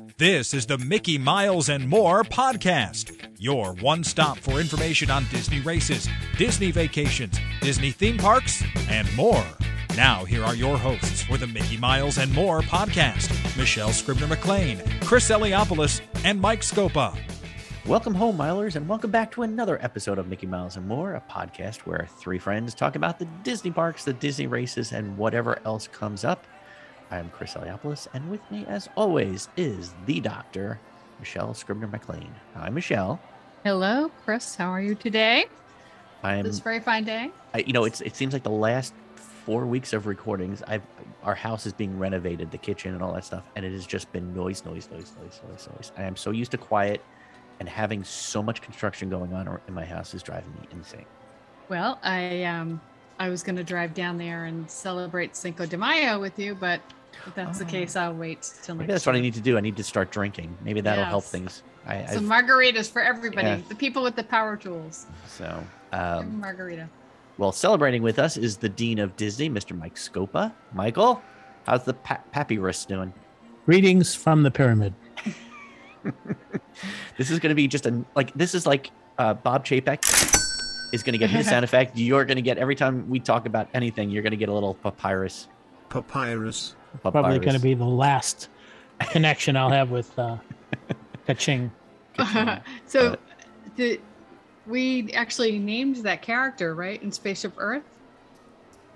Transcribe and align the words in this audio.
This 0.00 0.54
is 0.54 0.66
the 0.66 0.78
Mickey 0.78 1.18
Miles 1.18 1.68
and 1.68 1.88
More 1.88 2.22
podcast, 2.22 3.12
your 3.38 3.74
one 3.74 4.02
stop 4.04 4.38
for 4.38 4.60
information 4.60 5.10
on 5.10 5.26
Disney 5.30 5.60
races, 5.60 6.08
Disney 6.38 6.70
vacations, 6.70 7.38
Disney 7.60 7.90
theme 7.90 8.16
parks, 8.16 8.62
and 8.88 9.14
more. 9.14 9.44
Now, 9.96 10.24
here 10.24 10.44
are 10.44 10.54
your 10.54 10.78
hosts 10.78 11.22
for 11.22 11.36
the 11.36 11.46
Mickey 11.46 11.76
Miles 11.76 12.18
and 12.18 12.32
More 12.32 12.60
podcast 12.62 13.30
Michelle 13.56 13.92
Scribner 13.92 14.26
McLean, 14.26 14.80
Chris 15.02 15.28
Eliopoulos, 15.28 16.00
and 16.24 16.40
Mike 16.40 16.60
Scopa. 16.60 17.18
Welcome 17.86 18.14
home, 18.14 18.38
Milers, 18.38 18.76
and 18.76 18.88
welcome 18.88 19.10
back 19.10 19.30
to 19.32 19.42
another 19.42 19.82
episode 19.82 20.18
of 20.18 20.28
Mickey 20.28 20.46
Miles 20.46 20.76
and 20.76 20.86
More, 20.86 21.14
a 21.14 21.20
podcast 21.30 21.80
where 21.80 22.08
three 22.18 22.38
friends 22.38 22.74
talk 22.74 22.94
about 22.94 23.18
the 23.18 23.26
Disney 23.42 23.70
parks, 23.70 24.04
the 24.04 24.12
Disney 24.12 24.46
races, 24.46 24.92
and 24.92 25.18
whatever 25.18 25.58
else 25.64 25.88
comes 25.88 26.24
up. 26.24 26.46
I 27.10 27.18
am 27.18 27.30
Chris 27.30 27.54
Eliopoulos, 27.54 28.06
and 28.14 28.30
with 28.30 28.40
me, 28.50 28.64
as 28.68 28.88
always, 28.96 29.48
is 29.56 29.94
the 30.06 30.20
doctor, 30.20 30.78
Michelle 31.18 31.54
Scribner 31.54 31.88
McLean. 31.88 32.32
Hi, 32.54 32.70
Michelle. 32.70 33.20
Hello, 33.64 34.10
Chris. 34.24 34.54
How 34.54 34.68
are 34.70 34.80
you 34.80 34.94
today? 34.94 35.46
I 36.22 36.36
am. 36.36 36.44
This 36.44 36.60
very 36.60 36.78
fine 36.78 37.04
day. 37.04 37.30
I, 37.52 37.58
you 37.58 37.72
know, 37.72 37.84
it's 37.84 38.00
it 38.00 38.14
seems 38.14 38.32
like 38.32 38.44
the 38.44 38.50
last 38.50 38.94
four 39.16 39.66
weeks 39.66 39.92
of 39.92 40.06
recordings, 40.06 40.62
I've 40.68 40.82
our 41.24 41.34
house 41.34 41.66
is 41.66 41.72
being 41.72 41.98
renovated, 41.98 42.50
the 42.50 42.58
kitchen 42.58 42.94
and 42.94 43.02
all 43.02 43.12
that 43.14 43.24
stuff, 43.24 43.42
and 43.56 43.64
it 43.64 43.72
has 43.72 43.86
just 43.86 44.10
been 44.12 44.32
noise, 44.32 44.64
noise, 44.64 44.88
noise, 44.92 45.12
noise, 45.20 45.40
noise, 45.48 45.68
noise. 45.68 45.92
I 45.98 46.04
am 46.04 46.14
so 46.14 46.30
used 46.30 46.52
to 46.52 46.58
quiet, 46.58 47.02
and 47.58 47.68
having 47.68 48.04
so 48.04 48.40
much 48.40 48.62
construction 48.62 49.10
going 49.10 49.32
on 49.32 49.60
in 49.66 49.74
my 49.74 49.84
house 49.84 50.14
is 50.14 50.22
driving 50.22 50.52
me 50.52 50.68
insane. 50.70 51.06
Well, 51.68 51.98
I 52.04 52.44
um 52.44 52.80
I 53.18 53.28
was 53.28 53.42
going 53.42 53.56
to 53.56 53.64
drive 53.64 53.92
down 53.94 54.16
there 54.16 54.44
and 54.46 54.70
celebrate 54.70 55.36
Cinco 55.36 55.66
de 55.66 55.76
Mayo 55.76 56.18
with 56.18 56.38
you, 56.38 56.54
but 56.54 56.80
if 57.26 57.34
that's 57.34 57.60
Oh. 57.60 57.64
the 57.64 57.70
case, 57.70 57.96
I'll 57.96 58.14
wait 58.14 58.42
till 58.62 58.74
next. 58.74 58.80
Maybe 58.80 58.92
that's 58.92 59.06
what 59.06 59.16
I 59.16 59.20
need 59.20 59.34
to 59.34 59.40
do. 59.40 59.56
I 59.56 59.60
need 59.60 59.76
to 59.76 59.84
start 59.84 60.10
drinking. 60.10 60.56
Maybe 60.64 60.80
that'll 60.80 61.04
help 61.04 61.24
things. 61.24 61.62
I, 61.86 62.06
Some 62.06 62.30
I've- 62.30 62.46
margaritas 62.46 62.90
for 62.90 63.02
everybody. 63.02 63.46
Yeah. 63.48 63.60
The 63.68 63.74
people 63.74 64.02
with 64.02 64.16
the 64.16 64.24
power 64.24 64.56
tools. 64.56 65.06
so 65.26 65.62
um, 65.92 66.40
margarita. 66.40 66.88
well, 67.38 67.52
celebrating 67.52 68.02
with 68.02 68.18
us 68.18 68.36
is 68.36 68.56
the 68.58 68.68
dean 68.68 68.98
of 68.98 69.16
Disney, 69.16 69.48
Mr. 69.50 69.76
Mike 69.76 69.94
Scopa. 69.96 70.52
Michael, 70.74 71.22
how's 71.66 71.84
the 71.84 71.94
pa- 71.94 72.20
papyrus 72.32 72.84
doing? 72.84 73.12
Greetings 73.66 74.14
from 74.14 74.42
the 74.42 74.50
pyramid. 74.50 74.94
This 77.18 77.30
is 77.30 77.38
going 77.38 77.50
to 77.50 77.54
be 77.54 77.68
just 77.68 77.84
a 77.84 78.02
like 78.16 78.32
this 78.32 78.54
is 78.54 78.66
like 78.66 78.90
uh, 79.18 79.34
Bob 79.34 79.66
Chapek 79.66 79.98
is 80.94 81.02
going 81.02 81.12
to 81.12 81.18
get 81.18 81.28
his 81.28 81.46
sound 81.46 81.62
effect. 81.64 81.96
You're 81.98 82.24
going 82.24 82.36
to 82.36 82.42
get 82.42 82.56
every 82.56 82.74
time 82.74 83.08
we 83.10 83.20
talk 83.20 83.44
about 83.44 83.68
anything, 83.74 84.08
you're 84.10 84.22
going 84.22 84.30
to 84.30 84.36
get 84.38 84.48
a 84.48 84.52
little 84.54 84.74
papyrus. 84.74 85.48
Papyrus. 85.90 86.74
Probably 87.02 87.38
going 87.38 87.54
to 87.54 87.60
be 87.62 87.74
the 87.74 87.84
last 87.84 88.48
connection 89.10 89.56
I'll 89.56 89.70
have 89.70 89.90
with 89.90 90.16
uh, 90.18 90.36
Kaching. 91.28 91.70
so, 92.86 93.16
the 93.76 94.00
we 94.66 95.10
actually 95.14 95.58
named 95.58 95.96
that 95.96 96.20
character 96.22 96.74
right 96.74 97.02
in 97.02 97.10
Spaceship 97.12 97.54
Earth. 97.56 97.82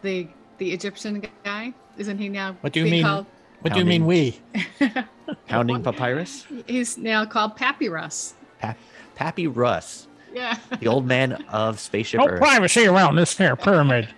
The 0.02 0.28
the 0.58 0.72
Egyptian 0.72 1.24
guy 1.44 1.72
isn't 1.96 2.18
he 2.18 2.28
now? 2.28 2.56
What 2.60 2.72
do 2.72 2.80
you 2.80 2.90
mean? 2.90 3.04
Called, 3.04 3.26
What 3.60 3.72
do 3.72 3.78
you 3.78 3.84
mean 3.84 4.04
we? 4.06 4.40
pounding 5.48 5.82
papyrus. 5.82 6.46
he's 6.66 6.98
now 6.98 7.24
called 7.24 7.56
Papyrus. 7.56 8.34
Pa- 8.60 8.74
Pappy 9.14 9.46
Russ, 9.46 10.08
Yeah. 10.32 10.58
the 10.80 10.88
old 10.88 11.06
man 11.06 11.32
of 11.50 11.78
Spaceship 11.78 12.18
No 12.20 12.26
Earth. 12.26 12.40
privacy 12.40 12.86
around 12.86 13.14
this 13.16 13.36
here 13.38 13.56
pyramid. 13.56 14.08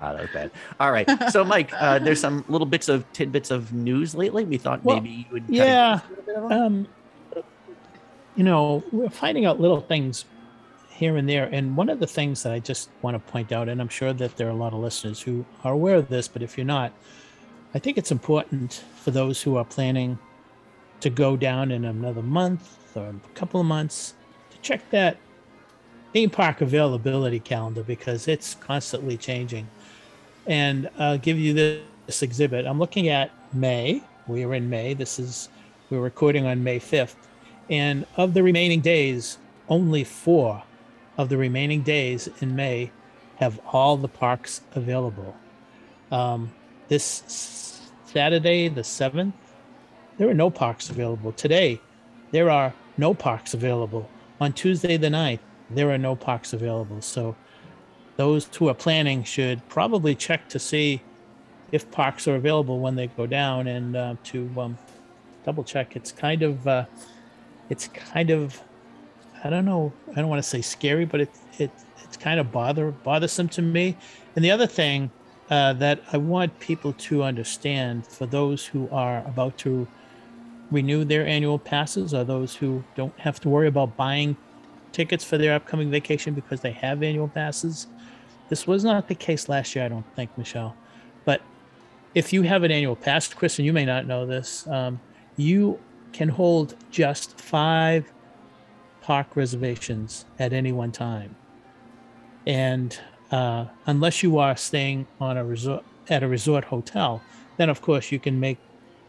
Wow, 0.00 0.12
that 0.12 0.22
was 0.22 0.30
bad. 0.32 0.50
All 0.78 0.92
right. 0.92 1.08
So, 1.30 1.44
Mike, 1.44 1.72
uh, 1.74 1.98
there's 1.98 2.20
some 2.20 2.44
little 2.48 2.66
bits 2.66 2.88
of 2.88 3.10
tidbits 3.12 3.50
of 3.50 3.72
news 3.72 4.14
lately. 4.14 4.44
We 4.44 4.56
thought 4.58 4.84
Well, 4.84 4.96
maybe 4.96 5.10
you 5.10 5.24
would. 5.32 5.44
yeah. 5.48 6.00
give 6.00 6.00
us 6.00 6.04
a 6.04 6.10
little 6.10 6.24
bit 6.24 6.36
of 6.36 6.48
them. 6.50 6.62
Um, 6.62 7.44
you 8.36 8.44
know, 8.44 8.84
we're 8.92 9.08
finding 9.10 9.44
out 9.46 9.60
little 9.60 9.80
things 9.80 10.24
here 10.90 11.16
and 11.16 11.28
there. 11.28 11.48
And 11.50 11.76
one 11.76 11.88
of 11.88 11.98
the 11.98 12.06
things 12.06 12.42
that 12.44 12.52
I 12.52 12.60
just 12.60 12.90
want 13.02 13.14
to 13.16 13.32
point 13.32 13.50
out, 13.52 13.68
and 13.68 13.80
I'm 13.80 13.88
sure 13.88 14.12
that 14.12 14.36
there 14.36 14.46
are 14.46 14.50
a 14.50 14.54
lot 14.54 14.72
of 14.72 14.78
listeners 14.80 15.20
who 15.20 15.44
are 15.64 15.72
aware 15.72 15.96
of 15.96 16.08
this, 16.08 16.28
but 16.28 16.42
if 16.42 16.56
you're 16.56 16.64
not, 16.66 16.92
I 17.74 17.78
think 17.80 17.98
it's 17.98 18.12
important 18.12 18.84
for 18.96 19.10
those 19.10 19.42
who 19.42 19.56
are 19.56 19.64
planning 19.64 20.18
to 21.00 21.10
go 21.10 21.36
down 21.36 21.70
in 21.70 21.84
another 21.84 22.22
month 22.22 22.78
or 22.96 23.06
a 23.08 23.14
couple 23.34 23.60
of 23.60 23.66
months 23.66 24.14
to 24.50 24.58
check 24.58 24.88
that 24.90 25.16
theme 26.12 26.30
park 26.30 26.60
availability 26.60 27.40
calendar 27.40 27.82
because 27.82 28.28
it's 28.28 28.54
constantly 28.54 29.16
changing. 29.16 29.68
And 30.46 30.88
I'll 30.98 31.18
give 31.18 31.38
you 31.38 31.52
this, 31.52 31.82
this 32.06 32.22
exhibit. 32.22 32.66
I'm 32.66 32.78
looking 32.78 33.08
at 33.08 33.30
May. 33.52 34.02
We 34.26 34.44
are 34.44 34.54
in 34.54 34.70
May. 34.70 34.94
This 34.94 35.18
is 35.18 35.48
we're 35.90 36.00
recording 36.00 36.46
on 36.46 36.62
May 36.62 36.78
5th. 36.78 37.16
And 37.70 38.06
of 38.16 38.34
the 38.34 38.42
remaining 38.42 38.80
days, 38.80 39.38
only 39.68 40.04
four 40.04 40.62
of 41.16 41.28
the 41.28 41.36
remaining 41.36 41.82
days 41.82 42.28
in 42.40 42.54
May 42.54 42.90
have 43.36 43.60
all 43.72 43.96
the 43.96 44.08
parks 44.08 44.60
available. 44.74 45.34
Um, 46.10 46.52
this 46.88 47.22
Saturday, 48.06 48.68
the 48.68 48.82
7th, 48.82 49.32
there 50.16 50.28
are 50.28 50.34
no 50.34 50.50
parks 50.50 50.90
available. 50.90 51.32
Today, 51.32 51.80
there 52.30 52.50
are 52.50 52.74
no 52.96 53.14
parks 53.14 53.54
available. 53.54 54.10
On 54.40 54.52
Tuesday, 54.52 54.96
the 54.96 55.08
9th, 55.08 55.40
there 55.70 55.90
are 55.90 55.98
no 55.98 56.16
parks 56.16 56.52
available. 56.52 57.00
So, 57.00 57.36
those 58.16 58.48
who 58.56 58.68
are 58.68 58.74
planning 58.74 59.22
should 59.22 59.66
probably 59.68 60.14
check 60.14 60.48
to 60.48 60.58
see 60.58 61.02
if 61.70 61.88
parks 61.90 62.26
are 62.26 62.34
available 62.34 62.80
when 62.80 62.96
they 62.96 63.06
go 63.06 63.26
down 63.26 63.68
and 63.68 63.96
uh, 63.96 64.16
to 64.24 64.50
um, 64.58 64.78
double 65.44 65.62
check. 65.62 65.94
It's 65.94 66.10
kind 66.10 66.42
of, 66.42 66.66
uh, 66.66 66.86
it's 67.70 67.86
kind 67.88 68.30
of, 68.30 68.60
I 69.44 69.50
don't 69.50 69.64
know, 69.64 69.92
I 70.12 70.14
don't 70.16 70.28
want 70.28 70.42
to 70.42 70.48
say 70.48 70.62
scary, 70.62 71.04
but 71.04 71.20
it, 71.20 71.30
it 71.58 71.70
it's 72.02 72.16
kind 72.16 72.40
of 72.40 72.50
bother 72.50 72.90
bothersome 72.90 73.48
to 73.50 73.62
me. 73.62 73.96
And 74.34 74.44
the 74.44 74.50
other 74.50 74.66
thing 74.66 75.10
uh, 75.50 75.74
that 75.74 76.00
I 76.12 76.16
want 76.16 76.58
people 76.58 76.92
to 76.94 77.22
understand 77.22 78.06
for 78.06 78.26
those 78.26 78.66
who 78.66 78.88
are 78.90 79.18
about 79.26 79.58
to 79.58 79.86
renew 80.70 81.04
their 81.04 81.26
annual 81.26 81.58
passes 81.58 82.12
or 82.12 82.24
those 82.24 82.54
who 82.54 82.84
don't 82.94 83.18
have 83.20 83.40
to 83.40 83.48
worry 83.48 83.68
about 83.68 83.96
buying 83.96 84.36
tickets 84.92 85.24
for 85.24 85.38
their 85.38 85.54
upcoming 85.54 85.90
vacation 85.90 86.34
because 86.34 86.60
they 86.60 86.72
have 86.72 87.02
annual 87.02 87.28
passes. 87.28 87.86
This 88.48 88.66
was 88.66 88.84
not 88.84 89.08
the 89.08 89.14
case 89.14 89.48
last 89.48 89.74
year, 89.74 89.84
I 89.84 89.88
don't 89.88 90.06
think, 90.14 90.36
Michelle. 90.38 90.74
But 91.24 91.42
if 92.14 92.32
you 92.32 92.42
have 92.42 92.62
an 92.62 92.70
annual 92.70 92.96
pass, 92.96 93.30
and 93.58 93.66
you 93.66 93.72
may 93.72 93.84
not 93.84 94.06
know 94.06 94.26
this, 94.26 94.66
um, 94.68 95.00
you 95.36 95.78
can 96.12 96.28
hold 96.28 96.74
just 96.90 97.38
five 97.38 98.10
park 99.02 99.36
reservations 99.36 100.24
at 100.38 100.52
any 100.52 100.72
one 100.72 100.92
time. 100.92 101.36
And 102.46 102.98
uh, 103.30 103.66
unless 103.86 104.22
you 104.22 104.38
are 104.38 104.56
staying 104.56 105.06
on 105.20 105.36
a 105.36 105.44
resort 105.44 105.84
at 106.08 106.22
a 106.22 106.28
resort 106.28 106.64
hotel, 106.64 107.22
then 107.58 107.68
of 107.68 107.82
course 107.82 108.10
you 108.10 108.18
can 108.18 108.40
make 108.40 108.58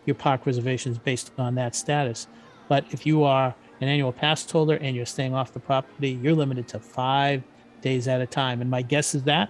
your 0.06 0.16
park 0.16 0.46
reservations 0.46 0.98
based 0.98 1.32
on 1.38 1.56
that 1.56 1.76
status. 1.76 2.28
But 2.68 2.86
if 2.92 3.06
you 3.06 3.24
are 3.24 3.56
an 3.82 3.88
annual 3.88 4.12
pass 4.12 4.50
holder 4.50 4.76
and 4.76 4.96
you're 4.96 5.06
staying 5.06 5.34
off 5.34 5.54
the 5.54 5.60
property, 5.60 6.12
you're 6.22 6.36
limited 6.36 6.68
to 6.70 6.80
five 6.80 7.44
days 7.82 8.08
at 8.08 8.22
a 8.22 8.26
time. 8.28 8.62
And 8.62 8.70
my 8.70 8.82
guess 8.82 9.16
is 9.16 9.24
that 9.24 9.50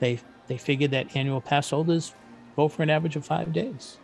they 0.00 0.18
they 0.48 0.58
figured 0.58 0.90
that 0.90 1.16
annual 1.16 1.40
pass 1.40 1.70
holders 1.70 2.14
go 2.56 2.68
for 2.68 2.82
an 2.82 2.90
average 2.90 3.16
of 3.16 3.24
five 3.24 3.52
days. 3.52 3.98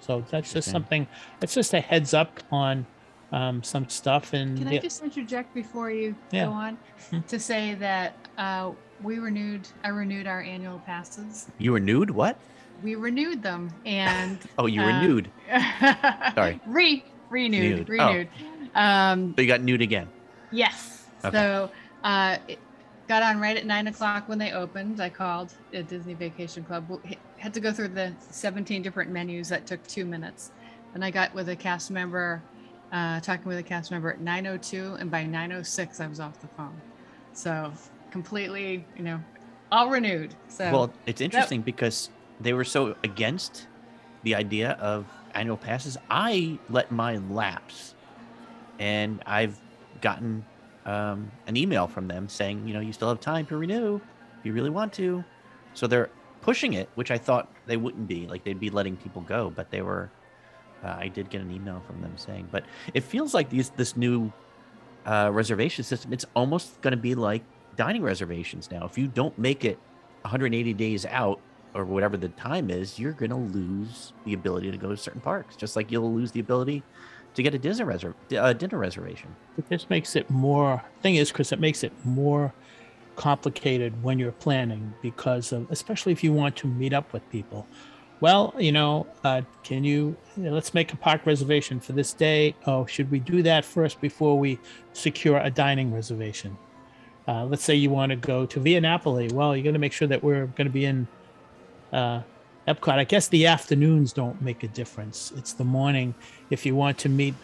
So 0.00 0.20
that's 0.30 0.52
just 0.52 0.68
Interesting. 0.68 0.72
something. 0.72 1.06
It's 1.42 1.54
just 1.54 1.74
a 1.74 1.80
heads 1.80 2.14
up 2.14 2.40
on 2.50 2.86
um, 3.32 3.62
some 3.62 3.88
stuff. 3.88 4.32
And 4.32 4.58
Can 4.58 4.66
I 4.66 4.72
yeah, 4.72 4.80
just 4.80 5.04
interject 5.04 5.54
before 5.54 5.90
you 5.90 6.16
Yeah. 6.32 6.46
go 6.46 6.52
on 6.52 6.78
Mhm. 7.12 7.26
to 7.28 7.38
say 7.38 7.74
that 7.74 8.14
uh, 8.38 8.72
we 9.02 9.18
renewed, 9.20 9.68
I 9.84 9.88
renewed 9.90 10.26
our 10.26 10.40
annual 10.40 10.80
passes. 10.80 11.46
You 11.58 11.72
renewed? 11.74 12.10
What? 12.10 12.36
We 12.82 12.96
renewed 12.96 13.42
them 13.42 13.70
and 13.86 14.38
Oh, 14.58 14.66
you 14.66 14.80
were 14.80 14.90
Uh, 14.90 15.02
nude. 15.02 15.30
Sorry. 16.34 16.60
Re 16.66 17.04
renewed, 17.28 17.88
Nude. 17.88 18.00
Oh. 18.00 18.24
Um, 18.74 19.34
So 19.36 19.42
you 19.42 19.48
got 19.48 19.62
nude 19.62 19.82
again. 19.82 20.08
yes. 20.50 21.06
Okay. 21.24 21.36
So 21.36 21.70
uh, 22.04 22.38
it 22.48 22.58
got 23.08 23.22
on 23.22 23.40
right 23.40 23.56
at 23.56 23.66
nine 23.66 23.88
o'clock 23.88 24.28
when 24.28 24.38
they 24.38 24.52
opened. 24.52 25.00
I 25.00 25.10
called 25.10 25.52
at 25.74 25.88
Disney 25.88 26.14
Vacation 26.14 26.64
Club. 26.64 27.00
Had 27.36 27.52
to 27.54 27.60
go 27.60 27.72
through 27.72 27.88
the 27.88 28.14
17 28.30 28.82
different 28.82 29.10
menus 29.10 29.48
that 29.48 29.66
took 29.66 29.84
two 29.86 30.04
minutes. 30.04 30.52
And 30.94 31.04
I 31.04 31.10
got 31.10 31.34
with 31.34 31.48
a 31.48 31.56
cast 31.56 31.90
member, 31.90 32.42
uh, 32.92 33.20
talking 33.20 33.46
with 33.46 33.58
a 33.58 33.62
cast 33.62 33.90
member 33.90 34.10
at 34.10 34.20
9:02, 34.20 34.98
and 35.00 35.10
by 35.10 35.24
9:06 35.24 36.00
I 36.00 36.06
was 36.06 36.20
off 36.20 36.40
the 36.40 36.48
phone. 36.48 36.80
So 37.32 37.72
completely, 38.10 38.84
you 38.96 39.02
know, 39.02 39.20
all 39.70 39.88
renewed. 39.90 40.34
So 40.48 40.70
Well, 40.72 40.92
it's 41.06 41.20
interesting 41.20 41.62
because 41.62 42.10
they 42.40 42.52
were 42.52 42.64
so 42.64 42.96
against 43.04 43.66
the 44.22 44.34
idea 44.34 44.72
of 44.72 45.06
annual 45.34 45.56
passes. 45.56 45.96
I 46.10 46.58
let 46.68 46.90
mine 46.90 47.30
lapse, 47.30 47.94
and 48.80 49.22
I've 49.26 49.60
gotten 50.00 50.44
um, 50.86 51.30
an 51.46 51.56
email 51.56 51.86
from 51.86 52.08
them 52.08 52.28
saying, 52.28 52.66
you 52.66 52.74
know, 52.74 52.80
you 52.80 52.92
still 52.92 53.08
have 53.08 53.20
time 53.20 53.46
to 53.46 53.56
renew 53.56 53.96
if 53.96 54.46
you 54.46 54.52
really 54.52 54.70
want 54.70 54.92
to. 54.94 55.22
So 55.74 55.86
they're 55.86 56.10
pushing 56.40 56.72
it, 56.72 56.88
which 56.94 57.10
I 57.10 57.18
thought 57.18 57.52
they 57.66 57.76
wouldn't 57.76 58.08
be. 58.08 58.26
Like 58.26 58.42
they'd 58.42 58.58
be 58.58 58.70
letting 58.70 58.96
people 58.96 59.22
go, 59.22 59.50
but 59.50 59.70
they 59.70 59.82
were. 59.82 60.10
Uh, 60.82 60.96
I 60.98 61.08
did 61.08 61.28
get 61.28 61.42
an 61.42 61.50
email 61.50 61.82
from 61.86 62.00
them 62.00 62.16
saying, 62.16 62.48
but 62.50 62.64
it 62.94 63.04
feels 63.04 63.34
like 63.34 63.50
these 63.50 63.68
this 63.70 63.98
new 63.98 64.32
uh, 65.04 65.30
reservation 65.30 65.84
system. 65.84 66.12
It's 66.12 66.24
almost 66.34 66.80
going 66.80 66.92
to 66.92 66.96
be 66.96 67.14
like 67.14 67.44
dining 67.76 68.02
reservations 68.02 68.70
now. 68.70 68.86
If 68.86 68.96
you 68.96 69.06
don't 69.06 69.38
make 69.38 69.66
it 69.66 69.78
180 70.22 70.72
days 70.72 71.04
out 71.04 71.38
or 71.74 71.84
whatever 71.84 72.16
the 72.16 72.30
time 72.30 72.70
is, 72.70 72.98
you're 72.98 73.12
going 73.12 73.30
to 73.30 73.36
lose 73.36 74.14
the 74.24 74.32
ability 74.32 74.70
to 74.70 74.78
go 74.78 74.88
to 74.88 74.96
certain 74.96 75.20
parks, 75.20 75.54
just 75.54 75.76
like 75.76 75.90
you'll 75.90 76.12
lose 76.12 76.32
the 76.32 76.40
ability 76.40 76.82
to 77.34 77.42
get 77.42 77.54
a 77.54 77.58
dinner, 77.58 77.86
reser- 77.86 78.14
uh, 78.36 78.52
dinner 78.52 78.78
reservation. 78.78 79.34
This 79.68 79.88
makes 79.88 80.16
it 80.16 80.28
more. 80.30 80.82
Thing 81.02 81.16
is, 81.16 81.32
Chris, 81.32 81.52
it 81.52 81.60
makes 81.60 81.84
it 81.84 81.92
more 82.04 82.52
complicated 83.16 84.02
when 84.02 84.18
you're 84.18 84.32
planning 84.32 84.94
because 85.02 85.52
of, 85.52 85.70
especially 85.70 86.12
if 86.12 86.24
you 86.24 86.32
want 86.32 86.56
to 86.56 86.66
meet 86.66 86.92
up 86.92 87.12
with 87.12 87.28
people. 87.30 87.66
Well, 88.20 88.54
you 88.58 88.72
know, 88.72 89.06
uh, 89.24 89.42
can 89.62 89.82
you, 89.82 90.16
you 90.36 90.44
know, 90.44 90.52
let's 90.52 90.74
make 90.74 90.92
a 90.92 90.96
park 90.96 91.24
reservation 91.24 91.80
for 91.80 91.92
this 91.92 92.12
day? 92.12 92.54
Oh, 92.66 92.84
should 92.84 93.10
we 93.10 93.18
do 93.18 93.42
that 93.42 93.64
first 93.64 94.00
before 94.00 94.38
we 94.38 94.58
secure 94.92 95.38
a 95.38 95.50
dining 95.50 95.92
reservation? 95.92 96.56
Uh, 97.26 97.44
let's 97.44 97.62
say 97.62 97.74
you 97.74 97.90
want 97.90 98.10
to 98.10 98.16
go 98.16 98.44
to 98.44 98.60
Via 98.60 98.80
Napoli. 98.80 99.28
Well, 99.28 99.56
you're 99.56 99.62
going 99.62 99.74
to 99.74 99.78
make 99.80 99.92
sure 99.92 100.08
that 100.08 100.22
we're 100.22 100.46
going 100.46 100.66
to 100.66 100.72
be 100.72 100.84
in 100.84 101.06
uh, 101.92 102.22
Epcot. 102.68 102.98
I 102.98 103.04
guess 103.04 103.28
the 103.28 103.46
afternoons 103.46 104.12
don't 104.12 104.40
make 104.42 104.62
a 104.62 104.68
difference. 104.68 105.32
It's 105.36 105.52
the 105.52 105.64
morning. 105.64 106.14
If 106.50 106.66
you 106.66 106.76
want 106.76 106.98
to 106.98 107.08
meet 107.08 107.34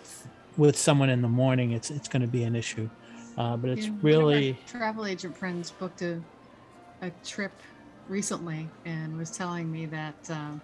with 0.56 0.76
someone 0.76 1.10
in 1.10 1.22
the 1.22 1.28
morning, 1.28 1.72
it's 1.72 1.90
it's 1.90 2.08
going 2.08 2.22
to 2.22 2.28
be 2.28 2.44
an 2.44 2.54
issue. 2.54 2.88
Uh, 3.36 3.56
but 3.56 3.70
it's 3.70 3.86
Yeah, 3.86 3.92
one 3.92 3.98
of 3.98 4.04
our 4.04 4.26
really 4.26 4.58
travel 4.66 5.06
agent 5.06 5.36
friends 5.36 5.70
booked 5.70 6.02
a 6.02 6.20
a 7.02 7.10
trip 7.24 7.52
recently 8.08 8.68
and 8.84 9.16
was 9.16 9.30
telling 9.30 9.70
me 9.70 9.86
that 9.86 10.30
um, 10.30 10.60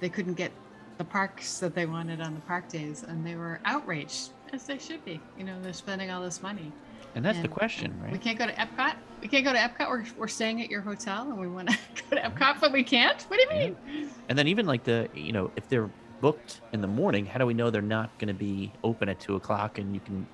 they 0.00 0.08
couldn't 0.08 0.34
get 0.34 0.52
the 0.98 1.04
parks 1.04 1.58
that 1.58 1.74
they 1.74 1.84
wanted 1.86 2.20
on 2.20 2.34
the 2.34 2.40
park 2.42 2.68
days, 2.68 3.02
and 3.02 3.26
they 3.26 3.36
were 3.36 3.60
outraged, 3.64 4.30
as 4.52 4.64
they 4.64 4.78
should 4.78 5.04
be. 5.04 5.20
You 5.36 5.44
know, 5.44 5.60
they're 5.62 5.72
spending 5.72 6.10
all 6.10 6.22
this 6.22 6.42
money. 6.42 6.72
And 7.16 7.24
that's 7.24 7.40
the 7.40 7.48
question, 7.48 7.98
right? 8.00 8.12
We 8.12 8.18
can't 8.18 8.38
go 8.38 8.46
to 8.46 8.52
Epcot. 8.52 8.92
We 9.22 9.28
can't 9.28 9.44
go 9.44 9.52
to 9.52 9.58
Epcot. 9.58 9.88
We're, 9.88 10.04
we're 10.18 10.28
staying 10.28 10.60
at 10.60 10.68
your 10.68 10.82
hotel, 10.82 11.22
and 11.30 11.40
we 11.40 11.48
want 11.48 11.70
to 11.70 11.78
go 12.10 12.16
to 12.16 12.22
Epcot, 12.22 12.60
but 12.60 12.72
we 12.72 12.84
can't. 12.84 13.20
What 13.28 13.38
do 13.38 13.56
you 13.56 13.60
Yeah. 13.62 13.68
mean? 13.96 14.10
And 14.28 14.38
then 14.38 14.46
even 14.48 14.66
like 14.66 14.84
the, 14.84 15.08
you 15.14 15.32
know, 15.32 15.50
if 15.56 15.66
they're 15.68 15.90
booked 16.20 16.60
in 16.74 16.82
the 16.82 16.86
morning, 16.88 17.24
how 17.24 17.38
do 17.38 17.46
we 17.46 17.54
know 17.54 17.70
they're 17.70 17.80
not 17.80 18.18
going 18.18 18.28
to 18.28 18.34
be 18.34 18.70
open 18.84 19.08
at 19.08 19.18
two 19.18 19.34
o'clock 19.34 19.78
and 19.78 19.94
you 19.94 20.00
can 20.00 20.26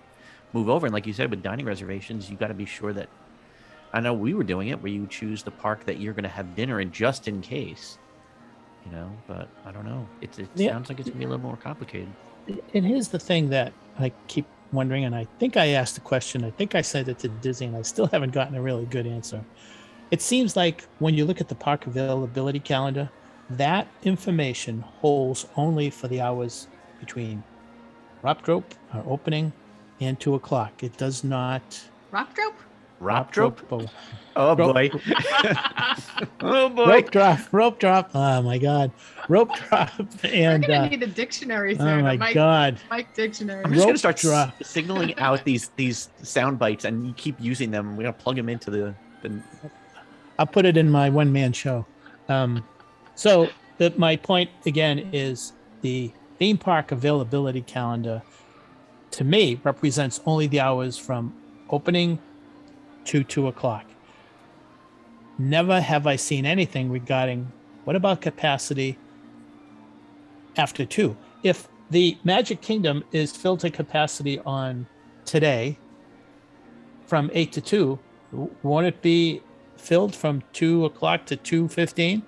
move 0.52 0.68
over? 0.68 0.86
And 0.86 0.92
like 0.92 1.06
you 1.06 1.12
said, 1.12 1.30
with 1.30 1.42
dining 1.42 1.66
reservations, 1.66 2.28
you 2.28 2.36
got 2.36 2.48
to 2.48 2.54
be 2.54 2.66
sure 2.66 2.92
that. 2.92 3.08
I 3.94 4.00
know 4.00 4.14
we 4.14 4.32
were 4.34 4.42
doing 4.42 4.68
it 4.68 4.82
where 4.82 4.90
you 4.90 5.06
choose 5.06 5.42
the 5.44 5.50
park 5.50 5.84
that 5.84 6.00
you're 6.00 6.14
going 6.14 6.22
to 6.24 6.28
have 6.30 6.56
dinner 6.56 6.80
in 6.80 6.90
just 6.90 7.28
in 7.28 7.42
case. 7.42 7.96
You 8.84 8.90
know, 8.90 9.16
but 9.28 9.48
I 9.64 9.70
don't 9.70 9.84
know. 9.84 10.08
It, 10.20 10.36
it 10.38 10.48
Yeah. 10.56 10.70
sounds 10.72 10.88
like 10.88 10.98
it's 10.98 11.08
gonna 11.08 11.18
be 11.20 11.24
a 11.26 11.28
little 11.28 11.44
more 11.44 11.56
complicated. 11.56 12.12
and 12.74 12.84
here's 12.84 13.08
the 13.08 13.18
thing 13.20 13.50
that 13.50 13.72
I 13.98 14.12
keep 14.26 14.48
wondering, 14.72 15.04
and 15.04 15.14
I 15.14 15.26
think 15.38 15.56
I 15.56 15.68
asked 15.68 15.94
the 15.94 16.00
question. 16.00 16.44
I 16.44 16.50
think 16.50 16.74
I 16.74 16.80
sent 16.80 17.08
it 17.08 17.18
to 17.20 17.28
Disney, 17.28 17.66
and 17.66 17.76
I 17.76 17.82
still 17.82 18.06
haven't 18.12 18.32
gotten 18.32 18.54
a 18.54 18.62
really 18.62 18.86
good 18.86 19.06
answer. 19.06 19.44
It 20.10 20.20
seems 20.20 20.56
like 20.56 20.84
when 20.98 21.14
you 21.14 21.24
look 21.24 21.40
at 21.40 21.48
the 21.48 21.54
park 21.54 21.86
availability 21.86 22.60
calendar, 22.60 23.10
that 23.50 23.88
information 24.02 24.80
holds 24.80 25.46
only 25.56 25.90
for 25.90 26.08
the 26.08 26.20
hours 26.20 26.68
between 27.00 27.42
Rock 28.22 28.42
Drop, 28.42 28.74
our 28.92 29.02
opening, 29.06 29.52
and 30.00 30.18
two 30.18 30.34
o'clock. 30.34 30.82
It 30.82 30.96
does 30.96 31.24
not. 31.24 31.82
Rock 32.10 32.34
drop? 32.34 32.54
Rock 33.02 33.32
drop. 33.32 33.60
oh, 33.72 33.86
Oh 34.34 34.56
Rope- 34.56 34.72
boy. 34.74 34.90
oh 36.40 36.68
boy. 36.70 36.86
rope 36.86 37.10
drop, 37.10 37.38
rope 37.52 37.78
drop. 37.78 38.10
Oh 38.14 38.40
my 38.42 38.56
God, 38.58 38.90
rope 39.28 39.50
drop, 39.68 39.90
and 40.24 40.62
We're 40.62 40.68
gonna 40.68 40.86
uh, 40.86 40.88
need 40.88 41.02
a 41.02 41.06
dictionary 41.06 41.76
oh 41.78 41.84
my 42.00 42.12
a 42.14 42.18
Mike, 42.18 42.34
God. 42.34 42.78
Mike 42.90 43.14
dictionary. 43.14 43.62
I'm 43.64 43.72
just 43.72 43.82
gonna 43.82 43.92
Rope 43.92 43.98
start 43.98 44.14
s- 44.16 44.22
drop. 44.22 44.64
signaling 44.64 45.18
out 45.18 45.44
these 45.44 45.68
these 45.76 46.08
sound 46.22 46.58
bites, 46.58 46.84
and 46.86 47.06
you 47.06 47.12
keep 47.14 47.36
using 47.40 47.70
them. 47.70 47.96
We're 47.96 48.04
gonna 48.04 48.12
plug 48.14 48.36
them 48.36 48.48
into 48.48 48.70
the. 48.70 48.94
the 49.22 49.38
I'll 50.38 50.46
put 50.46 50.64
it 50.64 50.76
in 50.78 50.90
my 50.90 51.10
one 51.10 51.30
man 51.32 51.52
show. 51.52 51.84
Um, 52.30 52.64
so 53.14 53.48
the, 53.78 53.92
my 53.98 54.16
point 54.16 54.48
again 54.64 55.10
is 55.12 55.52
the 55.82 56.10
theme 56.38 56.56
park 56.56 56.90
availability 56.92 57.60
calendar 57.62 58.22
to 59.10 59.24
me 59.24 59.60
represents 59.62 60.20
only 60.24 60.46
the 60.46 60.60
hours 60.60 60.96
from 60.96 61.34
opening 61.68 62.18
to 63.06 63.24
two 63.24 63.46
o'clock. 63.48 63.86
Never 65.38 65.80
have 65.80 66.06
I 66.06 66.16
seen 66.16 66.46
anything 66.46 66.90
regarding 66.90 67.52
what 67.84 67.96
about 67.96 68.20
capacity 68.20 68.98
after 70.56 70.84
two? 70.84 71.16
If 71.42 71.68
the 71.90 72.16
Magic 72.22 72.60
Kingdom 72.60 73.04
is 73.12 73.32
filled 73.36 73.60
to 73.60 73.70
capacity 73.70 74.38
on 74.40 74.86
today 75.24 75.78
from 77.06 77.30
eight 77.34 77.52
to 77.52 77.60
two, 77.60 77.98
won't 78.62 78.86
it 78.86 79.02
be 79.02 79.42
filled 79.76 80.14
from 80.14 80.42
two 80.52 80.84
o'clock 80.84 81.26
to 81.26 81.36
two 81.36 81.68
fifteen? 81.68 82.22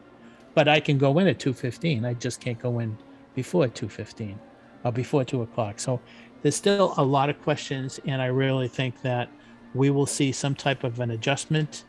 But 0.55 0.69
I 0.69 0.81
can 0.81 0.99
go 0.99 1.19
in 1.19 1.27
at 1.29 1.39
two 1.39 1.53
fifteen. 1.53 2.05
I 2.05 2.15
just 2.15 2.41
can't 2.41 2.59
go 2.59 2.81
in 2.81 2.99
before 3.35 3.69
two 3.69 3.89
fifteen 3.89 4.39
or 4.85 4.93
before 4.93 5.25
two 5.25 5.43
o'clock. 5.43 5.79
So 5.79 6.01
there's 6.43 6.57
still 6.57 6.95
a 6.97 7.05
lot 7.05 7.31
of 7.31 7.41
questions, 7.43 8.01
and 8.07 8.21
I 8.21 8.27
really 8.27 8.69
think 8.69 9.01
that 9.03 9.31
we 9.75 9.91
will 9.91 10.07
see 10.07 10.33
some 10.33 10.55
type 10.55 10.85
of 10.85 11.01
an 11.01 11.11
adjustment 11.11 11.85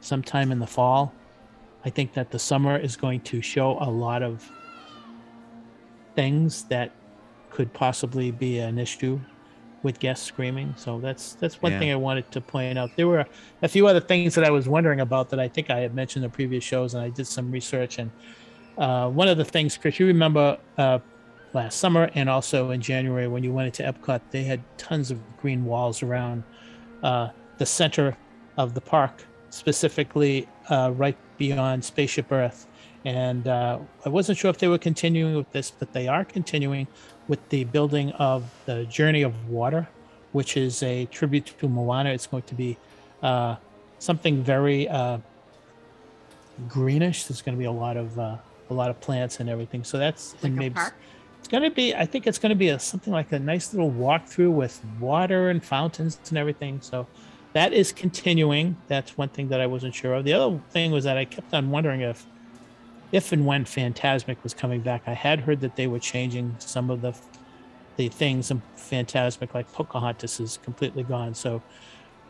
sometime 0.00 0.52
in 0.52 0.58
the 0.58 0.66
fall. 0.66 1.12
I 1.84 1.90
think 1.90 2.14
that 2.14 2.30
the 2.30 2.38
summer 2.38 2.76
is 2.76 2.96
going 2.96 3.20
to 3.22 3.42
show 3.42 3.78
a 3.80 3.90
lot 3.90 4.22
of 4.22 4.50
things 6.14 6.64
that 6.64 6.92
could 7.50 7.72
possibly 7.72 8.30
be 8.30 8.58
an 8.58 8.78
issue 8.78 9.20
with 9.82 10.00
guests 10.00 10.26
screaming. 10.26 10.74
So 10.76 11.00
that's 11.00 11.34
that's 11.36 11.62
one 11.62 11.72
Yeah. 11.72 11.78
thing 11.78 11.92
I 11.92 11.96
wanted 11.96 12.30
to 12.32 12.40
point 12.40 12.78
out. 12.78 12.90
There 12.96 13.06
were 13.06 13.24
a 13.62 13.68
few 13.68 13.86
other 13.86 14.00
things 14.00 14.34
that 14.34 14.44
I 14.44 14.50
was 14.50 14.68
wondering 14.68 15.00
about 15.00 15.30
that 15.30 15.40
I 15.40 15.48
think 15.48 15.70
I 15.70 15.78
had 15.80 15.94
mentioned 15.94 16.24
in 16.24 16.30
previous 16.30 16.64
shows, 16.64 16.94
and 16.94 17.02
I 17.02 17.10
did 17.10 17.26
some 17.26 17.50
research. 17.50 17.98
And 17.98 18.10
uh, 18.76 19.08
one 19.08 19.28
of 19.28 19.38
the 19.38 19.44
things, 19.44 19.76
Chris, 19.76 19.98
you 20.00 20.06
remember 20.06 20.58
uh, 20.76 20.98
last 21.52 21.78
summer 21.78 22.10
and 22.14 22.28
also 22.28 22.70
in 22.70 22.80
January 22.80 23.28
when 23.28 23.44
you 23.44 23.52
went 23.52 23.66
into 23.66 23.82
Epcot, 23.84 24.22
they 24.30 24.44
had 24.44 24.64
tons 24.76 25.10
of 25.10 25.36
green 25.36 25.64
walls 25.64 26.02
around 26.02 26.42
uh, 27.02 27.28
the 27.58 27.66
center 27.66 28.16
of 28.56 28.74
the 28.74 28.80
park, 28.80 29.24
specifically 29.50 30.48
uh, 30.68 30.92
right 30.94 31.16
beyond 31.38 31.84
Spaceship 31.84 32.30
Earth. 32.30 32.66
And 33.04 33.46
uh, 33.46 33.78
I 34.04 34.08
wasn't 34.08 34.38
sure 34.38 34.50
if 34.50 34.58
they 34.58 34.68
were 34.68 34.78
continuing 34.78 35.36
with 35.36 35.50
this, 35.52 35.70
but 35.70 35.92
they 35.92 36.08
are 36.08 36.24
continuing 36.24 36.86
with 37.28 37.46
the 37.48 37.64
building 37.64 38.10
of 38.12 38.44
the 38.66 38.84
Journey 38.86 39.22
of 39.22 39.48
Water, 39.48 39.88
which 40.32 40.56
is 40.56 40.82
a 40.82 41.06
tribute 41.06 41.54
to 41.58 41.68
Moana. 41.68 42.10
It's 42.10 42.26
going 42.26 42.42
to 42.44 42.54
be 42.54 42.76
uh, 43.22 43.56
something 43.98 44.42
very 44.42 44.88
uh, 44.88 45.18
greenish. 46.68 47.24
There's 47.24 47.42
going 47.42 47.56
to 47.56 47.58
be 47.58 47.66
a 47.66 47.72
lot 47.72 47.96
of 47.96 48.18
uh, 48.18 48.36
a 48.70 48.74
lot 48.74 48.90
of 48.90 49.00
plants 49.00 49.40
and 49.40 49.48
everything. 49.48 49.84
So 49.84 49.98
that's 49.98 50.34
like 50.42 50.52
maybe 50.52 50.74
park. 50.74 50.94
It's 51.38 51.48
going 51.48 51.62
to 51.62 51.70
be. 51.70 51.94
I 51.94 52.04
think 52.04 52.26
it's 52.26 52.38
going 52.38 52.50
to 52.50 52.56
be 52.56 52.68
a, 52.68 52.78
something 52.78 53.12
like 53.12 53.32
a 53.32 53.38
nice 53.38 53.72
little 53.72 53.90
walkthrough 53.90 54.52
with 54.52 54.82
water 55.00 55.50
and 55.50 55.64
fountains 55.64 56.18
and 56.28 56.38
everything. 56.38 56.80
So 56.80 57.06
that 57.52 57.72
is 57.72 57.92
continuing. 57.92 58.76
That's 58.88 59.16
one 59.16 59.28
thing 59.28 59.48
that 59.48 59.60
I 59.60 59.66
wasn't 59.66 59.94
sure 59.94 60.14
of. 60.14 60.24
The 60.24 60.34
other 60.34 60.60
thing 60.70 60.90
was 60.90 61.04
that 61.04 61.16
I 61.16 61.24
kept 61.24 61.54
on 61.54 61.70
wondering 61.70 62.00
if 62.02 62.26
if 63.10 63.32
and 63.32 63.46
when 63.46 63.64
Fantasmic 63.64 64.36
was 64.42 64.52
coming 64.52 64.82
back. 64.82 65.02
I 65.06 65.14
had 65.14 65.40
heard 65.40 65.60
that 65.62 65.76
they 65.76 65.86
were 65.86 65.98
changing 65.98 66.56
some 66.58 66.90
of 66.90 67.00
the 67.00 67.14
the 67.96 68.08
things 68.08 68.50
in 68.50 68.62
Fantasmic, 68.76 69.54
like 69.54 69.70
Pocahontas 69.72 70.38
is 70.38 70.58
completely 70.62 71.02
gone. 71.02 71.34
So 71.34 71.62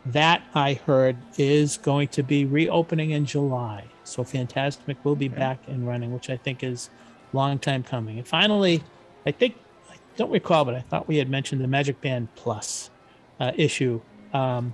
that 0.05 0.41
I 0.55 0.73
heard 0.73 1.17
is 1.37 1.77
going 1.77 2.07
to 2.09 2.23
be 2.23 2.45
reopening 2.45 3.11
in 3.11 3.25
July. 3.25 3.85
So 4.03 4.23
Fantasmic 4.23 4.97
will 5.03 5.15
be 5.15 5.27
back 5.27 5.59
and 5.67 5.87
running, 5.87 6.13
which 6.13 6.29
I 6.29 6.37
think 6.37 6.63
is 6.63 6.89
long 7.33 7.59
time 7.59 7.83
coming. 7.83 8.17
And 8.17 8.27
finally, 8.27 8.83
I 9.25 9.31
think 9.31 9.55
I 9.89 9.95
don't 10.17 10.31
recall, 10.31 10.65
but 10.65 10.75
I 10.75 10.81
thought 10.81 11.07
we 11.07 11.17
had 11.17 11.29
mentioned 11.29 11.61
the 11.61 11.67
Magic 11.67 11.99
Band 12.01 12.33
Plus 12.35 12.89
uh, 13.39 13.51
issue. 13.55 14.01
Um, 14.33 14.73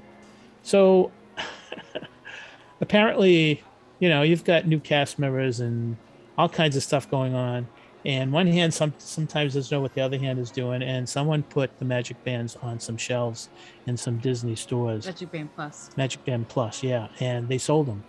so 0.64 1.12
apparently, 2.82 3.64
you 4.00 4.10
know, 4.10 4.22
you've 4.22 4.44
got 4.44 4.68
new 4.68 4.80
cast 4.80 5.20
members 5.20 5.60
and 5.60 5.98
all 6.38 6.50
kinds 6.50 6.76
of 6.76 6.84
stuff 6.84 7.10
going 7.10 7.34
on. 7.34 7.68
And 8.06 8.32
one 8.32 8.46
hand, 8.46 8.72
some 8.72 8.94
sometimes 9.00 9.56
doesn't 9.56 9.76
know 9.76 9.82
what 9.82 9.96
the 9.96 10.02
other 10.02 10.20
hand 10.20 10.38
is 10.38 10.52
doing. 10.52 10.84
And 10.84 11.10
someone 11.10 11.42
put 11.42 11.80
the 11.80 11.86
Magic 11.86 12.24
Bands 12.24 12.56
on 12.62 12.80
some 12.80 12.98
shelves 12.98 13.50
in 13.88 13.98
some 13.98 14.20
Disney 14.20 14.56
stores. 14.56 15.08
Magic 15.08 15.32
Band 15.32 15.56
Plus. 15.56 15.90
Magic 15.98 16.24
Band 16.24 16.48
Plus, 16.48 16.84
yeah, 16.84 17.08
and 17.20 17.50
they 17.50 17.58
sold 17.58 17.88
them. 17.88 18.04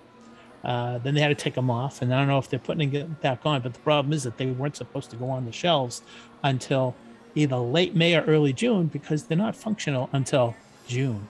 Uh, 0.67 0.99
then 0.99 1.15
they 1.15 1.21
had 1.21 1.29
to 1.29 1.35
take 1.37 1.55
them 1.55 1.71
off, 1.71 2.03
and 2.03 2.13
I 2.13 2.19
don't 2.19 2.27
know 2.27 2.39
if 2.39 2.51
they're 2.51 2.59
putting 2.59 2.93
it 2.93 3.21
back 3.21 3.47
on. 3.47 3.63
But 3.63 3.73
the 3.73 3.79
problem 3.81 4.13
is 4.13 4.25
that 4.25 4.37
they 4.37 4.47
weren't 4.47 4.77
supposed 4.77 5.11
to 5.11 5.17
go 5.17 5.31
on 5.31 5.45
the 5.45 5.53
shelves 5.53 6.03
until 6.43 6.97
either 7.37 7.57
late 7.57 7.95
May 7.95 8.17
or 8.17 8.23
early 8.23 8.53
June 8.53 8.89
because 8.89 9.25
they're 9.25 9.39
not 9.39 9.55
functional 9.55 10.11
until 10.13 10.57
June. 10.89 11.29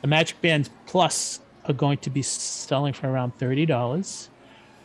The 0.00 0.08
Magic 0.08 0.40
Bands 0.40 0.68
Plus 0.86 1.38
are 1.66 1.72
going 1.72 1.98
to 1.98 2.10
be 2.10 2.22
selling 2.22 2.92
for 2.92 3.08
around 3.08 3.38
thirty 3.38 3.66
dollars. 3.66 4.30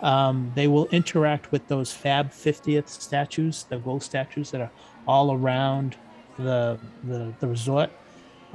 Um, 0.01 0.51
they 0.54 0.68
will 0.68 0.86
interact 0.89 1.51
with 1.51 1.68
those 1.68 1.92
Fab 1.92 2.30
50th 2.30 2.88
statues, 2.88 3.63
the 3.63 3.80
gold 3.80 4.04
statues 4.04 4.51
that 4.51 4.62
are 4.62 4.70
all 5.08 5.34
around 5.34 5.96
the 6.38 6.77
the, 7.04 7.34
the 7.39 7.48
resort. 7.48 7.89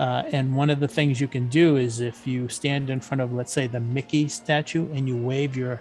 Uh, 0.03 0.25
and 0.33 0.57
one 0.57 0.69
of 0.69 0.81
the 0.81 0.89
things 0.89 1.21
you 1.21 1.29
can 1.29 1.47
do 1.47 1.77
is 1.77 2.01
if 2.01 2.27
you 2.27 2.49
stand 2.49 2.91
in 2.91 2.99
front 2.99 3.21
of, 3.21 3.33
let's 3.33 3.53
say, 3.53 3.69
the 3.69 3.79
Mickey 3.79 4.27
statue, 4.27 4.93
and 4.93 5.07
you 5.07 5.17
wave 5.17 5.57
your 5.57 5.81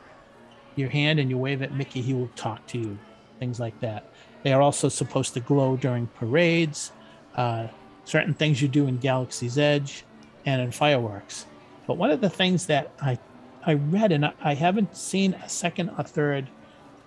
your 0.76 0.90
hand 0.90 1.20
and 1.20 1.28
you 1.28 1.40
wave 1.40 1.64
at 1.64 1.74
Mickey, 1.74 2.02
he 2.02 2.14
will 2.14 2.30
talk 2.36 2.68
to 2.68 2.78
you. 2.78 3.00
Things 3.40 3.60
like 3.60 3.80
that. 3.80 4.12
They 4.44 4.54
are 4.54 4.62
also 4.62 4.90
supposed 4.90 5.34
to 5.34 5.40
glow 5.40 5.76
during 5.76 6.06
parades, 6.06 6.92
uh, 7.36 7.66
certain 8.06 8.36
things 8.36 8.62
you 8.62 8.68
do 8.68 8.86
in 8.86 9.00
Galaxy's 9.00 9.58
Edge, 9.58 10.06
and 10.46 10.62
in 10.62 10.70
fireworks. 10.70 11.48
But 11.88 11.98
one 11.98 12.12
of 12.12 12.22
the 12.22 12.30
things 12.30 12.68
that 12.68 12.92
I 13.02 13.18
I 13.66 13.74
read 13.74 14.12
and 14.12 14.32
I 14.40 14.54
haven't 14.54 14.96
seen 14.96 15.34
a 15.34 15.50
second 15.50 15.90
or 15.98 16.04
third 16.04 16.48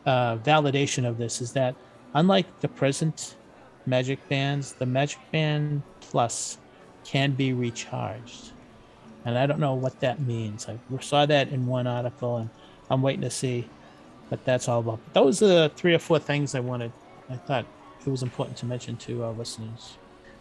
uh, 0.04 0.38
validation 0.38 1.09
of 1.09 1.18
this 1.18 1.40
is 1.40 1.52
that 1.52 1.76
unlike 2.12 2.61
the 2.61 2.66
present 2.66 3.37
Magic 3.87 4.18
Bands, 4.28 4.73
the 4.73 4.87
Magic 4.87 5.21
Band 5.30 5.83
Plus 6.00 6.59
can 7.04 7.32
be 7.32 7.52
recharged. 7.52 8.52
And 9.25 9.38
I 9.38 9.46
don't 9.46 9.61
know 9.61 9.75
what 9.75 10.00
that 10.00 10.20
means. 10.20 10.68
I 10.68 10.78
saw 11.00 11.25
that 11.26 11.49
in 11.49 11.66
one 11.66 11.87
article 11.87 12.38
and 12.38 12.50
I'm 12.90 13.02
waiting 13.02 13.23
to 13.23 13.30
see 13.30 13.68
what 14.28 14.44
that's 14.44 14.68
all 14.68 14.80
about. 14.80 15.00
But 15.04 15.14
those 15.14 15.42
are 15.42 15.46
the 15.46 15.73
three 15.75 15.94
or 15.94 15.99
four 15.99 16.18
things 16.18 16.54
I 16.54 16.61
wanted. 16.61 16.92
I 17.30 17.37
thought 17.37 17.66
it 18.04 18.11
was 18.11 18.23
important 18.23 18.56
to 18.58 18.66
mention 18.66 18.96
to 18.99 19.25
our 19.25 19.32
listeners. 19.32 19.96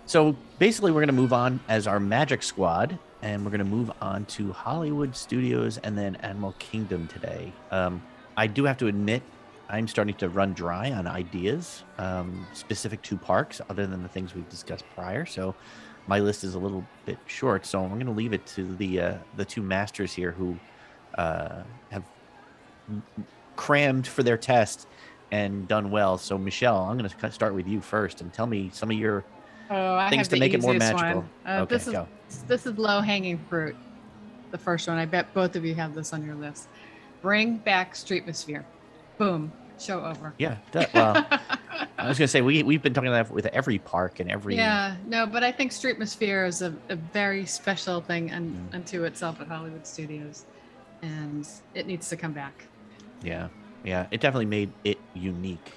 So 0.05 0.35
basically, 0.59 0.91
we're 0.91 0.99
going 0.99 1.07
to 1.07 1.13
move 1.13 1.31
on 1.31 1.61
as 1.69 1.87
our 1.87 1.99
Magic 1.99 2.43
Squad, 2.43 2.99
and 3.21 3.45
we're 3.45 3.51
going 3.51 3.59
to 3.59 3.65
move 3.65 3.89
on 4.01 4.25
to 4.25 4.51
Hollywood 4.51 5.15
Studios 5.15 5.77
and 5.77 5.97
then 5.97 6.15
Animal 6.17 6.53
Kingdom 6.59 7.07
today. 7.07 7.53
Um, 7.71 8.01
I 8.35 8.47
do 8.47 8.65
have 8.65 8.77
to 8.79 8.87
admit, 8.87 9.21
I'm 9.69 9.87
starting 9.87 10.15
to 10.15 10.27
run 10.27 10.53
dry 10.53 10.91
on 10.91 11.07
ideas 11.07 11.83
um, 11.97 12.45
specific 12.51 13.01
to 13.03 13.17
parks, 13.17 13.61
other 13.69 13.87
than 13.87 14.03
the 14.03 14.09
things 14.09 14.35
we've 14.35 14.49
discussed 14.49 14.83
prior. 14.93 15.25
So 15.25 15.55
my 16.07 16.19
list 16.19 16.43
is 16.43 16.55
a 16.55 16.59
little 16.59 16.85
bit 17.05 17.17
short. 17.27 17.65
So 17.65 17.83
I'm 17.83 17.93
going 17.93 18.05
to 18.05 18.11
leave 18.11 18.33
it 18.33 18.45
to 18.47 18.75
the 18.75 18.99
uh, 18.99 19.17
the 19.37 19.45
two 19.45 19.61
masters 19.61 20.13
here 20.13 20.31
who 20.31 20.57
uh, 21.17 21.63
have 21.91 22.03
crammed 23.55 24.07
for 24.07 24.23
their 24.23 24.37
test 24.37 24.87
and 25.31 25.67
done 25.67 25.91
well. 25.91 26.17
So 26.17 26.37
Michelle, 26.37 26.77
I'm 26.77 26.97
going 26.97 27.09
to 27.09 27.31
start 27.31 27.53
with 27.53 27.67
you 27.67 27.81
first 27.81 28.21
and 28.21 28.33
tell 28.33 28.47
me 28.47 28.69
some 28.73 28.91
of 28.91 28.97
your 28.97 29.23
oh, 29.69 29.95
I 29.95 30.09
things 30.09 30.27
to 30.29 30.37
make 30.37 30.53
it 30.53 30.61
more 30.61 30.73
magical. 30.73 31.25
Uh, 31.45 31.61
okay, 31.61 31.75
this 31.75 31.87
is 31.87 31.93
go. 31.93 32.07
this 32.47 32.65
is 32.65 32.77
low 32.77 33.01
hanging 33.01 33.37
fruit. 33.49 33.75
The 34.51 34.57
first 34.57 34.87
one. 34.87 34.97
I 34.97 35.05
bet 35.05 35.33
both 35.33 35.55
of 35.55 35.65
you 35.65 35.73
have 35.75 35.95
this 35.95 36.13
on 36.13 36.23
your 36.23 36.35
list. 36.35 36.67
Bring 37.21 37.57
back 37.57 37.93
Streetmosphere. 37.93 38.63
Boom. 39.17 39.51
Show 39.79 40.03
over. 40.03 40.33
Yeah. 40.37 40.57
That, 40.71 40.93
well, 40.93 41.25
I 41.97 42.07
was 42.07 42.17
going 42.17 42.25
to 42.25 42.27
say 42.27 42.41
we 42.41 42.63
we've 42.63 42.81
been 42.81 42.93
talking 42.93 43.09
about 43.09 43.27
that 43.27 43.33
with 43.33 43.45
every 43.47 43.79
park 43.79 44.19
and 44.19 44.29
every. 44.29 44.55
Yeah. 44.55 44.95
No, 45.07 45.25
but 45.25 45.43
I 45.43 45.51
think 45.51 45.71
Streetmosphere 45.71 46.47
is 46.47 46.61
a, 46.61 46.75
a 46.89 46.95
very 46.95 47.45
special 47.45 48.01
thing 48.01 48.31
un, 48.31 48.69
unto 48.73 49.03
itself 49.03 49.41
at 49.41 49.47
Hollywood 49.47 49.85
Studios, 49.85 50.45
and 51.01 51.47
it 51.73 51.87
needs 51.87 52.09
to 52.09 52.17
come 52.17 52.33
back. 52.33 52.65
Yeah, 53.23 53.47
yeah, 53.83 54.07
it 54.11 54.21
definitely 54.21 54.45
made 54.45 54.71
it 54.83 54.99
unique. 55.13 55.71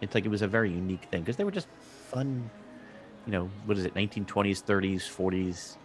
It's 0.00 0.14
like 0.14 0.24
it 0.24 0.30
was 0.30 0.42
a 0.42 0.48
very 0.48 0.70
unique 0.70 1.04
thing 1.10 1.22
because 1.22 1.36
they 1.36 1.44
were 1.44 1.50
just 1.50 1.68
fun. 2.10 2.50
You 3.26 3.32
know, 3.32 3.50
what 3.64 3.76
is 3.76 3.84
it? 3.84 3.94
1920s, 3.94 4.62
30s, 4.62 5.02
40s. 5.02 5.76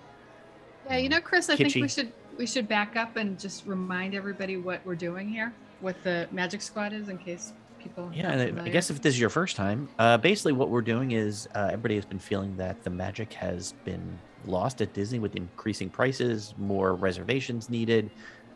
Yeah, 0.87 0.97
you 0.97 1.09
know, 1.09 1.21
Chris, 1.21 1.49
I 1.49 1.55
think 1.55 1.73
we 1.75 1.87
should 1.87 2.11
we 2.37 2.47
should 2.47 2.67
back 2.67 2.95
up 2.95 3.15
and 3.17 3.39
just 3.39 3.65
remind 3.65 4.15
everybody 4.15 4.57
what 4.57 4.81
we're 4.85 4.95
doing 4.95 5.29
here, 5.29 5.53
what 5.79 6.01
the 6.03 6.27
Magic 6.31 6.61
Squad 6.61 6.93
is, 6.93 7.09
in 7.09 7.17
case 7.17 7.53
people. 7.81 8.11
Yeah, 8.13 8.31
and 8.31 8.61
I- 8.61 8.69
guess 8.69 8.89
if 8.89 9.01
this 9.01 9.15
is 9.15 9.19
your 9.19 9.29
first 9.29 9.55
time, 9.55 9.89
uh, 9.99 10.17
basically 10.17 10.53
what 10.53 10.69
we're 10.69 10.81
doing 10.81 11.11
is 11.11 11.47
uh, 11.55 11.65
everybody 11.67 11.95
has 11.95 12.05
been 12.05 12.19
feeling 12.19 12.55
that 12.57 12.83
the 12.83 12.89
magic 12.89 13.33
has 13.33 13.73
been 13.85 14.19
lost 14.45 14.81
at 14.81 14.93
Disney 14.93 15.19
with 15.19 15.35
increasing 15.35 15.89
prices, 15.89 16.53
more 16.57 16.95
reservations 16.95 17.69
needed, 17.69 18.09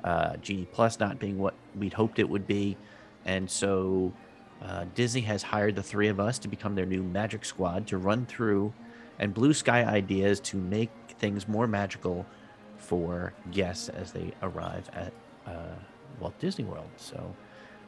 uh, 0.03 0.35
Genie 0.37 0.67
Plus 0.71 0.99
not 0.99 1.19
being 1.19 1.37
what 1.37 1.53
we'd 1.77 1.93
hoped 1.93 2.19
it 2.19 2.29
would 2.29 2.47
be, 2.47 2.77
and 3.25 3.49
so 3.49 4.11
uh, 4.63 4.85
Disney 4.95 5.21
has 5.21 5.43
hired 5.43 5.75
the 5.75 5.83
three 5.83 6.07
of 6.07 6.19
us 6.19 6.39
to 6.39 6.47
become 6.47 6.75
their 6.75 6.85
new 6.85 7.03
magic 7.03 7.43
squad 7.45 7.87
to 7.87 7.97
run 7.97 8.25
through 8.25 8.73
and 9.19 9.33
blue 9.33 9.53
sky 9.53 9.83
ideas 9.83 10.39
to 10.41 10.57
make 10.57 10.89
things 11.19 11.47
more 11.47 11.67
magical 11.67 12.25
for 12.77 13.33
guests 13.51 13.89
as 13.89 14.11
they 14.11 14.31
arrive 14.41 14.89
at 14.93 15.11
uh, 15.47 15.51
Walt 16.19 16.37
Disney 16.39 16.65
World. 16.65 16.89
So 16.97 17.35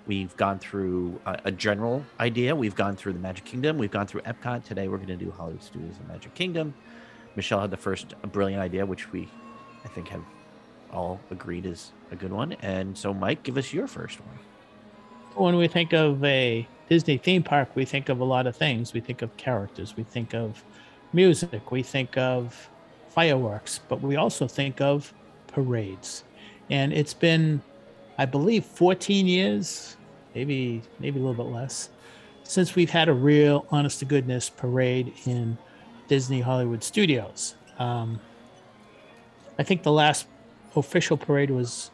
we've 0.07 0.35
gone 0.37 0.57
through 0.57 1.19
a, 1.25 1.39
a 1.45 1.51
general 1.51 2.03
idea. 2.19 2.55
We've 2.55 2.75
gone 2.75 2.95
through 2.95 3.13
the 3.13 3.19
Magic 3.19 3.45
Kingdom. 3.45 3.77
We've 3.77 3.91
gone 3.91 4.07
through 4.07 4.21
Epcot. 4.21 4.63
Today 4.63 4.87
we're 4.87 4.97
going 4.97 5.09
to 5.09 5.17
do 5.17 5.31
Hollywood 5.31 5.61
Studios 5.61 5.95
and 5.99 6.07
Magic 6.07 6.33
Kingdom. 6.33 6.73
Michelle 7.35 7.61
had 7.61 7.71
the 7.71 7.77
first 7.77 8.15
brilliant 8.31 8.61
idea, 8.61 8.85
which 8.85 9.11
we, 9.11 9.27
I 9.85 9.87
think, 9.89 10.07
have 10.07 10.23
all 10.91 11.19
agreed 11.29 11.65
is 11.65 11.91
a 12.11 12.15
good 12.15 12.31
one. 12.31 12.53
And 12.53 12.97
so, 12.97 13.13
Mike, 13.13 13.43
give 13.43 13.57
us 13.57 13.73
your 13.73 13.87
first 13.87 14.19
one. 14.19 14.39
When 15.35 15.55
we 15.57 15.67
think 15.67 15.93
of 15.93 16.23
a 16.23 16.67
Disney 16.89 17.17
theme 17.17 17.43
park, 17.43 17.69
we 17.75 17.85
think 17.85 18.09
of 18.09 18.19
a 18.19 18.23
lot 18.23 18.47
of 18.47 18.55
things. 18.55 18.93
We 18.93 19.01
think 19.01 19.21
of 19.21 19.35
characters, 19.37 19.95
we 19.95 20.03
think 20.03 20.33
of 20.33 20.63
music, 21.13 21.71
we 21.71 21.83
think 21.83 22.17
of 22.17 22.69
fireworks, 23.09 23.79
but 23.87 24.01
we 24.01 24.15
also 24.15 24.47
think 24.47 24.81
of 24.81 25.13
parades. 25.47 26.23
And 26.69 26.91
it's 26.91 27.13
been, 27.13 27.61
I 28.17 28.25
believe, 28.25 28.65
14 28.65 29.27
years, 29.27 29.95
maybe 30.33 30.81
maybe 30.99 31.19
a 31.19 31.23
little 31.23 31.43
bit 31.45 31.51
less, 31.53 31.89
since 32.43 32.75
we've 32.75 32.89
had 32.89 33.09
a 33.09 33.13
real, 33.13 33.65
honest 33.71 33.99
to 33.99 34.05
goodness 34.05 34.49
parade 34.49 35.13
in 35.25 35.57
Disney 36.07 36.41
Hollywood 36.41 36.83
Studios. 36.83 37.55
Um, 37.77 38.19
I 39.59 39.63
think 39.63 39.83
the 39.83 39.91
last 39.91 40.27
official 40.75 41.17
parade 41.17 41.49
was 41.51 41.91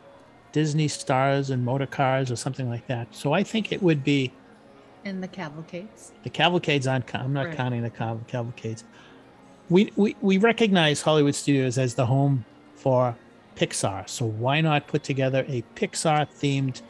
Disney 0.51 0.87
stars 0.87 1.49
and 1.49 1.63
motor 1.65 1.85
cars 1.87 2.29
or 2.31 2.35
something 2.35 2.69
like 2.69 2.85
that. 2.87 3.07
So 3.15 3.33
I 3.33 3.43
think 3.43 3.71
it 3.71 3.81
would 3.81 4.03
be 4.03 4.31
in 5.03 5.19
the 5.19 5.27
cavalcades. 5.27 6.11
the 6.23 6.29
cavalcades 6.29 6.87
on. 6.87 7.03
I'm 7.13 7.33
not 7.33 7.47
Right. 7.47 7.57
counting 7.57 7.81
the 7.81 7.89
cavalcades. 7.89 8.83
We, 9.69 9.91
we 9.95 10.15
we 10.21 10.37
recognize 10.37 11.01
Hollywood 11.01 11.35
Studios 11.35 11.77
as 11.77 11.95
the 11.95 12.05
home 12.05 12.45
for 12.75 13.15
Pixar. 13.55 14.07
So 14.09 14.25
why 14.25 14.61
not 14.61 14.87
put 14.87 15.03
together 15.03 15.45
a 15.47 15.63
Pixar 15.75 16.27
themed 16.27 16.81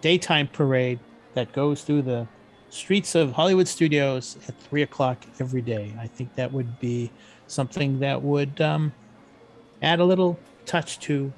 daytime 0.00 0.48
parade 0.48 0.98
that 1.34 1.52
goes 1.52 1.82
through 1.82 2.02
the 2.02 2.26
streets 2.68 3.14
of 3.14 3.32
Hollywood 3.32 3.68
Studios 3.68 4.36
at 4.48 4.58
three 4.60 4.82
o'clock 4.82 5.24
every 5.38 5.62
day? 5.62 5.94
I 5.98 6.06
think 6.06 6.34
that 6.36 6.52
would 6.52 6.78
be 6.80 7.10
something 7.46 8.00
that 8.00 8.22
would 8.22 8.60
um, 8.60 8.92
add 9.82 10.00
a 10.00 10.04
little 10.04 10.38
touch 10.66 10.98
to 11.00 11.32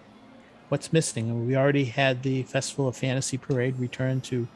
what's 0.68 0.92
missing. 0.92 1.46
We 1.46 1.56
already 1.56 1.84
had 1.84 2.22
the 2.22 2.42
Festival 2.44 2.88
of 2.88 2.96
Fantasy 2.96 3.38
parade 3.38 3.78
return 3.78 4.20
to 4.22 4.48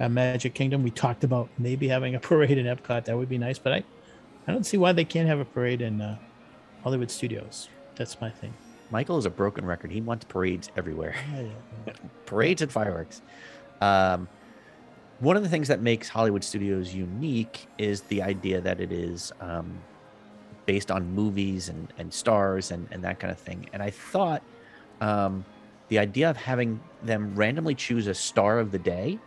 uh, 0.00 0.08
Magic 0.08 0.54
Kingdom. 0.54 0.82
We 0.82 0.90
talked 0.90 1.24
about 1.24 1.48
maybe 1.58 1.88
having 1.88 2.14
a 2.14 2.20
parade 2.28 2.58
in 2.58 2.66
Epcot. 2.66 3.04
That 3.04 3.16
would 3.16 3.28
be 3.28 3.38
nice, 3.38 3.58
but 3.58 3.72
I, 3.72 3.84
I 4.46 4.52
don't 4.52 4.64
see 4.64 4.76
why 4.76 4.92
they 4.92 5.04
can't 5.04 5.28
have 5.28 5.40
a 5.40 5.44
parade 5.44 5.80
in 5.80 6.00
uh, 6.00 6.18
Hollywood 6.82 7.10
Studios. 7.10 7.68
That's 7.96 8.20
my 8.20 8.30
thing. 8.30 8.54
Michael 8.90 9.18
is 9.18 9.26
a 9.26 9.30
broken 9.30 9.64
record. 9.64 9.90
He 9.90 10.00
wants 10.00 10.24
parades 10.24 10.70
everywhere. 10.76 11.14
Parades 12.26 12.62
and 12.62 12.72
fireworks. 12.72 13.22
Um, 13.80 14.28
one 15.20 15.36
of 15.36 15.42
the 15.42 15.48
things 15.48 15.68
that 15.68 15.80
makes 15.80 16.08
Hollywood 16.08 16.44
Studios 16.44 16.94
unique 16.94 17.66
is 17.76 18.02
the 18.02 18.22
idea 18.22 18.60
that 18.60 18.80
it 18.80 18.92
is 18.92 19.32
um, 19.40 19.78
based 20.64 20.90
on 20.90 21.12
movies 21.12 21.68
and, 21.68 21.92
and 21.98 22.12
stars 22.12 22.70
and, 22.70 22.86
and 22.90 23.02
that 23.02 23.18
kind 23.18 23.30
of 23.30 23.38
thing. 23.38 23.68
And 23.72 23.82
I 23.82 23.90
thought 23.90 24.42
um, 25.00 25.44
the 25.88 25.98
idea 25.98 26.30
of 26.30 26.36
having 26.36 26.80
them 27.02 27.34
randomly 27.34 27.74
choose 27.74 28.06
a 28.06 28.14
star 28.14 28.58
of 28.58 28.70
the 28.70 28.78
day, 28.78 29.18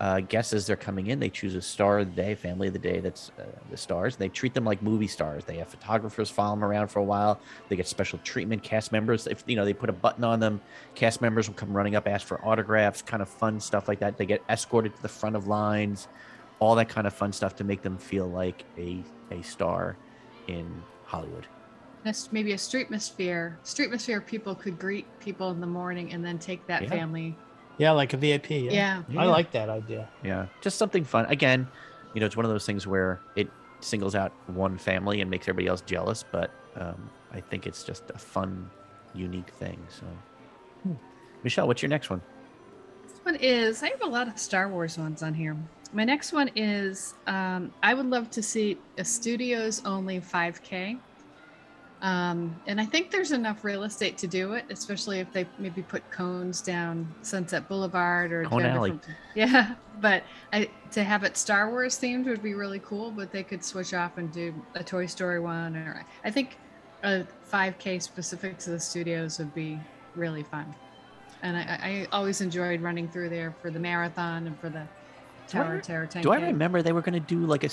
uh, 0.00 0.20
guests 0.20 0.54
as 0.54 0.66
they're 0.66 0.76
coming 0.76 1.08
in, 1.08 1.20
they 1.20 1.28
choose 1.28 1.54
a 1.54 1.60
star 1.60 1.98
of 1.98 2.14
the 2.14 2.22
day, 2.22 2.34
family 2.34 2.68
of 2.68 2.72
the 2.72 2.78
day 2.78 3.00
that's 3.00 3.30
uh, 3.38 3.42
the 3.70 3.76
stars. 3.76 4.16
They 4.16 4.30
treat 4.30 4.54
them 4.54 4.64
like 4.64 4.80
movie 4.82 5.06
stars. 5.06 5.44
They 5.44 5.58
have 5.58 5.68
photographers 5.68 6.30
follow 6.30 6.54
them 6.56 6.64
around 6.64 6.88
for 6.88 7.00
a 7.00 7.04
while. 7.04 7.38
They 7.68 7.76
get 7.76 7.86
special 7.86 8.18
treatment. 8.24 8.62
Cast 8.62 8.92
members, 8.92 9.26
if 9.26 9.44
you 9.46 9.56
know, 9.56 9.64
they 9.64 9.74
put 9.74 9.90
a 9.90 9.92
button 9.92 10.24
on 10.24 10.40
them, 10.40 10.62
cast 10.94 11.20
members 11.20 11.48
will 11.48 11.54
come 11.54 11.76
running 11.76 11.96
up, 11.96 12.08
ask 12.08 12.26
for 12.26 12.42
autographs, 12.44 13.02
kind 13.02 13.22
of 13.22 13.28
fun 13.28 13.60
stuff 13.60 13.88
like 13.88 13.98
that. 14.00 14.16
They 14.16 14.24
get 14.24 14.42
escorted 14.48 14.96
to 14.96 15.02
the 15.02 15.08
front 15.08 15.36
of 15.36 15.46
lines, 15.46 16.08
all 16.60 16.74
that 16.76 16.88
kind 16.88 17.06
of 17.06 17.12
fun 17.12 17.30
stuff 17.32 17.54
to 17.56 17.64
make 17.64 17.82
them 17.82 17.98
feel 17.98 18.26
like 18.26 18.64
a 18.78 19.04
a 19.30 19.42
star 19.42 19.96
in 20.48 20.82
Hollywood. 21.04 21.46
Maybe 22.32 22.52
a 22.52 22.56
streetmosphere. 22.56 23.56
Streetmosphere 23.64 24.24
people 24.24 24.54
could 24.54 24.78
greet 24.78 25.06
people 25.20 25.50
in 25.50 25.60
the 25.60 25.66
morning 25.66 26.12
and 26.12 26.24
then 26.24 26.38
take 26.38 26.66
that 26.66 26.84
Yeah. 26.84 26.88
family. 26.88 27.36
Yeah, 27.78 27.92
like 27.92 28.12
a 28.12 28.16
VIP. 28.16 28.50
Yeah. 28.50 28.58
Yeah. 28.70 29.02
Yeah. 29.08 29.20
I 29.20 29.24
like 29.26 29.52
that 29.52 29.68
idea. 29.68 30.08
Yeah, 30.22 30.46
just 30.60 30.76
something 30.78 31.04
fun. 31.04 31.26
Again, 31.26 31.66
you 32.14 32.20
know, 32.20 32.26
it's 32.26 32.36
one 32.36 32.44
of 32.44 32.50
those 32.50 32.66
things 32.66 32.86
where 32.86 33.20
it 33.36 33.48
singles 33.80 34.14
out 34.14 34.32
one 34.48 34.76
family 34.76 35.20
and 35.20 35.30
makes 35.30 35.48
everybody 35.48 35.68
else 35.68 35.80
jealous, 35.80 36.24
but 36.30 36.50
um, 36.76 37.08
I 37.32 37.40
think 37.40 37.66
it's 37.66 37.82
just 37.84 38.04
a 38.14 38.18
fun, 38.18 38.70
unique 39.14 39.50
thing. 39.50 39.78
So, 39.88 40.04
Hmm. 40.82 40.94
Michelle, 41.42 41.66
what's 41.66 41.82
your 41.82 41.88
next 41.90 42.10
one? 42.10 42.20
This 43.02 43.18
one 43.24 43.36
is 43.36 43.82
I 43.82 43.88
have 43.88 44.02
a 44.02 44.06
lot 44.06 44.28
of 44.28 44.38
Star 44.38 44.68
Wars 44.68 44.98
ones 44.98 45.22
on 45.22 45.34
here. 45.34 45.56
My 45.92 46.04
next 46.04 46.32
one 46.32 46.50
is 46.56 47.14
um, 47.26 47.72
I 47.82 47.94
would 47.94 48.06
love 48.06 48.30
to 48.30 48.42
see 48.42 48.78
a 48.98 49.04
studios 49.04 49.82
only 49.84 50.20
5K. 50.20 50.98
Um, 52.02 52.58
and 52.66 52.80
I 52.80 52.86
think 52.86 53.10
there's 53.10 53.32
enough 53.32 53.62
real 53.62 53.82
estate 53.82 54.16
to 54.18 54.26
do 54.26 54.54
it, 54.54 54.64
especially 54.70 55.20
if 55.20 55.30
they 55.32 55.46
maybe 55.58 55.82
put 55.82 56.08
cones 56.10 56.62
down 56.62 57.12
Sunset 57.22 57.68
Boulevard 57.68 58.32
or 58.32 58.44
Cone 58.44 58.64
Alley. 58.64 58.92
different- 58.92 59.18
Yeah, 59.34 59.74
but 60.00 60.22
I 60.52 60.70
to 60.92 61.04
have 61.04 61.24
it 61.24 61.36
Star 61.36 61.68
Wars 61.70 61.98
themed 61.98 62.24
would 62.26 62.42
be 62.42 62.54
really 62.54 62.78
cool. 62.80 63.10
But 63.10 63.32
they 63.32 63.42
could 63.42 63.62
switch 63.64 63.92
off 63.92 64.16
and 64.18 64.32
do 64.32 64.54
a 64.74 64.82
Toy 64.82 65.06
Story 65.06 65.40
one, 65.40 65.76
or 65.76 66.04
I 66.24 66.30
think 66.30 66.56
a 67.02 67.24
5K 67.52 68.00
specific 68.00 68.58
to 68.58 68.70
the 68.70 68.80
studios 68.80 69.38
would 69.38 69.54
be 69.54 69.78
really 70.16 70.42
fun. 70.42 70.74
And 71.42 71.56
I, 71.56 71.60
I 71.62 72.08
always 72.12 72.40
enjoyed 72.42 72.80
running 72.82 73.08
through 73.08 73.30
there 73.30 73.54
for 73.62 73.70
the 73.70 73.78
marathon 73.78 74.46
and 74.46 74.58
for 74.58 74.68
the 74.68 74.86
Tower 75.50 75.80
Terror 75.80 76.06
Do 76.06 76.32
I 76.32 76.40
remember 76.40 76.82
they 76.82 76.92
were 76.92 77.00
going 77.02 77.14
to 77.14 77.20
do 77.20 77.44
like 77.44 77.64
a 77.64 77.70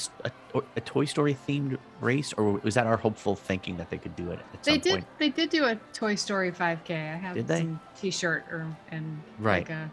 a 0.76 0.82
Toy 0.82 1.06
Story 1.06 1.38
themed 1.48 1.78
race, 2.02 2.34
or 2.34 2.54
was 2.54 2.76
that 2.76 2.88
our 2.88 2.98
hopeful 2.98 3.36
thinking 3.36 3.78
that 3.78 3.90
they 3.90 3.98
could 3.98 4.16
do 4.16 4.32
it 4.32 4.40
They 4.64 4.78
did. 4.78 4.92
point? 4.92 5.06
They 5.20 5.30
did 5.30 5.50
do 5.50 5.66
a 5.66 5.76
Toy 5.94 6.16
Story 6.16 6.52
5K. 6.52 6.92
I 6.92 7.16
have 7.18 7.36
Did 7.36 7.48
they? 7.48 7.68
T-shirt 8.00 8.46
or 8.52 8.66
and 8.92 9.22
Right. 9.40 9.60
like 9.60 9.70
a, 9.70 9.92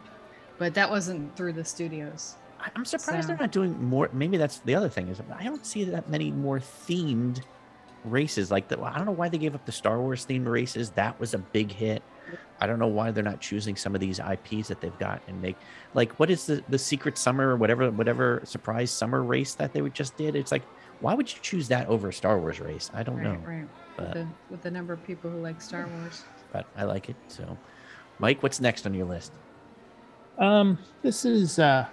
but 0.59 0.75
that 0.75 0.91
wasn't 0.91 1.37
through 1.37 1.53
the 1.53 1.65
studios. 1.65 2.37
I'm 2.75 2.85
surprised 2.85 3.29
they're 3.29 3.37
not 3.37 3.53
doing 3.53 3.83
more. 3.85 4.09
Maybe 4.13 4.37
that's 4.39 4.59
the 4.61 4.75
other 4.75 4.89
thing 4.89 5.09
is 5.09 5.21
I 5.37 5.45
don't 5.45 5.67
see 5.67 5.85
that 5.85 6.09
many 6.09 6.31
more 6.31 6.61
themed 6.61 7.43
races 8.05 8.51
like 8.51 8.69
that. 8.69 8.81
I 8.81 8.97
don't 8.97 9.07
know 9.07 9.13
why 9.13 9.29
they 9.29 9.39
gave 9.39 9.55
up 9.55 9.67
the 9.67 9.73
Star 9.73 10.01
Wars 10.01 10.25
themed 10.27 10.49
races. 10.49 10.91
That 10.91 11.19
was 11.21 11.35
a 11.35 11.39
big 11.39 11.73
hit. 11.73 12.03
I 12.61 12.67
don't 12.67 12.79
know 12.79 12.87
why 12.87 13.11
they're 13.11 13.23
not 13.25 13.41
choosing 13.41 13.77
some 13.77 13.95
of 13.95 14.01
these 14.01 14.19
IPs 14.21 14.69
that 14.69 14.81
they've 14.81 14.99
got 14.99 15.21
and 15.29 15.41
make 15.43 15.57
like 15.95 16.13
what 16.19 16.31
is 16.31 16.47
the 16.47 16.63
the 16.69 16.79
Secret 16.79 17.19
Summer 17.19 17.49
or 17.49 17.57
whatever 17.57 17.91
whatever 17.91 18.41
surprise 18.45 18.91
summer 18.91 19.23
race 19.23 19.55
that 19.55 19.73
they 19.73 19.81
just 19.91 20.17
did. 20.17 20.35
It's 20.37 20.53
like 20.53 20.63
why 21.01 21.15
would 21.15 21.31
you 21.33 21.39
choose 21.43 21.69
that 21.69 21.89
over 21.89 22.09
a 22.09 22.13
Star 22.13 22.39
Wars 22.39 22.61
race? 22.61 22.91
I 22.95 23.03
don't 23.03 23.17
right, 23.17 23.25
know, 23.25 23.47
right. 23.47 23.69
but- 23.97 24.05
With 24.07 24.15
the 24.15 24.29
with 24.51 24.63
the 24.63 24.71
number 24.71 24.93
of 24.93 25.05
people 25.05 25.31
who 25.31 25.39
like 25.41 25.61
Star 25.61 25.87
Wars. 25.99 26.23
but 26.53 26.67
I 26.77 26.85
like 26.85 27.09
it. 27.11 27.17
So, 27.29 27.59
Mike, 28.19 28.43
what's 28.43 28.61
next 28.61 28.87
on 28.87 28.95
your 28.95 29.07
list? 29.07 29.33
Um, 30.39 30.79
this 31.03 31.25
is 31.25 31.59
uh, 31.59 31.87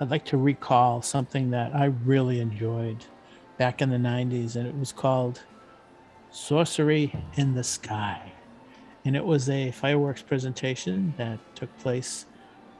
I'd 0.00 0.10
like 0.10 0.24
to 0.26 0.36
recall 0.36 1.00
something 1.02 1.50
that 1.50 1.74
I 1.74 1.86
really 2.04 2.40
enjoyed 2.40 3.04
back 3.58 3.80
in 3.80 3.90
the 3.90 3.96
'90s, 3.96 4.56
and 4.56 4.66
it 4.66 4.76
was 4.76 4.92
called 4.92 5.42
"Sorcery 6.30 7.14
in 7.36 7.54
the 7.54 7.64
Sky," 7.64 8.27
and 9.08 9.16
it 9.16 9.24
was 9.24 9.48
a 9.48 9.70
fireworks 9.70 10.20
presentation 10.20 11.14
that 11.16 11.38
took 11.54 11.74
place 11.78 12.26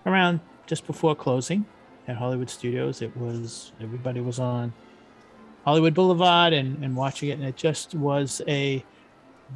around 0.04 0.40
just 0.66 0.86
before 0.86 1.16
closing 1.16 1.64
at 2.06 2.16
Hollywood 2.18 2.50
Studios. 2.50 3.00
It 3.00 3.16
was 3.16 3.72
everybody 3.80 4.20
was 4.20 4.38
on 4.38 4.74
Hollywood 5.64 5.94
Boulevard 5.94 6.52
and, 6.52 6.84
and 6.84 6.94
watching 6.94 7.30
it, 7.30 7.38
and 7.38 7.44
it 7.44 7.56
just 7.56 7.94
was 7.94 8.42
a 8.46 8.84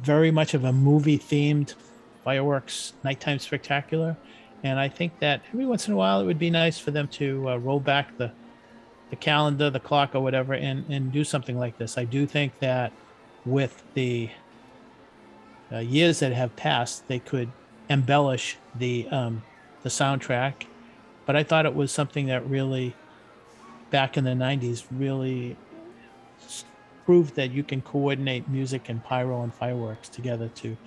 very 0.01 0.31
much 0.31 0.55
of 0.55 0.63
a 0.63 0.73
movie 0.73 1.19
themed 1.19 1.75
fireworks 2.23 2.93
nighttime 3.03 3.37
spectacular. 3.37 4.17
And 4.63 4.79
I 4.79 4.89
think 4.89 5.19
that 5.19 5.41
every 5.49 5.67
once 5.67 5.87
in 5.87 5.93
a 5.93 5.95
while 5.95 6.21
it 6.21 6.25
would 6.25 6.39
be 6.39 6.49
nice 6.49 6.79
for 6.79 6.89
them 6.89 7.07
to 7.09 7.49
uh, 7.49 7.57
roll 7.57 7.79
back 7.79 8.17
the 8.17 8.31
the 9.11 9.15
calendar, 9.15 9.69
the 9.69 9.79
clock, 9.79 10.15
or 10.15 10.21
whatever, 10.21 10.55
and 10.55 10.89
and 10.89 11.11
do 11.11 11.23
something 11.23 11.59
like 11.59 11.77
this. 11.77 11.99
I 11.99 12.05
do 12.05 12.25
think 12.25 12.57
that 12.61 12.91
with 13.45 13.83
the 13.93 14.31
uh, 15.73 15.79
years 15.79 16.19
that 16.19 16.33
have 16.33 16.55
passed, 16.55 17.07
they 17.07 17.19
could 17.19 17.49
embellish 17.89 18.57
the 18.75 19.07
um, 19.09 19.43
the 19.83 19.89
soundtrack. 19.89 20.65
But 21.25 21.35
I 21.35 21.43
thought 21.43 21.65
it 21.65 21.75
was 21.75 21.91
something 21.91 22.27
that 22.27 22.47
really, 22.47 22.95
back 23.89 24.17
in 24.17 24.23
the 24.23 24.31
'90s, 24.31 24.83
really 24.91 25.57
proved 27.05 27.35
that 27.35 27.51
you 27.51 27.63
can 27.63 27.81
coordinate 27.81 28.47
music 28.47 28.87
and 28.87 29.03
pyro 29.03 29.43
and 29.43 29.53
fireworks 29.53 30.09
together 30.09 30.49
to 30.55 30.77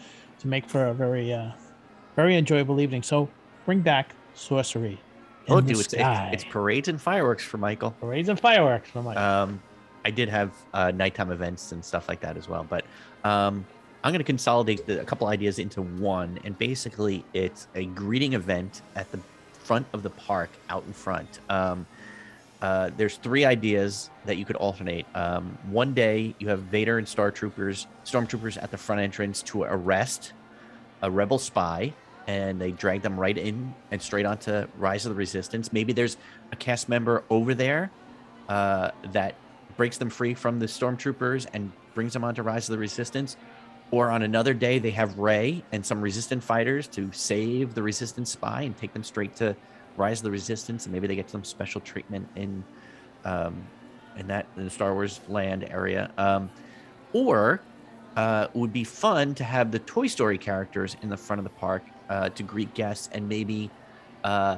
to 0.40 0.48
make 0.48 0.68
for 0.68 0.86
a 0.86 0.94
very 0.94 1.32
uh, 1.32 1.50
very 2.14 2.36
enjoyable 2.36 2.80
evening. 2.80 3.02
So 3.02 3.28
bring 3.64 3.80
back 3.80 4.14
sorcery. 4.34 5.00
Oh, 5.48 5.60
dude, 5.60 5.78
it's, 5.78 5.94
it's 5.94 6.44
parades 6.44 6.88
and 6.88 7.00
fireworks 7.00 7.44
for 7.44 7.56
Michael. 7.56 7.92
parades 7.92 8.28
and 8.28 8.38
fireworks. 8.38 8.90
I'm 8.96 9.04
like, 9.04 9.16
Um, 9.16 9.62
I 10.04 10.10
did 10.10 10.28
have 10.28 10.52
uh, 10.74 10.90
nighttime 10.90 11.30
events 11.30 11.70
and 11.70 11.84
stuff 11.84 12.08
like 12.08 12.20
that 12.20 12.36
as 12.36 12.48
well, 12.48 12.66
but 12.68 12.84
um, 13.22 13.64
I'm 14.06 14.12
going 14.12 14.20
to 14.20 14.24
consolidate 14.24 14.86
the, 14.86 15.00
a 15.00 15.04
couple 15.04 15.26
ideas 15.26 15.58
into 15.58 15.82
one, 15.82 16.38
and 16.44 16.56
basically 16.56 17.24
it's 17.34 17.66
a 17.74 17.86
greeting 17.86 18.34
event 18.34 18.82
at 18.94 19.10
the 19.10 19.18
front 19.64 19.84
of 19.92 20.04
the 20.04 20.10
park, 20.10 20.48
out 20.70 20.84
in 20.86 20.92
front. 20.92 21.40
Um, 21.48 21.88
uh, 22.62 22.90
there's 22.96 23.16
three 23.16 23.44
ideas 23.44 24.08
that 24.24 24.36
you 24.36 24.44
could 24.44 24.54
alternate. 24.54 25.06
Um, 25.16 25.58
one 25.68 25.92
day 25.92 26.36
you 26.38 26.50
have 26.50 26.60
Vader 26.60 26.98
and 26.98 27.08
Star 27.08 27.32
Troopers, 27.32 27.88
Stormtroopers 28.04 28.62
at 28.62 28.70
the 28.70 28.78
front 28.78 29.00
entrance 29.00 29.42
to 29.42 29.64
arrest 29.64 30.34
a 31.02 31.10
rebel 31.10 31.40
spy, 31.40 31.92
and 32.28 32.60
they 32.60 32.70
drag 32.70 33.02
them 33.02 33.18
right 33.18 33.36
in 33.36 33.74
and 33.90 34.00
straight 34.00 34.24
onto 34.24 34.68
Rise 34.78 35.04
of 35.04 35.10
the 35.10 35.16
Resistance. 35.16 35.72
Maybe 35.72 35.92
there's 35.92 36.16
a 36.52 36.56
cast 36.56 36.88
member 36.88 37.24
over 37.28 37.54
there 37.54 37.90
uh, 38.48 38.92
that 39.10 39.34
breaks 39.76 39.98
them 39.98 40.10
free 40.10 40.34
from 40.34 40.60
the 40.60 40.66
stormtroopers 40.66 41.48
and 41.52 41.72
brings 41.94 42.12
them 42.12 42.22
onto 42.22 42.42
Rise 42.42 42.68
of 42.68 42.74
the 42.74 42.78
Resistance. 42.78 43.36
Or 43.90 44.10
on 44.10 44.22
another 44.22 44.52
day, 44.52 44.78
they 44.78 44.90
have 44.90 45.18
Rey 45.18 45.62
and 45.70 45.84
some 45.86 46.00
resistant 46.00 46.42
fighters 46.42 46.88
to 46.88 47.10
save 47.12 47.74
the 47.74 47.82
resistance 47.82 48.30
spy 48.30 48.62
and 48.62 48.76
take 48.76 48.92
them 48.92 49.04
straight 49.04 49.36
to 49.36 49.56
Rise 49.96 50.20
of 50.20 50.24
the 50.24 50.30
Resistance, 50.30 50.84
and 50.84 50.92
maybe 50.92 51.06
they 51.06 51.16
get 51.16 51.30
some 51.30 51.44
special 51.44 51.80
treatment 51.80 52.28
in 52.36 52.64
um, 53.24 53.66
in 54.16 54.26
that 54.28 54.46
in 54.56 54.64
the 54.64 54.70
Star 54.70 54.92
Wars 54.92 55.20
land 55.28 55.66
area. 55.70 56.10
Um, 56.18 56.50
or 57.12 57.60
uh, 58.16 58.48
it 58.52 58.58
would 58.58 58.72
be 58.72 58.84
fun 58.84 59.34
to 59.34 59.44
have 59.44 59.70
the 59.70 59.78
Toy 59.80 60.06
Story 60.06 60.38
characters 60.38 60.96
in 61.02 61.08
the 61.08 61.16
front 61.16 61.38
of 61.38 61.44
the 61.44 61.50
park 61.50 61.82
uh, 62.08 62.28
to 62.30 62.42
greet 62.42 62.72
guests 62.74 63.08
and 63.12 63.28
maybe 63.28 63.70
uh, 64.24 64.56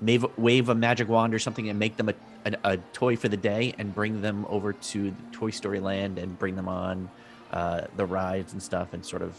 wave, 0.00 0.26
wave 0.36 0.68
a 0.68 0.74
magic 0.74 1.08
wand 1.08 1.34
or 1.34 1.38
something 1.38 1.68
and 1.68 1.78
make 1.78 1.96
them 1.96 2.08
a, 2.08 2.14
a, 2.44 2.72
a 2.72 2.76
toy 2.92 3.16
for 3.16 3.28
the 3.28 3.36
day 3.36 3.74
and 3.78 3.94
bring 3.94 4.20
them 4.20 4.44
over 4.48 4.72
to 4.72 5.10
the 5.10 5.16
Toy 5.32 5.50
Story 5.50 5.80
land 5.80 6.18
and 6.18 6.38
bring 6.38 6.56
them 6.56 6.68
on 6.68 7.08
uh, 7.52 7.82
the 7.96 8.06
rides 8.06 8.52
and 8.52 8.62
stuff 8.62 8.92
and 8.92 9.04
sort 9.04 9.22
of 9.22 9.36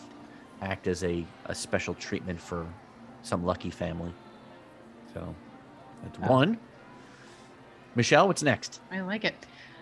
act 0.62 0.88
as 0.88 1.04
a, 1.04 1.26
a 1.46 1.56
special 1.56 1.94
treatment 1.96 2.40
for 2.40 2.66
some 3.24 3.46
lucky 3.46 3.70
family. 3.70 4.14
So 5.14 5.34
that's 6.04 6.20
Yeah. 6.20 6.28
one. 6.30 6.58
Michelle, 7.96 8.28
what's 8.28 8.44
next? 8.44 8.82
I 8.92 9.02
like 9.02 9.24
it. 9.26 9.36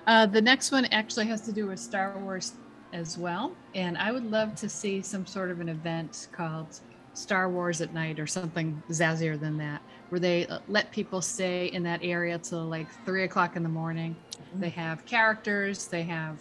Uh, 0.05 0.25
the 0.25 0.41
next 0.41 0.71
one 0.71 0.85
actually 0.85 1.25
has 1.27 1.41
to 1.41 1.51
do 1.51 1.67
with 1.67 1.79
Star 1.79 2.17
Wars 2.19 2.53
as 2.91 3.17
well, 3.17 3.53
and 3.73 3.97
I 3.97 4.11
would 4.11 4.29
love 4.29 4.53
to 4.55 4.69
see 4.69 5.01
some 5.01 5.25
sort 5.25 5.49
of 5.49 5.61
an 5.61 5.69
event 5.69 6.27
called 6.31 6.79
Star 7.15 7.49
Wars 7.49 7.81
at 7.81 7.93
Night 7.93 8.19
or 8.19 8.27
something 8.27 8.81
zazzier 8.89 9.39
than 9.39 9.57
that, 9.57 9.81
where 10.09 10.19
they 10.19 10.45
uh, 10.47 10.59
let 10.67 10.91
people 10.91 11.21
stay 11.21 11.67
in 11.67 11.81
that 11.83 12.01
area 12.03 12.37
till 12.37 12.65
like 12.65 12.87
three 13.05 13.23
o'clock 13.23 13.55
in 13.55 13.63
the 13.63 13.69
morning. 13.69 14.15
They 14.59 14.69
have 14.69 15.05
characters, 15.05 15.87
they 15.87 16.03
have, 16.03 16.37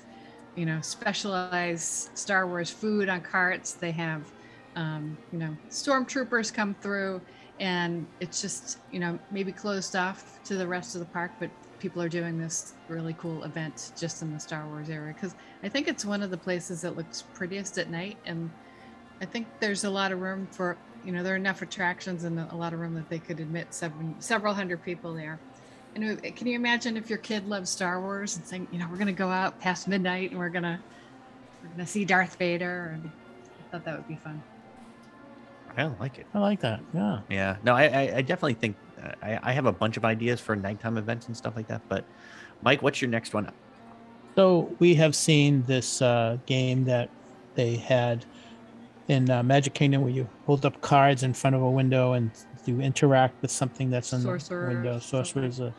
you 0.57 0.67
know, 0.67 0.81
specialized 0.81 2.17
Star 2.17 2.47
Wars 2.47 2.71
food 2.71 3.09
on 3.09 3.21
carts. 3.21 3.73
They 3.73 3.93
have, 3.93 4.31
um, 4.77 5.17
you 5.33 5.39
know, 5.39 5.57
stormtroopers 5.71 6.53
come 6.53 6.75
through, 6.81 7.21
and 7.61 8.07
it's 8.21 8.43
just, 8.43 8.79
you 8.91 9.01
know, 9.01 9.19
maybe 9.31 9.53
closed 9.53 9.97
off 9.97 10.43
to 10.45 10.57
the 10.57 10.67
rest 10.67 10.95
of 10.95 11.01
the 11.01 11.07
park, 11.07 11.33
but 11.39 11.51
people 11.79 12.01
are 12.01 12.09
doing 12.09 12.39
this 12.39 12.75
really 12.89 13.15
cool 13.15 13.43
event 13.43 13.91
just 13.99 14.23
in 14.23 14.33
the 14.33 14.39
Star 14.39 14.65
Wars 14.69 14.89
area 14.89 15.13
because 15.13 15.35
I 15.65 15.69
think 15.69 15.89
it's 15.89 16.05
one 16.05 16.23
of 16.23 16.31
the 16.31 16.37
places 16.37 16.81
that 16.83 16.97
looks 16.97 17.23
prettiest 17.35 17.77
at 17.77 17.91
night, 17.91 18.19
and 18.25 18.51
I 19.21 19.25
think 19.25 19.49
there's 19.59 19.85
a 19.85 19.91
lot 19.91 20.13
of 20.13 20.21
room 20.21 20.47
for 20.51 20.77
you 21.05 21.11
know 21.11 21.25
there 21.25 21.33
are 21.33 21.37
enough 21.37 21.63
attractions 21.63 22.23
and 22.23 22.39
a 22.39 22.55
lot 22.55 22.73
of 22.73 22.79
room 22.79 22.95
that 22.95 23.09
they 23.09 23.19
could 23.19 23.41
admit 23.41 23.75
seven, 23.75 24.15
several 24.21 24.55
hundred 24.55 24.85
people 24.85 25.13
there. 25.13 25.41
And 25.95 26.23
can 26.37 26.47
you 26.47 26.55
imagine 26.57 26.97
if 26.97 27.11
your 27.11 27.19
kid 27.19 27.47
loves 27.47 27.69
Star 27.69 28.01
Wars 28.01 28.37
and 28.37 28.47
saying, 28.47 28.69
you 28.73 28.79
know, 28.79 28.87
we're 28.91 28.97
gonna 28.97 29.13
go 29.13 29.29
out 29.29 29.61
past 29.61 29.89
midnight 29.89 30.31
and 30.31 30.39
we're 30.39 30.49
gonna 30.49 30.81
we're 31.63 31.71
gonna 31.71 31.87
see 31.87 32.05
Darth 32.05 32.37
Vader, 32.37 32.93
and 32.95 33.11
I 33.11 33.71
thought 33.71 33.85
that 33.85 33.97
would 33.97 34.09
be 34.09 34.17
fun. 34.17 34.43
I 35.77 35.85
like 36.01 36.19
it. 36.19 36.27
I 36.35 36.39
like 36.39 36.61
that. 36.61 36.81
Yeah. 36.93 37.21
Yeah, 37.31 37.57
no, 37.63 37.75
I, 37.75 37.85
I, 37.85 38.17
I 38.17 38.23
definitely 38.23 38.55
think 38.55 38.77
uh, 39.03 39.13
I, 39.23 39.39
I 39.43 39.53
have 39.53 39.67
a 39.67 39.73
bunch 39.73 39.97
of 39.97 40.05
ideas 40.05 40.41
for 40.41 40.55
nighttime 40.55 40.99
events 40.99 41.27
and 41.27 41.37
stuff 41.37 41.57
like 41.57 41.69
that. 41.69 41.81
But 41.89 42.05
Mike, 42.63 42.83
what's 42.83 43.01
your 43.01 43.11
next 43.11 43.33
one? 43.35 43.51
So 44.37 44.75
we 44.79 44.95
have 44.95 45.15
seen 45.15 45.63
this 45.65 46.01
uh, 46.01 46.39
game 46.47 46.85
that 46.85 47.11
they 47.55 47.77
had 47.77 48.25
in 49.09 49.31
uh, 49.31 49.43
Magic 49.43 49.75
Kingdom, 49.75 50.03
where 50.03 50.11
you 50.11 50.29
hold 50.47 50.65
up 50.65 50.81
cards 50.81 51.23
in 51.23 51.35
front 51.35 51.57
of 51.57 51.63
a 51.63 51.71
window 51.71 52.13
and 52.13 52.31
you 52.69 52.81
interact 52.81 53.41
with 53.43 53.51
something 53.51 53.91
that's 53.91 54.13
in 54.13 54.21
Sorcerer, 54.23 54.69
the 54.69 54.75
window. 54.75 54.99
something. 54.99 55.25
Sorcerer's 55.25 55.61
a 55.61 55.73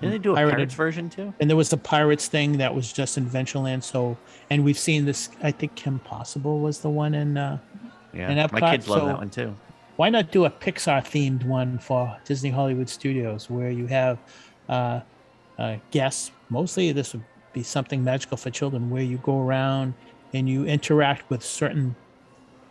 Didn't 0.00 0.12
they 0.12 0.18
do 0.18 0.32
a 0.32 0.36
pirated- 0.36 0.54
pirates 0.56 0.74
version 0.74 1.10
too? 1.10 1.34
and 1.40 1.48
there 1.50 1.56
was 1.56 1.70
the 1.70 1.76
pirates 1.76 2.28
thing 2.28 2.58
that 2.58 2.74
was 2.74 2.92
just 2.92 3.18
in 3.18 3.26
Ventureland. 3.26 3.82
So, 3.82 4.16
and 4.50 4.64
we've 4.64 4.78
seen 4.78 5.04
this. 5.04 5.28
I 5.42 5.50
think 5.50 5.74
Kim 5.74 5.98
Possible 6.00 6.60
was 6.60 6.80
the 6.80 6.90
one 6.90 7.14
in. 7.14 7.36
Uh, 7.36 7.58
Yeah, 8.14 8.30
And 8.30 8.52
my 8.52 8.60
Epcot, 8.60 8.70
kids 8.72 8.88
love 8.88 9.00
so- 9.00 9.06
that 9.06 9.18
one 9.18 9.28
too. 9.30 9.54
why 9.96 10.08
not 10.08 10.30
do 10.30 10.44
a 10.46 10.50
Pixar 10.50 11.02
themed 11.04 11.44
one 11.44 11.78
for 11.78 12.16
Disney 12.24 12.50
Hollywood 12.50 12.88
Studios 12.88 13.50
where 13.50 13.70
you 13.70 13.86
have 13.88 14.18
uh, 14.68 15.00
uh, 15.58 15.76
guests? 15.90 16.30
Mostly, 16.48 16.90
this 16.92 17.12
would 17.12 17.24
be 17.52 17.62
something 17.62 18.02
magical 18.02 18.36
for 18.36 18.50
children 18.50 18.88
where 18.90 19.02
you 19.02 19.18
go 19.18 19.40
around 19.40 19.92
and 20.32 20.48
you 20.48 20.64
interact 20.64 21.28
with 21.30 21.42
certain 21.44 21.96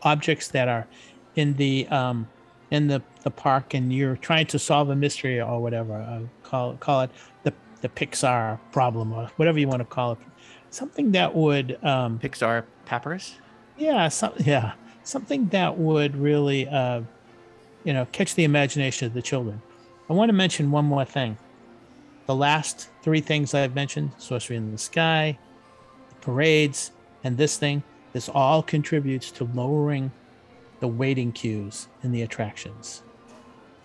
objects 0.03 0.47
that 0.49 0.67
are 0.67 0.87
in 1.35 1.55
the 1.57 1.87
um, 1.89 2.27
in 2.71 2.87
the, 2.87 3.01
the 3.23 3.31
park 3.31 3.73
and 3.73 3.93
you're 3.93 4.17
trying 4.17 4.45
to 4.47 4.59
solve 4.59 4.89
a 4.89 4.95
mystery 4.95 5.39
or 5.39 5.61
whatever. 5.61 5.95
Uh, 5.95 6.21
call 6.43 6.75
call 6.75 7.01
it 7.01 7.11
the 7.43 7.53
the 7.81 7.89
Pixar 7.89 8.59
problem 8.71 9.13
or 9.13 9.29
whatever 9.37 9.59
you 9.59 9.67
want 9.67 9.79
to 9.79 9.85
call 9.85 10.13
it. 10.13 10.17
Something 10.69 11.11
that 11.11 11.33
would 11.33 11.83
um, 11.83 12.19
Pixar 12.19 12.65
Papyrus. 12.85 13.35
yeah, 13.77 14.09
some, 14.09 14.33
yeah, 14.39 14.73
something 15.03 15.47
that 15.49 15.77
would 15.77 16.15
really, 16.15 16.67
uh, 16.67 17.01
you 17.83 17.93
know, 17.93 18.05
catch 18.11 18.35
the 18.35 18.43
imagination 18.43 19.07
of 19.07 19.13
the 19.13 19.21
children. 19.21 19.61
I 20.09 20.13
want 20.13 20.29
to 20.29 20.33
mention 20.33 20.71
one 20.71 20.85
more 20.85 21.05
thing. 21.05 21.37
The 22.25 22.35
last 22.35 22.89
three 23.01 23.21
things 23.21 23.53
I've 23.53 23.75
mentioned: 23.75 24.11
sorcery 24.17 24.57
in 24.57 24.71
the 24.71 24.77
sky, 24.77 25.37
the 26.09 26.15
parades, 26.15 26.91
and 27.23 27.37
this 27.37 27.57
thing. 27.57 27.83
This 28.13 28.29
all 28.29 28.63
contributes 28.63 29.31
to 29.31 29.43
lowering 29.43 30.11
the 30.79 30.87
waiting 30.87 31.31
queues 31.31 31.87
in 32.03 32.11
the 32.11 32.21
attractions. 32.21 33.03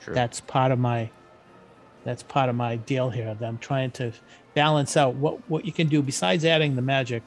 True. 0.01 0.15
That's 0.15 0.41
part 0.41 0.73
of 0.73 0.79
my. 0.79 1.11
That's 2.05 2.23
part 2.25 2.49
of 2.49 2.57
my 2.57 2.77
deal 2.77 3.11
here. 3.11 3.35
That 3.35 3.47
I'm 3.47 3.59
trying 3.59 3.93
to 3.93 4.13
balance 4.55 4.97
out 4.97 5.15
what 5.15 5.39
what 5.49 5.65
you 5.65 5.73
can 5.73 5.89
do 5.89 6.03
besides 6.03 6.45
adding 6.45 6.77
the 6.77 6.83
magic. 6.83 7.23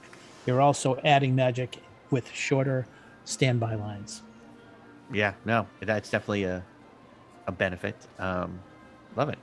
You're 0.46 0.62
also 0.62 1.00
adding 1.04 1.36
magic 1.36 1.78
with 2.12 2.32
shorter 2.32 2.86
standby 3.24 3.76
lines. 3.76 4.22
Yeah, 5.12 5.34
no, 5.46 5.68
that's 5.82 6.10
definitely 6.10 6.44
a 6.44 6.64
a 7.48 7.52
benefit. 7.52 7.96
Um, 8.20 8.60
love 9.16 9.30
it. 9.30 9.40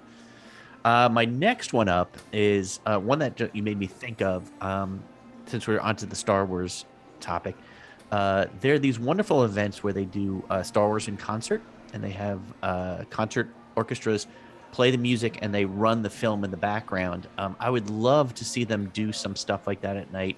Uh, 0.85 1.09
my 1.09 1.25
next 1.25 1.73
one 1.73 1.89
up 1.89 2.17
is 2.33 2.81
uh, 2.87 2.99
one 2.99 3.21
that 3.21 3.55
you 3.55 3.63
made 3.63 3.79
me 3.79 3.87
think 3.87 4.21
of. 4.21 4.51
Um, 4.61 5.03
since 5.47 5.67
we're 5.67 5.81
onto 5.81 6.07
the 6.07 6.17
Star 6.17 6.45
Wars 6.45 6.85
topic, 7.21 7.57
uh, 8.13 8.47
there 8.61 8.75
are 8.75 8.79
these 8.79 9.01
wonderful 9.01 9.43
events 9.45 9.83
where 9.83 9.93
they 9.93 10.05
do 10.05 10.45
uh, 10.51 10.63
Star 10.63 10.87
Wars 10.87 11.09
in 11.09 11.17
concert, 11.17 11.63
and 11.95 12.05
they 12.05 12.11
have 12.11 12.41
uh, 12.63 13.05
concert 13.11 13.49
orchestras 13.75 14.27
play 14.71 14.91
the 14.91 14.99
music 14.99 15.39
and 15.43 15.55
they 15.55 15.65
run 15.65 16.03
the 16.03 16.11
film 16.11 16.45
in 16.45 16.51
the 16.51 16.57
background. 16.57 17.29
Um, 17.39 17.57
I 17.61 17.69
would 17.71 17.91
love 17.91 18.35
to 18.35 18.45
see 18.45 18.65
them 18.65 18.91
do 18.95 19.13
some 19.13 19.37
stuff 19.37 19.67
like 19.67 19.83
that 19.83 19.97
at 19.97 20.11
night. 20.13 20.37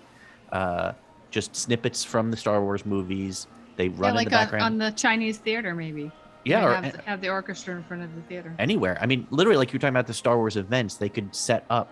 Uh, 0.50 0.92
just 1.30 1.54
snippets 1.56 2.04
from 2.04 2.30
the 2.30 2.36
Star 2.36 2.60
Wars 2.60 2.84
movies. 2.84 3.46
They 3.76 3.88
run 3.88 4.02
yeah, 4.02 4.08
in 4.10 4.16
like 4.16 4.28
the 4.30 4.36
on, 4.36 4.42
background. 4.42 4.64
on 4.64 4.78
the 4.78 4.90
Chinese 4.90 5.38
theater, 5.38 5.74
maybe. 5.74 6.12
yeah, 6.44 6.64
or 6.64 6.74
have, 6.74 6.92
the- 6.92 7.02
have 7.02 7.20
the 7.20 7.28
orchestra 7.28 7.74
in 7.76 7.82
front 7.84 8.02
of 8.02 8.14
the 8.14 8.22
theater. 8.22 8.54
anywhere. 8.58 8.98
I 9.00 9.06
mean, 9.06 9.26
literally, 9.30 9.56
like 9.56 9.72
you're 9.72 9.80
talking 9.80 9.94
about 9.94 10.06
the 10.06 10.14
Star 10.14 10.36
Wars 10.36 10.56
events, 10.56 10.96
they 10.96 11.08
could 11.08 11.34
set 11.34 11.64
up, 11.70 11.90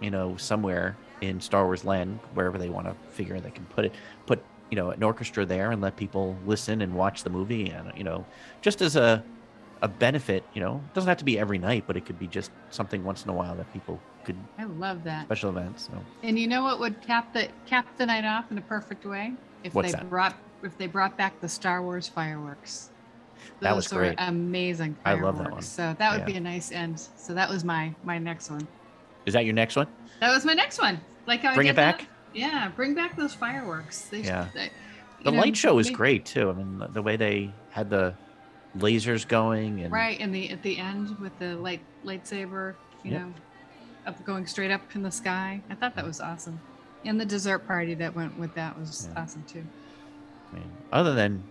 you 0.00 0.10
know, 0.10 0.36
somewhere 0.36 0.96
in 1.20 1.40
Star 1.40 1.64
Wars 1.64 1.84
land, 1.84 2.20
wherever 2.34 2.58
they 2.58 2.68
want 2.68 2.86
to 2.86 2.94
figure 3.10 3.40
they 3.40 3.50
can 3.50 3.64
put 3.66 3.84
it, 3.84 3.94
put 4.26 4.44
you 4.70 4.76
know 4.76 4.90
an 4.90 5.02
orchestra 5.02 5.44
there 5.46 5.70
and 5.70 5.80
let 5.82 5.96
people 5.96 6.36
listen 6.46 6.82
and 6.82 6.94
watch 6.94 7.22
the 7.22 7.30
movie, 7.30 7.70
and 7.70 7.92
you 7.96 8.04
know, 8.04 8.24
just 8.62 8.80
as 8.82 8.96
a 8.96 9.22
a 9.82 9.88
benefit. 9.88 10.44
You 10.54 10.60
know, 10.62 10.76
it 10.86 10.94
doesn't 10.94 11.08
have 11.08 11.18
to 11.18 11.24
be 11.24 11.38
every 11.38 11.58
night, 11.58 11.84
but 11.86 11.96
it 11.96 12.06
could 12.06 12.18
be 12.18 12.26
just 12.26 12.50
something 12.70 13.04
once 13.04 13.24
in 13.24 13.30
a 13.30 13.34
while 13.34 13.54
that 13.56 13.70
people 13.72 14.00
could 14.24 14.36
I 14.58 14.64
love 14.64 15.04
that. 15.04 15.26
special 15.26 15.50
events. 15.50 15.86
So 15.86 15.92
And 16.22 16.38
you 16.38 16.46
know 16.46 16.62
what 16.62 16.80
would 16.80 17.00
cap 17.02 17.32
the 17.34 17.48
cap 17.66 17.86
the 17.98 18.06
night 18.06 18.24
off 18.24 18.50
in 18.50 18.56
a 18.58 18.62
perfect 18.62 19.04
way? 19.04 19.34
If 19.62 19.74
What's 19.74 19.92
they 19.92 19.98
that? 19.98 20.08
brought 20.08 20.34
if 20.62 20.78
they 20.78 20.86
brought 20.86 21.16
back 21.18 21.38
the 21.40 21.48
Star 21.48 21.82
Wars 21.82 22.08
fireworks. 22.08 22.90
That 23.60 23.70
Those 23.74 23.76
was 23.76 23.88
great. 23.88 24.14
amazing 24.18 24.96
I 25.04 25.14
love 25.14 25.36
that 25.38 25.50
one. 25.50 25.60
So 25.60 25.94
that 25.98 26.12
would 26.12 26.20
Yeah. 26.20 26.24
be 26.32 26.36
a 26.36 26.40
nice 26.40 26.72
end. 26.72 26.98
So 27.16 27.34
that 27.34 27.50
was 27.50 27.62
my 27.64 27.94
my 28.04 28.18
next 28.18 28.50
one. 28.50 28.66
is 29.26 29.34
that 29.34 29.44
your 29.44 29.54
next 29.54 29.76
one? 29.76 29.86
That 30.20 30.30
was 30.30 30.44
my 30.46 30.54
next 30.54 30.80
one. 30.80 30.98
Like 31.26 31.40
how 31.42 31.50
I 31.50 31.54
Bring 31.56 31.66
get 31.66 31.72
it 31.72 31.76
back? 31.76 31.98
that- 31.98 32.08
yeah, 32.34 32.68
bring 32.74 32.94
back 32.94 33.16
those 33.16 33.34
fireworks. 33.34 34.02
They, 34.06 34.20
Yeah. 34.22 34.48
they- 34.54 34.70
The 35.22 35.30
know, 35.30 35.40
light 35.40 35.56
show 35.56 35.74
was 35.74 35.86
make- 35.88 35.96
great 35.96 36.24
too. 36.26 36.50
I 36.50 36.52
mean, 36.52 36.78
the, 36.78 36.88
the 36.88 37.02
way 37.02 37.16
they 37.16 37.52
had 37.70 37.88
the 37.90 38.14
lasers 38.76 39.26
going 39.26 39.80
and 39.80 39.92
Right, 39.92 40.18
and 40.20 40.34
the 40.34 40.50
at 40.50 40.62
the 40.62 40.78
end 40.78 41.18
with 41.18 41.38
the 41.38 41.54
light 41.56 41.80
lightsaber, 42.04 42.74
you 43.02 43.12
Yep. 43.12 43.20
know, 43.22 43.32
up 44.06 44.24
going 44.24 44.46
straight 44.46 44.70
up 44.70 44.82
in 44.94 45.02
the 45.02 45.10
sky. 45.10 45.62
I 45.70 45.74
thought 45.74 45.94
that 45.96 46.04
was 46.04 46.20
awesome. 46.20 46.60
And 47.06 47.18
the 47.20 47.24
dessert 47.24 47.60
party 47.66 47.94
that 47.94 48.14
went 48.14 48.38
with 48.38 48.54
that 48.54 48.78
was 48.78 49.08
Yeah. 49.14 49.22
awesome 49.22 49.44
too. 49.44 49.64
I 50.52 50.56
mean, 50.56 50.70
other 50.92 51.14
than 51.14 51.42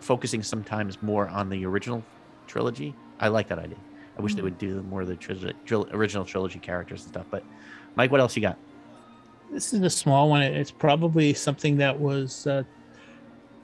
focusing 0.00 0.42
sometimes 0.42 1.02
more 1.02 1.28
on 1.28 1.48
the 1.50 1.64
original 1.66 2.02
trilogy, 2.46 2.94
I 3.20 3.28
like 3.28 3.48
that 3.48 3.58
idea. 3.58 3.78
I 4.18 4.22
wish 4.22 4.34
they 4.34 4.40
Mhm. 4.40 4.44
would 4.44 4.58
do 4.58 4.82
more 4.82 5.02
of 5.02 5.08
the 5.08 5.16
trilogy, 5.16 5.52
tril- 5.66 5.92
original 5.92 6.24
trilogy 6.24 6.58
characters 6.58 7.02
and 7.02 7.10
stuff. 7.10 7.26
But 7.30 7.42
Mike, 7.96 8.10
what 8.10 8.20
else 8.20 8.36
you 8.36 8.42
got? 8.42 8.56
This 9.50 9.72
is 9.72 9.82
a 9.82 9.90
small 9.90 10.28
one. 10.28 10.42
It's 10.42 10.70
probably 10.70 11.32
something 11.34 11.76
that 11.76 11.98
was, 11.98 12.46
uh, 12.46 12.64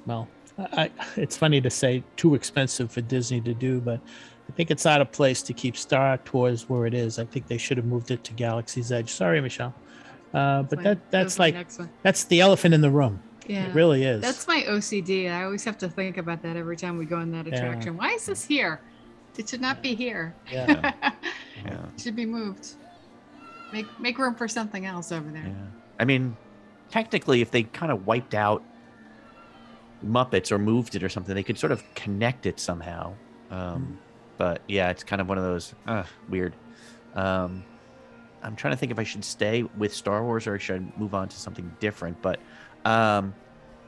well, 0.07 0.29
I, 0.59 0.91
it's 1.17 1.37
funny 1.37 1.61
to 1.61 1.71
say 1.71 2.03
too 2.17 2.35
expensive 2.35 2.93
for 2.93 3.01
Disney 3.01 3.41
to 3.43 3.55
do, 3.55 3.81
but 3.81 4.01
I 4.49 4.53
think 4.53 4.71
it's 4.71 4.87
out 4.87 5.01
of 5.01 5.11
place 5.11 5.43
to 5.43 5.53
keep 5.53 5.77
Star 5.77 6.19
Tours 6.19 6.69
where 6.69 6.87
it 6.87 6.95
is. 6.95 7.19
I 7.19 7.25
think 7.25 7.47
they 7.47 7.59
should 7.59 7.77
have 7.77 7.87
moved 7.87 8.11
it 8.11 8.23
to 8.25 8.33
Galaxy's 8.35 8.93
Edge. 8.93 9.11
Sorry, 9.11 9.41
Michelle, 9.41 9.75
uh, 10.35 10.63
but 10.65 10.83
that 10.83 11.11
that's 11.11 11.39
like 11.39 11.55
next 11.55 11.81
that's 12.03 12.25
the 12.25 12.41
elephant 12.41 12.75
in 12.75 12.81
the 12.81 12.91
room. 12.91 13.23
Yeah. 13.47 13.67
It 13.67 13.75
really 13.75 14.05
is. 14.05 14.21
That's 14.21 14.47
my 14.47 14.63
OCD. 14.69 15.31
I 15.33 15.45
always 15.45 15.65
have 15.65 15.79
to 15.79 15.89
think 15.89 16.19
about 16.19 16.43
that 16.43 16.57
every 16.57 16.77
time 16.77 16.99
we 16.99 17.05
go 17.05 17.21
in 17.21 17.33
that 17.33 17.47
attraction. 17.47 17.65
Yeah. 17.65 17.71
attraction. 17.71 17.97
Why 17.97 18.11
is 18.11 18.27
this 18.27 18.45
here? 18.45 18.81
It 19.37 19.49
should 19.49 19.61
not 19.61 19.83
be 19.83 19.95
here. 19.95 20.35
yeah. 20.51 20.93
Yeah, 21.65 21.85
It 21.95 22.01
should 22.01 22.17
be 22.17 22.25
moved. 22.25 22.75
Make 23.73 24.01
make 24.01 24.19
room 24.19 24.35
for 24.35 24.49
something 24.49 24.85
else 24.87 25.13
over 25.13 25.31
there. 25.31 25.45
yeah. 25.45 25.53
I 25.99 26.05
mean, 26.05 26.37
technically, 26.91 27.41
if 27.41 27.51
they 27.51 27.63
kind 27.65 27.93
of 27.93 28.07
wiped 28.07 28.35
out 28.35 28.63
Muppets 30.05 30.51
or 30.51 30.59
moved 30.59 30.95
it 30.97 31.03
or 31.03 31.09
something, 31.09 31.35
they 31.35 31.43
could 31.43 31.59
sort 31.59 31.73
of 31.73 31.83
connect 31.95 32.47
it 32.47 32.59
somehow. 32.59 33.15
Um, 33.51 33.99
But 34.39 34.63
yeah, 34.67 34.89
it's 34.89 35.05
kind 35.05 35.21
of 35.21 35.29
one 35.29 35.37
of 35.37 35.45
those 35.45 35.75
uh, 35.87 36.05
weird. 36.31 36.55
Um, 37.15 37.63
I'm 38.43 38.57
trying 38.57 38.73
to 38.73 38.77
think 38.79 38.91
if 38.91 38.99
I 38.99 39.03
should 39.05 39.25
stay 39.25 39.65
with 39.77 39.93
Star 39.95 40.25
Wars 40.25 40.47
or 40.47 40.59
should 40.59 40.81
I 40.81 40.99
move 40.99 41.15
on 41.15 41.29
to 41.29 41.37
something 41.37 41.71
different. 41.79 42.23
But 42.23 42.41
um, 42.87 43.35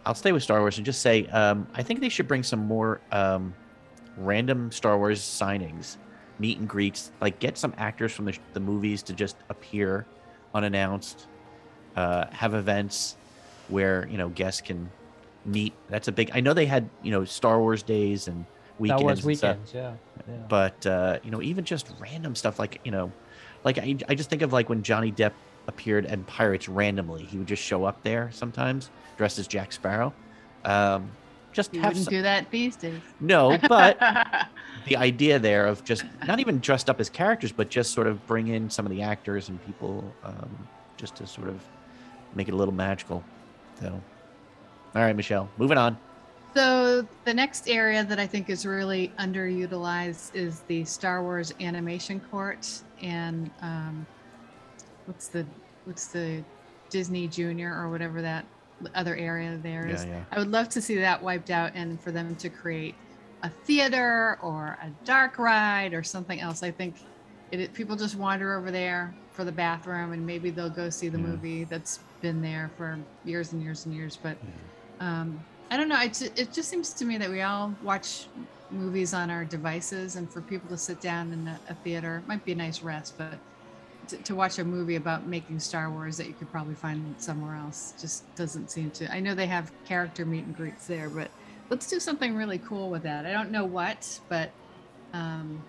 I'll 0.04 0.14
stay 0.14 0.32
with 0.32 0.42
Star 0.42 0.60
Wars 0.60 0.76
and 0.76 0.84
just 0.84 1.00
say 1.00 1.24
um, 1.28 1.66
I 1.74 1.82
think 1.82 2.00
they 2.00 2.10
should 2.10 2.28
bring 2.28 2.42
some 2.42 2.60
more 2.66 3.00
um, 3.10 3.54
random 4.18 4.70
Star 4.70 4.98
Wars 4.98 5.22
signings, 5.22 5.96
meet 6.38 6.58
and 6.58 6.68
greets. 6.68 7.12
Like 7.20 7.38
get 7.38 7.58
some 7.58 7.74
actors 7.76 8.12
from 8.12 8.26
the, 8.26 8.38
the 8.52 8.60
movies 8.60 9.02
to 9.04 9.12
just 9.12 9.36
appear 9.48 10.06
unannounced. 10.54 11.26
Uh, 11.96 12.26
have 12.30 12.54
events 12.54 13.16
where 13.68 14.08
you 14.10 14.16
know 14.16 14.28
guests 14.30 14.60
can 14.60 14.90
meet. 15.44 15.74
That's 15.88 16.08
a 16.08 16.12
big. 16.12 16.30
I 16.34 16.40
know 16.40 16.54
they 16.54 16.66
had 16.66 16.88
you 17.02 17.10
know 17.10 17.24
Star 17.24 17.60
Wars 17.60 17.82
days 17.82 18.28
and 18.28 18.46
weekends. 18.78 19.00
Star 19.00 19.04
Wars 19.04 19.24
and 19.24 19.36
stuff. 19.36 19.56
Yeah. 19.74 19.94
yeah. 20.28 20.34
but 20.48 20.86
uh, 20.86 21.18
you 21.22 21.30
know 21.30 21.42
even 21.42 21.64
just 21.64 21.92
random 21.98 22.34
stuff 22.34 22.58
like 22.58 22.80
you 22.84 22.90
know 22.90 23.12
like 23.64 23.78
I, 23.78 23.96
I 24.08 24.14
just 24.14 24.30
think 24.30 24.42
of 24.42 24.52
like 24.52 24.68
when 24.68 24.82
johnny 24.82 25.12
depp 25.12 25.32
appeared 25.68 26.04
in 26.06 26.24
pirates 26.24 26.68
randomly 26.68 27.24
he 27.24 27.38
would 27.38 27.46
just 27.46 27.62
show 27.62 27.84
up 27.84 28.02
there 28.02 28.30
sometimes 28.32 28.90
dressed 29.16 29.38
as 29.38 29.46
jack 29.46 29.72
sparrow 29.72 30.12
um, 30.64 31.10
just 31.52 31.72
You 31.74 31.80
have 31.80 31.90
wouldn't 31.90 32.04
some, 32.06 32.12
do 32.14 32.22
that 32.22 32.50
these 32.50 32.76
days. 32.76 33.00
no 33.20 33.58
but 33.68 33.98
the 34.86 34.96
idea 34.96 35.38
there 35.38 35.66
of 35.66 35.84
just 35.84 36.04
not 36.26 36.40
even 36.40 36.58
dressed 36.60 36.88
up 36.90 36.98
as 37.00 37.08
characters 37.10 37.52
but 37.52 37.68
just 37.68 37.92
sort 37.92 38.06
of 38.06 38.26
bring 38.26 38.48
in 38.48 38.68
some 38.70 38.86
of 38.86 38.90
the 38.90 39.02
actors 39.02 39.48
and 39.48 39.64
people 39.66 40.12
um, 40.24 40.68
just 40.96 41.14
to 41.16 41.26
sort 41.26 41.48
of 41.48 41.60
make 42.34 42.48
it 42.48 42.54
a 42.54 42.56
little 42.56 42.74
magical. 42.74 43.22
So 43.80 43.88
all 44.94 45.02
right 45.02 45.14
michelle 45.16 45.48
moving 45.58 45.78
on. 45.78 45.96
So 46.54 47.06
the 47.24 47.32
next 47.32 47.66
area 47.68 48.04
that 48.04 48.18
I 48.18 48.26
think 48.26 48.50
is 48.50 48.66
really 48.66 49.10
underutilized 49.18 50.34
is 50.34 50.60
the 50.68 50.84
Star 50.84 51.22
Wars 51.22 51.52
Animation 51.60 52.20
Court 52.30 52.68
and 53.00 53.50
um, 53.62 54.06
what's 55.06 55.28
the 55.28 55.46
what's 55.84 56.08
the 56.08 56.44
Disney 56.90 57.26
Junior 57.26 57.74
or 57.74 57.88
whatever 57.90 58.20
that 58.20 58.44
other 58.94 59.16
area 59.16 59.58
there 59.62 59.86
is. 59.86 60.04
yeah 60.04 60.10
yeah 60.10 60.24
I 60.32 60.38
would 60.38 60.50
love 60.50 60.68
to 60.70 60.80
see 60.82 60.96
that 60.96 61.22
wiped 61.22 61.50
out 61.50 61.72
and 61.74 62.00
for 62.00 62.10
them 62.12 62.34
to 62.36 62.48
create 62.48 62.94
a 63.42 63.50
theater 63.66 64.38
or 64.42 64.78
a 64.82 64.90
dark 65.04 65.38
ride 65.38 65.94
or 65.94 66.02
something 66.02 66.40
else. 66.40 66.62
I 66.62 66.70
think 66.70 66.96
it, 67.50 67.60
it- 67.60 67.74
people 67.74 67.96
just 67.96 68.14
wander 68.16 68.56
over 68.56 68.70
there 68.70 69.14
for 69.32 69.44
the 69.44 69.52
bathroom 69.52 70.12
and 70.12 70.24
maybe 70.26 70.50
they'll 70.50 70.70
go 70.70 70.90
see 70.90 71.08
the 71.08 71.18
Yeah. 71.18 71.24
movie 71.26 71.64
that's 71.64 71.98
been 72.20 72.40
there 72.40 72.70
for 72.76 72.98
years 73.24 73.52
and 73.52 73.62
years 73.62 73.84
and 73.86 73.94
years. 73.94 74.16
But 74.22 74.36
um, 75.00 75.40
I 75.70 75.76
don't 75.76 75.88
know. 75.88 76.00
It, 76.00 76.20
it 76.38 76.52
just 76.52 76.68
seems 76.68 76.92
to 76.94 77.04
me 77.04 77.18
that 77.18 77.28
we 77.30 77.40
all 77.42 77.74
watch 77.82 78.26
movies 78.70 79.12
on 79.12 79.28
our 79.30 79.44
devices, 79.44 80.16
and 80.16 80.30
for 80.32 80.40
people 80.40 80.68
to 80.68 80.78
sit 80.78 81.00
down 81.00 81.32
in 81.32 81.46
a, 81.48 81.58
a 81.68 81.74
theater 81.74 82.22
might 82.26 82.44
be 82.44 82.52
a 82.52 82.54
nice 82.54 82.82
rest, 82.82 83.18
but 83.18 83.38
to, 84.08 84.16
to 84.18 84.34
watch 84.34 84.58
a 84.58 84.64
movie 84.64 84.96
about 84.96 85.26
making 85.26 85.58
Star 85.60 85.90
Wars 85.90 86.16
that 86.16 86.26
you 86.26 86.34
could 86.34 86.50
probably 86.50 86.74
find 86.74 87.14
somewhere 87.18 87.56
else 87.56 87.94
just 88.00 88.34
doesn't 88.36 88.70
seem 88.70 88.90
to. 88.92 89.12
I 89.12 89.20
know 89.20 89.34
they 89.34 89.46
have 89.46 89.72
character 89.84 90.24
meet 90.24 90.44
and 90.44 90.56
greets 90.56 90.86
there, 90.86 91.08
but 91.08 91.30
let's 91.70 91.88
do 91.88 92.00
something 92.00 92.34
really 92.34 92.58
cool 92.58 92.90
with 92.90 93.02
that. 93.04 93.26
I 93.26 93.32
don't 93.32 93.50
know 93.50 93.64
what, 93.64 94.20
but 94.28 94.50
um, 95.12 95.62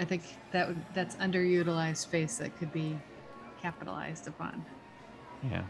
I 0.00 0.04
think 0.04 0.22
that 0.52 0.68
would 0.68 0.84
that's 0.94 1.16
underutilized 1.16 1.98
space 1.98 2.38
that 2.38 2.56
could 2.58 2.72
be 2.72 2.98
capitalized 3.60 4.28
upon. 4.28 4.64
Yeah. 5.50 5.62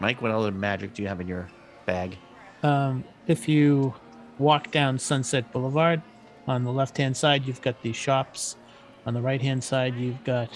Mike, 0.00 0.22
what 0.22 0.30
other 0.30 0.52
magic 0.52 0.94
do 0.94 1.02
you 1.02 1.08
have 1.08 1.20
in 1.20 1.28
your 1.28 1.48
bag? 1.86 2.16
Um, 2.62 3.04
if 3.26 3.48
you 3.48 3.94
walk 4.38 4.70
down 4.70 4.98
Sunset 4.98 5.52
Boulevard, 5.52 6.02
on 6.46 6.64
the 6.64 6.72
left 6.72 6.96
hand 6.96 7.16
side, 7.16 7.46
you've 7.46 7.60
got 7.60 7.82
the 7.82 7.92
shops. 7.92 8.56
On 9.06 9.14
the 9.14 9.20
right 9.20 9.40
hand 9.40 9.62
side, 9.62 9.94
you've 9.94 10.22
got 10.24 10.50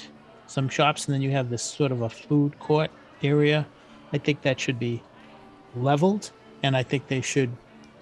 some 0.53 0.69
shops, 0.69 1.07
and 1.07 1.15
then 1.15 1.23
you 1.23 1.31
have 1.31 1.49
this 1.49 1.63
sort 1.63 1.93
of 1.93 2.03
a 2.03 2.09
food 2.11 2.59
court 2.59 2.91
area. 3.23 3.67
I 4.13 4.19
think 4.19 4.43
that 4.43 4.61
should 4.61 4.79
be 4.79 5.03
leveled, 5.75 6.31
and 6.63 6.77
I 6.77 6.83
think 6.83 7.09
they 7.09 7.23
should 7.23 7.51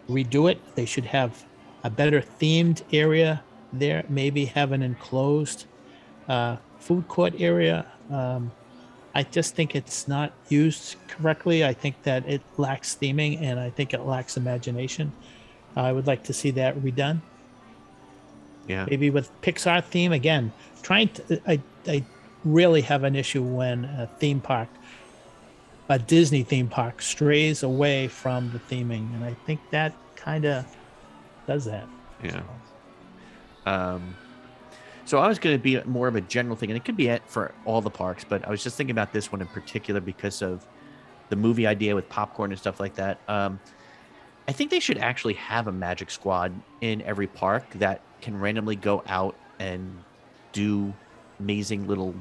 redo 0.09 0.51
it. 0.51 0.59
They 0.75 0.85
should 0.85 1.05
have 1.07 1.45
a 1.85 1.91
better 1.91 2.21
themed 2.21 2.83
area 2.93 3.43
there, 3.73 4.05
maybe 4.09 4.45
have 4.47 4.73
an 4.73 4.83
enclosed 4.83 5.67
uh, 6.29 6.57
food 6.79 7.07
court 7.07 7.35
area. 7.39 7.87
Um, 8.11 8.51
I 9.15 9.23
just 9.23 9.55
think 9.55 9.75
it's 9.75 10.09
not 10.09 10.33
used 10.49 10.97
correctly. 11.09 11.65
I 11.65 11.73
think 11.73 12.03
that 12.03 12.29
it 12.29 12.43
lacks 12.59 12.97
theming 13.01 13.41
and 13.41 13.59
I 13.59 13.71
think 13.71 13.95
it 13.95 14.01
lacks 14.01 14.37
imagination. 14.37 15.13
I 15.77 15.93
would 15.93 16.07
like 16.07 16.25
to 16.25 16.33
see 16.33 16.51
that 16.53 16.77
redone. 16.77 17.21
Yeah. 18.69 18.87
Maybe 18.89 19.11
with 19.11 19.31
Pixar 19.43 19.85
theme 19.85 20.13
again. 20.13 20.53
Trying 20.83 21.09
to, 21.09 21.41
I, 21.47 21.61
I 21.87 22.05
really 22.45 22.83
have 22.83 23.05
an 23.05 23.17
issue 23.17 23.43
when 23.43 23.85
a 23.85 24.09
theme 24.19 24.41
park, 24.41 24.69
a 25.89 25.99
Disney 25.99 26.43
theme 26.43 26.69
park, 26.69 27.03
strays 27.03 27.63
away 27.63 28.09
from 28.09 28.51
the 28.53 28.59
theming, 28.59 29.15
and 29.15 29.25
I 29.25 29.35
think 29.47 29.61
that 29.71 29.95
kind 30.17 30.45
of 30.45 30.65
does 31.47 31.65
that. 31.65 31.87
Yeah. 32.23 32.43
Um, 33.67 34.15
so 35.05 35.19
I 35.19 35.27
was 35.27 35.39
going 35.39 35.57
to 35.57 35.63
be 35.63 35.83
more 35.85 36.09
of 36.09 36.17
a 36.17 36.21
general 36.21 36.57
thing, 36.57 36.71
and 36.71 36.77
it 36.77 36.85
could 36.85 36.97
be 36.97 37.09
it 37.09 37.23
for 37.27 37.53
all 37.65 37.81
the 37.81 37.91
parks, 37.91 38.25
but 38.25 38.47
I 38.47 38.51
was 38.51 38.63
just 38.63 38.77
thinking 38.77 38.93
about 38.93 39.13
this 39.13 39.33
one 39.33 39.41
in 39.41 39.49
particular 39.49 40.01
because 40.01 40.43
of 40.43 40.67
the 41.31 41.37
movie 41.37 41.67
idea 41.67 41.95
with 41.95 42.09
popcorn 42.09 42.53
and 42.53 42.59
stuff 42.59 42.81
like 42.81 42.95
that. 42.95 43.19
Um, 43.29 43.59
I 44.47 44.53
think 44.53 44.71
they 44.71 44.81
should 44.81 44.99
actually 44.99 45.35
have 45.35 45.67
a 45.67 45.73
magic 45.73 46.11
squad 46.11 46.53
in 46.81 47.03
every 47.03 47.27
park 47.27 47.65
that 47.75 48.01
can 48.21 48.39
randomly 48.39 48.77
go 48.77 49.03
out 49.07 49.37
and 49.59 50.03
do 50.53 50.93
amazing 51.39 51.87
little 51.87 52.15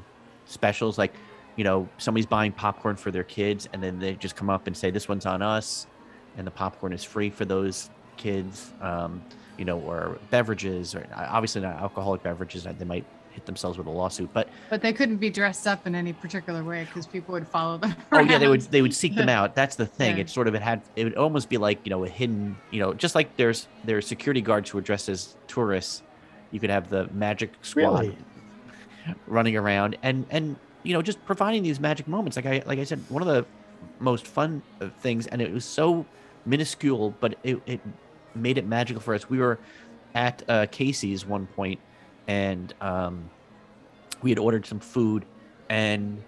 specials. 0.50 0.98
Like, 0.98 1.14
you 1.56 1.64
know, 1.64 1.88
somebody's 1.98 2.26
buying 2.26 2.52
popcorn 2.52 2.96
for 2.96 3.10
their 3.10 3.24
kids, 3.24 3.68
and 3.72 3.82
then 3.82 3.98
they 3.98 4.14
just 4.14 4.36
come 4.36 4.50
up 4.50 4.66
and 4.66 4.76
say, 4.76 4.90
"This 4.90 5.08
one's 5.08 5.26
on 5.26 5.42
us," 5.42 5.86
and 6.36 6.46
the 6.46 6.50
popcorn 6.50 6.92
is 6.92 7.04
free 7.04 7.30
for 7.30 7.44
those 7.44 7.90
kids. 8.16 8.72
Um, 8.80 9.22
you 9.58 9.64
know, 9.66 9.78
or 9.80 10.18
beverages, 10.30 10.94
or 10.94 11.06
obviously 11.14 11.60
not 11.60 11.76
alcoholic 11.76 12.22
beverages. 12.22 12.64
They 12.64 12.84
might 12.84 13.04
hit 13.32 13.44
themselves 13.46 13.76
with 13.78 13.86
a 13.86 13.90
lawsuit, 13.90 14.30
but 14.32 14.48
But 14.70 14.80
they 14.80 14.92
couldn't 14.92 15.18
be 15.18 15.28
dressed 15.28 15.66
up 15.66 15.86
in 15.86 15.94
any 15.94 16.12
particular 16.14 16.64
way 16.64 16.84
because 16.84 17.06
people 17.06 17.32
would 17.34 17.46
follow 17.46 17.76
them. 17.78 17.94
oh 18.10 18.20
yeah, 18.20 18.38
they 18.38 18.48
would 18.48 18.62
they 18.62 18.80
would 18.80 18.94
seek 18.94 19.14
them 19.14 19.28
out. 19.38 19.54
That's 19.54 19.76
the 19.76 19.84
thing. 19.86 20.16
Yeah. 20.16 20.22
It 20.22 20.30
sort 20.30 20.48
of 20.48 20.54
it 20.54 20.62
had 20.62 20.80
it 20.96 21.04
would 21.04 21.14
almost 21.16 21.48
be 21.50 21.58
like 21.58 21.80
you 21.84 21.90
know 21.90 22.04
a 22.04 22.08
hidden 22.08 22.56
you 22.70 22.80
know 22.80 22.94
just 22.94 23.14
like 23.14 23.36
there's 23.36 23.68
there's 23.84 24.06
security 24.06 24.40
guards 24.40 24.70
who 24.70 24.78
are 24.78 24.82
dressed 24.82 25.08
as 25.10 25.36
tourists. 25.46 26.02
You 26.52 26.58
could 26.58 26.70
have 26.70 26.88
the 26.88 27.06
magic 27.12 27.52
squad 27.62 28.00
Really? 28.00 28.16
Running 29.26 29.56
around 29.56 29.96
and 30.02 30.26
and 30.30 30.56
you 30.82 30.92
know 30.92 31.02
just 31.02 31.24
providing 31.24 31.62
these 31.62 31.80
magic 31.80 32.08
moments. 32.08 32.36
Like 32.36 32.46
I 32.46 32.62
like 32.66 32.78
I 32.78 32.84
said, 32.84 33.02
one 33.08 33.22
of 33.22 33.28
the 33.28 33.46
most 33.98 34.26
fun 34.26 34.62
uh, 34.80 34.88
things, 35.00 35.26
and 35.26 35.40
it 35.40 35.52
was 35.52 35.64
so 35.64 36.06
minuscule, 36.46 37.14
but 37.20 37.36
it 37.42 37.60
it 37.66 37.80
made 38.34 38.58
it 38.58 38.66
magical 38.66 39.00
for 39.00 39.14
us. 39.14 39.28
We 39.28 39.38
were 39.38 39.58
at 40.14 40.42
uh, 40.48 40.66
Casey's 40.70 41.26
one 41.26 41.46
point, 41.46 41.80
and 42.26 42.74
um, 42.80 43.30
we 44.22 44.30
had 44.30 44.38
ordered 44.38 44.66
some 44.66 44.80
food, 44.80 45.24
and 45.68 46.22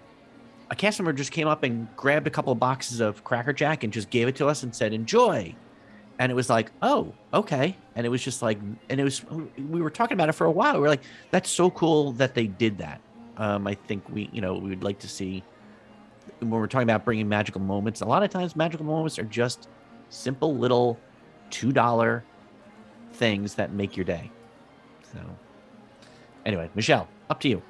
a 0.69 0.75
customer 0.75 1.13
just 1.13 1.31
came 1.31 1.47
up 1.47 1.63
and 1.63 1.87
grabbed 1.95 2.27
a 2.27 2.31
couple 2.31 2.51
of 2.51 2.59
boxes 2.59 2.99
of 2.99 3.23
Cracker 3.23 3.53
Jack 3.53 3.83
and 3.83 3.91
just 3.91 4.09
gave 4.09 4.27
it 4.27 4.35
to 4.37 4.47
us 4.47 4.63
and 4.63 4.75
said, 4.75 4.93
"Enjoy." 4.93 5.55
And 6.19 6.31
it 6.31 6.35
was 6.35 6.49
like, 6.49 6.71
"Oh, 6.81 7.13
okay." 7.33 7.75
And 7.95 8.05
it 8.05 8.09
was 8.09 8.23
just 8.23 8.41
like, 8.41 8.59
and 8.89 8.99
it 8.99 9.03
was 9.03 9.23
we 9.57 9.81
were 9.81 9.89
talking 9.89 10.15
about 10.15 10.29
it 10.29 10.33
for 10.33 10.45
a 10.45 10.51
while. 10.51 10.75
We 10.75 10.79
were 10.81 10.89
like, 10.89 11.03
"That's 11.31 11.49
so 11.49 11.69
cool 11.71 12.11
that 12.13 12.35
they 12.35 12.47
did 12.47 12.77
that." 12.77 13.01
Um, 13.37 13.65
I 13.67 13.73
think 13.73 14.07
we, 14.09 14.29
you 14.31 14.41
know, 14.41 14.53
we 14.53 14.69
would 14.69 14.83
like 14.83 14.99
to 14.99 15.07
see 15.07 15.43
when 16.39 16.51
we're 16.51 16.67
talking 16.67 16.89
about 16.89 17.03
bringing 17.03 17.27
magical 17.27 17.61
moments. 17.61 18.01
A 18.01 18.05
lot 18.05 18.23
of 18.23 18.29
times, 18.29 18.55
magical 18.55 18.85
moments 18.85 19.17
are 19.17 19.23
just 19.23 19.69
simple 20.09 20.55
little 20.55 20.99
two 21.49 21.71
dollar 21.71 22.23
things 23.13 23.55
that 23.55 23.71
make 23.71 23.97
your 23.97 24.05
day. 24.05 24.31
So, 25.11 25.19
anyway, 26.45 26.69
Michelle, 26.75 27.07
up 27.29 27.39
to 27.41 27.49
you. 27.49 27.61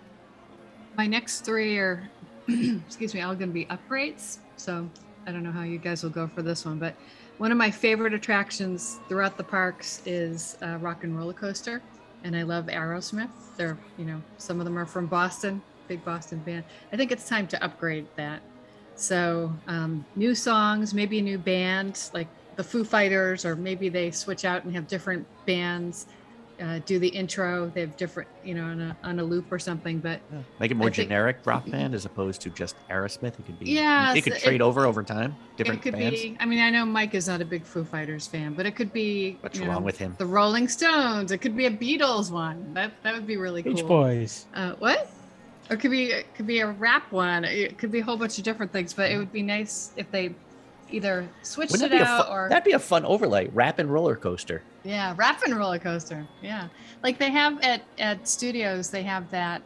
My 0.98 1.08
next 1.08 1.42
three 1.42 1.78
are, 1.78 2.10
excuse 2.48 3.14
me, 3.14 3.22
all 3.22 3.36
going 3.36 3.50
to 3.50 3.54
be 3.54 3.66
upgrades. 3.66 4.38
So 4.58 4.90
I 5.26 5.32
don't 5.32 5.44
know 5.44 5.52
how 5.52 5.64
you 5.64 5.78
guys 5.78 6.04
will 6.04 6.10
go 6.10 6.28
for 6.28 6.42
this 6.42 6.66
one, 6.66 6.80
but 6.80 6.96
one 7.38 7.52
of 7.52 7.58
my 7.58 7.72
favorite 7.72 8.14
attractions 8.14 9.00
throughout 9.08 9.38
the 9.38 9.44
parks 9.44 10.02
is 10.06 10.58
uh, 10.62 10.78
Rock 10.78 11.04
and 11.04 11.18
Roller 11.18 11.34
Coaster, 11.34 11.82
and 12.24 12.36
I 12.36 12.44
love 12.44 12.68
Aerosmith. 12.68 13.30
They're, 13.58 13.78
you 13.98 14.06
know, 14.06 14.22
some 14.38 14.60
of 14.60 14.66
them 14.66 14.78
are 14.78 14.86
from 14.86 15.08
Boston, 15.08 15.62
big 15.88 16.04
Boston 16.06 16.40
band. 16.40 16.64
I 16.92 16.98
think 16.98 17.12
it's 17.12 17.28
time 17.28 17.48
to 17.48 17.64
upgrade 17.64 18.08
that. 18.16 18.42
So 18.96 19.54
um, 19.68 20.06
new 20.16 20.36
songs, 20.36 20.94
maybe 20.94 21.20
a 21.20 21.22
new 21.22 21.38
band, 21.38 22.10
like 22.14 22.28
the 22.56 22.64
Foo 22.64 22.84
Fighters, 22.84 23.46
or 23.46 23.56
maybe 23.56 23.90
they 23.90 24.12
switch 24.12 24.46
out 24.46 24.64
and 24.64 24.74
have 24.76 24.88
different 24.88 25.26
bands. 25.46 26.06
Uh, 26.62 26.80
do 26.86 27.00
the 27.00 27.08
intro. 27.08 27.72
They 27.74 27.82
have 27.82 27.98
different, 27.98 28.30
you 28.44 28.54
know, 28.54 28.64
on 28.66 28.80
a, 28.80 28.98
on 29.04 29.20
a 29.20 29.24
loop 29.24 29.52
or 29.52 29.58
something. 29.58 30.00
But 30.00 30.20
Make 30.60 30.72
it 30.72 30.76
more 30.76 30.88
I 30.88 30.92
think- 30.92 31.08
generic 31.08 31.38
rock 31.46 31.70
band 31.70 31.96
as 31.96 32.06
opposed 32.06 32.42
to 32.42 32.50
just 32.52 32.76
Aerosmith. 32.90 33.40
It 33.40 33.46
could 33.46 33.60
be 33.60 33.72
Yeah, 33.72 34.14
It 34.14 34.22
could 34.24 34.36
trade 34.38 34.56
it- 34.56 34.62
over 34.62 34.86
over 34.86 35.02
time. 35.04 35.36
Different 35.58 35.80
it 35.80 35.84
could 35.84 35.94
bands. 35.94 36.22
be. 36.22 36.38
I 36.40 36.46
mean, 36.46 36.60
I 36.60 36.70
know 36.70 36.86
Mike 36.86 37.16
is 37.16 37.28
not 37.28 37.42
a 37.42 37.46
big 37.46 37.64
Foo 37.64 37.84
Fighters 37.84 38.28
fan, 38.28 38.54
but 38.54 38.66
it 38.66 38.76
could 38.76 38.94
be. 38.94 39.38
What's 39.42 39.60
wrong 39.60 39.70
know, 39.70 39.80
with 39.80 39.98
him? 39.98 40.16
The 40.18 40.26
Rolling 40.26 40.68
Stones. 40.68 41.32
It 41.32 41.40
could 41.40 41.58
be 41.58 41.66
a 41.66 41.72
Beatles 41.72 42.32
one. 42.32 42.74
That 42.74 42.92
that 43.04 43.14
would 43.14 43.28
be 43.28 43.38
really 43.38 43.62
Beach 43.62 43.80
cool. 43.80 43.88
Boys. 43.88 44.46
Uh, 44.54 44.74
what? 44.80 45.10
Or 45.70 45.76
it 45.76 45.80
could 45.80 45.92
be 45.92 46.12
it 46.12 46.34
could 46.36 46.46
be 46.48 46.60
a 46.60 46.68
rap 46.72 47.12
one. 47.12 47.46
It 47.46 47.78
could 47.78 47.92
be 47.92 48.00
a 48.00 48.04
whole 48.04 48.18
bunch 48.18 48.38
of 48.38 48.44
different 48.44 48.72
things. 48.72 48.94
But 48.94 49.12
it 49.12 49.18
would 49.18 49.32
be 49.32 49.42
nice 49.42 49.92
if 49.96 50.10
they 50.12 50.36
either 50.94 51.28
switched 51.42 51.72
Wouldn't 51.72 51.94
it 51.94 52.02
out 52.02 52.28
fun, 52.28 52.34
or 52.36 52.50
that'd 52.50 52.64
be 52.64 52.72
a 52.74 52.80
fun 52.80 53.06
overlay? 53.06 53.48
Rap 53.48 53.80
and 53.80 53.92
roller 53.92 54.16
coaster. 54.16 54.62
yeah, 54.84 55.14
rap 55.18 55.42
and 55.44 55.56
roller 55.58 55.80
coaster. 55.80 56.26
Yeah, 56.42 56.68
like 57.02 57.18
they 57.18 57.32
have 57.32 57.60
at 57.62 57.84
at 57.98 58.28
studios. 58.28 58.90
They 58.90 59.04
have 59.04 59.30
that 59.32 59.62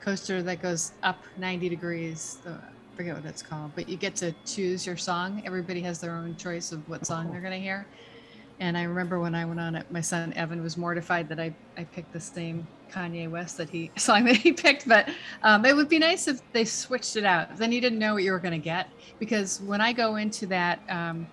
coaster 0.00 0.42
that 0.42 0.62
goes 0.62 0.92
up 1.02 1.22
90 1.36 1.68
degrees. 1.68 2.38
The, 2.44 2.50
I 2.52 2.96
forget 2.96 3.14
what 3.14 3.24
it's 3.26 3.42
called, 3.42 3.72
but 3.74 3.88
you 3.88 3.96
get 3.96 4.16
to 4.16 4.32
choose 4.44 4.86
your 4.86 4.96
song. 4.96 5.42
Everybody 5.44 5.80
has 5.82 6.00
their 6.00 6.12
own 6.12 6.36
choice 6.36 6.72
of 6.72 6.88
what 6.88 7.06
song 7.06 7.30
they're 7.30 7.40
going 7.40 7.52
to 7.52 7.60
hear. 7.60 7.86
And 8.60 8.76
I 8.76 8.82
remember 8.84 9.20
when 9.20 9.34
I 9.36 9.44
went 9.44 9.60
on 9.60 9.76
it, 9.76 9.86
my 9.92 10.00
son 10.00 10.32
Evan 10.32 10.62
was 10.62 10.76
mortified 10.76 11.28
that 11.28 11.38
I, 11.38 11.54
I 11.76 11.84
picked 11.84 12.12
the 12.12 12.18
same 12.20 12.66
Kanye 12.90 13.30
West 13.30 13.56
that 13.58 13.70
he 13.70 13.90
song 13.96 14.24
that 14.24 14.36
he 14.36 14.52
picked. 14.52 14.88
But 14.88 15.08
um, 15.42 15.64
it 15.64 15.74
would 15.74 15.88
be 15.88 15.98
nice 15.98 16.28
if 16.28 16.40
they 16.52 16.64
switched 16.64 17.16
it 17.16 17.24
out. 17.24 17.56
Then 17.56 17.72
you 17.72 17.80
didn't 17.80 17.98
know 17.98 18.14
what 18.14 18.22
you 18.22 18.32
were 18.32 18.38
going 18.38 18.52
to 18.52 18.64
get 18.64 18.88
because 19.18 19.60
when 19.62 19.80
I 19.80 19.92
go 19.92 20.16
into 20.16 20.46
that 20.46 20.80
um, 20.88 21.26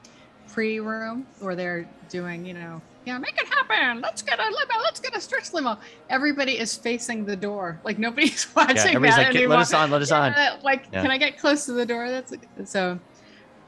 pre 0.48 0.80
room 0.80 1.26
where 1.40 1.56
they're 1.56 1.88
doing, 2.10 2.46
you 2.46 2.54
know, 2.54 2.82
yeah, 3.06 3.18
make 3.20 3.36
it 3.40 3.48
happen. 3.48 4.02
Let's 4.02 4.22
get 4.24 4.40
a 4.40 4.44
limo. 4.44 4.82
Let's 4.84 5.00
get 5.00 5.16
a 5.16 5.22
stretch 5.22 5.54
limo. 5.54 5.78
Everybody 6.10 6.58
is 6.58 6.76
facing 6.76 7.24
the 7.26 7.36
door, 7.36 7.80
like 7.86 8.00
nobody's 8.00 8.48
watching 8.56 8.76
Yeah, 8.78 8.84
everybody's 8.88 9.18
like, 9.18 9.28
anymore. 9.28 9.50
let 9.50 9.60
us 9.60 9.74
on, 9.74 9.92
let 9.92 10.02
us 10.02 10.12
on. 10.12 10.34
Like, 10.64 10.86
Yeah. 10.92 11.04
can 11.04 11.12
I 11.12 11.18
get 11.18 11.38
close 11.38 11.66
to 11.68 11.74
the 11.74 11.86
door? 11.86 12.10
That's 12.10 12.34
so. 12.66 13.00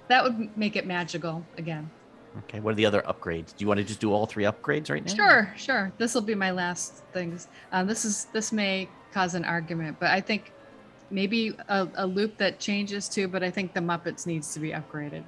That 0.09 0.23
would 0.23 0.57
make 0.57 0.75
it 0.77 0.87
magical 0.87 1.45
again. 1.57 1.89
Okay, 2.39 2.59
what 2.59 2.71
are 2.71 2.75
the 2.75 2.85
other 2.85 3.01
upgrades? 3.03 3.55
Do 3.55 3.63
you 3.63 3.67
want 3.67 3.79
to 3.79 3.83
just 3.83 3.99
do 3.99 4.11
all 4.11 4.25
three 4.25 4.43
upgrades 4.43 4.89
right 4.89 5.05
now? 5.05 5.13
Sure, 5.13 5.53
sure. 5.57 5.91
This 5.97 6.13
will 6.13 6.21
be 6.21 6.35
my 6.35 6.51
last 6.51 7.03
things. 7.13 7.47
Um, 7.71 7.87
this 7.87 8.05
is 8.05 8.25
this 8.33 8.51
may 8.51 8.89
cause 9.13 9.33
an 9.35 9.45
argument, 9.45 9.97
but 9.99 10.11
I 10.11 10.21
think 10.21 10.51
maybe 11.09 11.55
a, 11.69 11.87
a 11.95 12.05
loop 12.05 12.37
that 12.37 12.59
changes 12.59 13.07
too. 13.09 13.27
But 13.27 13.43
I 13.43 13.49
think 13.49 13.73
the 13.73 13.79
Muppets 13.79 14.25
needs 14.25 14.53
to 14.53 14.59
be 14.59 14.71
upgraded. 14.71 15.23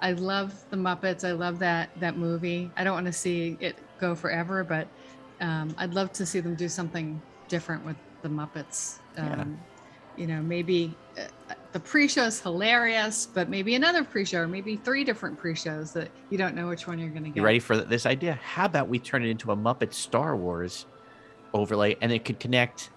I 0.00 0.12
love 0.12 0.54
the 0.70 0.76
Muppets. 0.76 1.26
I 1.26 1.32
love 1.32 1.58
that 1.60 1.90
that 2.00 2.16
movie. 2.16 2.70
I 2.76 2.84
don't 2.84 2.94
want 2.94 3.06
to 3.06 3.12
see 3.12 3.56
it 3.60 3.76
go 4.00 4.14
forever, 4.14 4.64
but 4.64 4.88
um, 5.40 5.74
I'd 5.78 5.94
love 5.94 6.12
to 6.14 6.26
see 6.26 6.40
them 6.40 6.54
do 6.54 6.68
something 6.68 7.20
different 7.48 7.84
with 7.84 7.96
the 8.22 8.28
Muppets. 8.28 8.98
Yeah. 9.16 9.42
Um, 9.42 9.58
You 10.16 10.26
know, 10.26 10.40
maybe 10.40 10.96
uh, 11.18 11.54
the 11.76 11.80
pre-show's 11.80 12.40
hilarious, 12.40 13.28
but 13.34 13.50
maybe 13.50 13.74
another 13.74 14.02
pre-show, 14.02 14.40
or 14.40 14.48
maybe 14.48 14.76
three 14.76 15.04
different 15.04 15.36
pre-shows 15.36 15.92
that 15.92 16.08
you 16.30 16.38
don't 16.38 16.54
know 16.54 16.68
which 16.68 16.86
one 16.86 16.98
you're 16.98 17.10
going 17.10 17.24
to 17.24 17.28
get. 17.28 17.36
You 17.36 17.42
ready 17.42 17.58
for 17.58 17.76
this 17.76 18.06
idea? 18.06 18.40
How 18.42 18.64
about 18.64 18.88
we 18.88 18.98
turn 18.98 19.22
it 19.22 19.28
into 19.28 19.52
a 19.52 19.56
Muppet 19.56 19.92
Star 19.92 20.34
Wars 20.34 20.86
overlay, 21.52 21.94
and 22.00 22.10
it 22.10 22.24
could 22.24 22.40
connect 22.40 22.88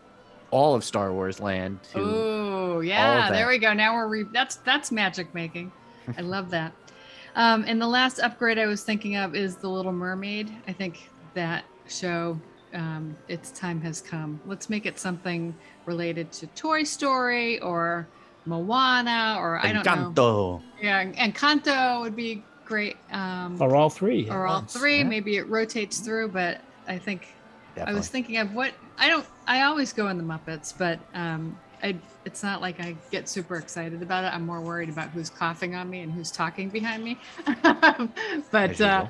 all 0.49 0.75
of 0.75 0.85
Star 0.85 1.11
Wars 1.11 1.41
land 1.41 1.83
to. 1.91 1.99
Oh 1.99 2.79
yeah, 2.79 3.29
there 3.29 3.49
we 3.49 3.57
go. 3.57 3.73
Now 3.73 3.95
we're 3.95 4.07
re- 4.07 4.25
that's 4.31 4.55
that's 4.55 4.93
magic 4.93 5.35
making. 5.35 5.73
I 6.17 6.21
love 6.21 6.49
that. 6.51 6.71
Um, 7.35 7.65
and 7.67 7.81
the 7.81 7.87
last 7.87 8.19
upgrade 8.19 8.57
I 8.57 8.65
was 8.65 8.85
thinking 8.85 9.17
of 9.17 9.35
is 9.35 9.57
The 9.57 9.67
Little 9.67 9.91
Mermaid. 9.91 10.49
I 10.69 10.71
think 10.71 11.09
that 11.33 11.65
show, 11.89 12.39
um, 12.73 13.13
its 13.27 13.51
time 13.51 13.81
has 13.81 13.99
come. 13.99 14.39
Let's 14.45 14.69
make 14.69 14.85
it 14.85 14.97
something 14.97 15.53
related 15.85 16.31
to 16.31 16.47
Toy 16.47 16.83
Story 16.83 17.59
or 17.59 18.07
Moana 18.45 19.37
or 19.39 19.59
I 19.63 19.71
don't 19.73 20.15
know. 20.15 20.61
Yeah, 20.81 20.99
and 20.99 21.35
Kanto 21.35 22.01
would 22.01 22.15
be 22.15 22.43
great. 22.65 22.97
Um, 23.11 23.61
Or 23.61 23.75
all 23.75 23.89
three. 23.89 24.29
at 24.29 24.35
or 24.35 24.47
all 24.47 24.59
once. 24.61 24.73
three. 24.73 24.99
yeah. 24.99 25.03
Maybe 25.03 25.37
it 25.37 25.47
rotates 25.47 25.99
through, 25.99 26.29
but 26.29 26.61
I 26.87 26.97
think 26.97 27.27
I 27.85 27.93
was 27.93 28.07
thinking 28.09 28.37
of 28.37 28.53
what 28.53 28.73
I 28.97 29.07
don't. 29.07 29.25
I 29.47 29.63
always 29.63 29.93
go 29.93 30.07
in 30.09 30.17
the 30.17 30.23
Muppets, 30.23 30.73
but 30.77 30.99
um, 31.13 31.57
I. 31.83 31.97
It's 32.25 32.43
not 32.43 32.61
like 32.61 32.79
I 32.79 32.95
get 33.09 33.27
super 33.27 33.55
excited 33.55 34.03
about 34.03 34.23
it. 34.25 34.27
I'm 34.27 34.45
more 34.45 34.61
worried 34.61 34.89
about 34.89 35.09
who's 35.09 35.29
coughing 35.29 35.73
on 35.73 35.89
me 35.89 36.01
and 36.01 36.11
who's 36.11 36.29
talking 36.29 36.69
behind 36.69 37.03
me. 37.03 37.17
but 37.63 38.71
As 38.71 38.81
uh, 38.81 39.07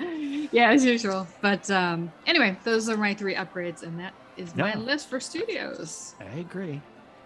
yeah, 0.52 0.70
as 0.72 0.86
usual. 0.86 1.28
But 1.42 1.70
um, 1.72 2.12
anyway, 2.28 2.56
those 2.64 2.88
are 2.88 2.96
my 2.96 3.14
three 3.14 3.36
upgrades, 3.36 3.84
and 3.84 4.00
that 4.00 4.14
is 4.38 4.56
my 4.56 4.76
list 4.76 5.10
for 5.10 5.20
studios. 5.20 6.14
I 6.22 6.40
agree. 6.40 6.80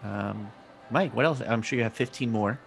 Um, 0.04 0.50
Mike, 0.93 1.15
what 1.15 1.25
else? 1.25 1.41
I'm 1.41 1.63
sure 1.63 1.77
you 1.77 1.84
have 1.84 1.93
15 1.93 2.32
more. 2.32 2.60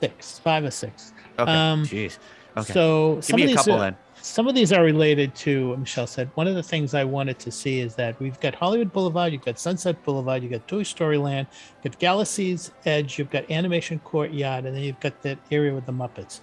Six, 0.00 0.38
five 0.38 0.64
or 0.64 0.70
six. 0.70 1.14
Okay. 1.38 1.50
Um, 1.50 1.82
Jeez. 1.84 2.18
Okay. 2.56 2.72
So 2.74 3.14
Give 3.16 3.24
some 3.24 3.36
me 3.36 3.42
of 3.44 3.48
a 3.48 3.52
these 3.52 3.56
couple 3.56 3.72
are, 3.74 3.78
then. 3.80 3.96
some 4.20 4.46
of 4.46 4.54
these 4.54 4.70
are 4.70 4.84
related 4.84 5.34
to 5.36 5.74
Michelle 5.78 6.06
said. 6.06 6.30
One 6.34 6.46
of 6.46 6.54
the 6.54 6.62
things 6.62 6.92
I 6.92 7.04
wanted 7.04 7.38
to 7.38 7.50
see 7.50 7.80
is 7.80 7.94
that 7.94 8.20
we've 8.20 8.38
got 8.40 8.54
Hollywood 8.54 8.92
Boulevard, 8.92 9.32
you've 9.32 9.44
got 9.44 9.58
Sunset 9.58 10.02
Boulevard, 10.04 10.42
you've 10.42 10.52
got 10.52 10.68
Toy 10.68 10.82
Story 10.82 11.16
Land, 11.16 11.46
you've 11.82 11.94
got 11.94 12.00
Galaxy's 12.00 12.70
Edge, 12.84 13.18
you've 13.18 13.30
got 13.30 13.50
Animation 13.50 13.98
Courtyard, 14.00 14.66
and 14.66 14.76
then 14.76 14.82
you've 14.82 15.00
got 15.00 15.22
that 15.22 15.38
area 15.50 15.74
with 15.74 15.86
the 15.86 15.92
Muppets. 15.92 16.40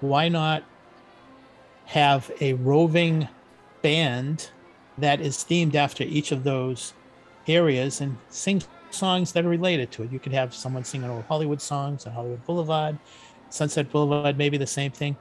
Why 0.00 0.28
not 0.28 0.64
have 1.86 2.30
a 2.40 2.54
roving 2.54 3.28
band 3.82 4.50
that 4.98 5.20
is 5.20 5.36
themed 5.38 5.76
after 5.76 6.02
each 6.04 6.32
of 6.32 6.42
those 6.42 6.94
areas 7.46 8.00
and 8.00 8.16
sing 8.28 8.62
songs 8.90 9.32
that 9.32 9.44
are 9.44 9.48
related 9.48 9.90
to 9.92 10.02
it? 10.02 10.12
You 10.12 10.18
could 10.18 10.32
have 10.32 10.54
someone 10.54 10.84
singing 10.84 11.10
old 11.10 11.24
Hollywood 11.24 11.60
songs 11.60 12.06
on 12.06 12.12
Hollywood 12.12 12.44
Boulevard, 12.46 12.98
Sunset 13.48 13.90
Boulevard, 13.90 14.36
maybe 14.38 14.56
the 14.56 14.66
same 14.66 14.92
thing 14.92 15.16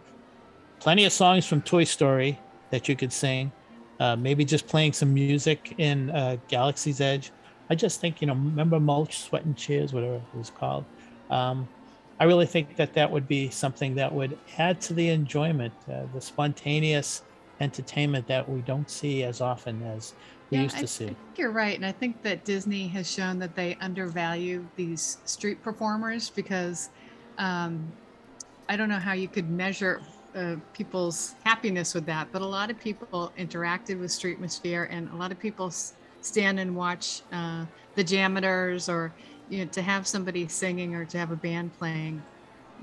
plenty 0.79 1.05
of 1.05 1.12
songs 1.12 1.45
from 1.45 1.62
Toy 1.62 1.84
Story 1.84 2.39
that 2.71 2.88
you 2.88 2.95
could 2.95 3.13
sing. 3.13 3.51
Uh, 3.99 4.15
maybe 4.15 4.45
just 4.45 4.65
playing 4.65 4.93
some 4.93 5.13
music 5.13 5.75
in 5.77 6.10
uh, 6.12 6.38
Galaxy's 6.47 7.01
Edge. 7.01 7.32
I 7.69 7.75
just 7.75 7.99
think, 7.99 8.21
you 8.21 8.27
know, 8.27 8.34
remember 8.34 8.79
Mulch, 8.79 9.19
Sweat 9.19 9.43
and 9.43 9.60
Shears, 9.60 9.93
whatever 9.93 10.15
it 10.15 10.38
was 10.38 10.49
called. 10.49 10.86
Um, 11.29 11.67
I 12.19 12.23
really 12.23 12.45
think 12.45 12.77
that 12.77 12.93
that 12.93 13.12
would 13.12 13.27
be 13.27 13.49
something 13.49 13.95
that 13.95 14.13
would 14.13 14.38
add 14.58 14.79
to 14.82 14.93
the 14.93 15.10
enjoyment, 15.10 15.73
uh, 15.91 16.03
the 16.13 16.21
spontaneous 16.21 17.23
entertainment 17.59 18.27
that 18.27 18.47
we 18.49 18.61
don't 18.61 18.89
see 18.89 19.23
as 19.23 19.41
often 19.41 19.81
as 19.83 20.13
we 20.51 20.57
Yeah, 20.57 20.61
used 20.61 20.77
I, 20.77 20.79
to 20.79 20.87
see. 20.87 21.09
I 21.09 21.13
think 21.13 21.37
you're 21.37 21.51
right, 21.51 21.75
and 21.75 21.85
I 21.85 21.91
think 21.91 22.23
that 22.23 22.45
Disney 22.45 22.87
has 22.89 23.11
shown 23.11 23.39
that 23.39 23.55
they 23.55 23.77
undervalue 23.77 24.69
these 24.75 25.19
street 25.25 25.61
performers 25.63 26.29
because 26.29 26.89
um, 27.37 27.93
I 28.69 28.77
don't 28.77 28.89
know 28.89 28.99
how 28.99 29.13
you 29.13 29.29
could 29.29 29.49
measure 29.49 30.01
uh, 30.35 30.57
people's 30.73 31.35
happiness 31.45 31.93
with 31.95 32.05
that, 32.07 32.31
but 32.33 32.41
a 32.41 32.47
lot 32.47 32.71
of 32.71 32.79
people 32.79 33.33
interacted 33.37 33.99
with 33.99 34.11
Streetmosphere, 34.11 34.87
and 34.89 35.09
a 35.09 35.15
lot 35.15 35.31
of 35.31 35.39
people 35.39 35.67
s- 35.67 35.95
stand 36.21 36.59
and 36.59 36.75
watch 36.75 37.23
uh, 37.31 37.65
the 37.95 38.03
JAMMitors, 38.03 38.89
or 38.91 39.15
you 39.47 39.59
know, 39.65 39.71
to 39.71 39.81
have 39.81 40.07
somebody 40.07 40.47
singing 40.47 40.95
or 40.95 41.05
to 41.07 41.17
have 41.19 41.31
a 41.31 41.37
band 41.37 41.73
playing 41.73 42.25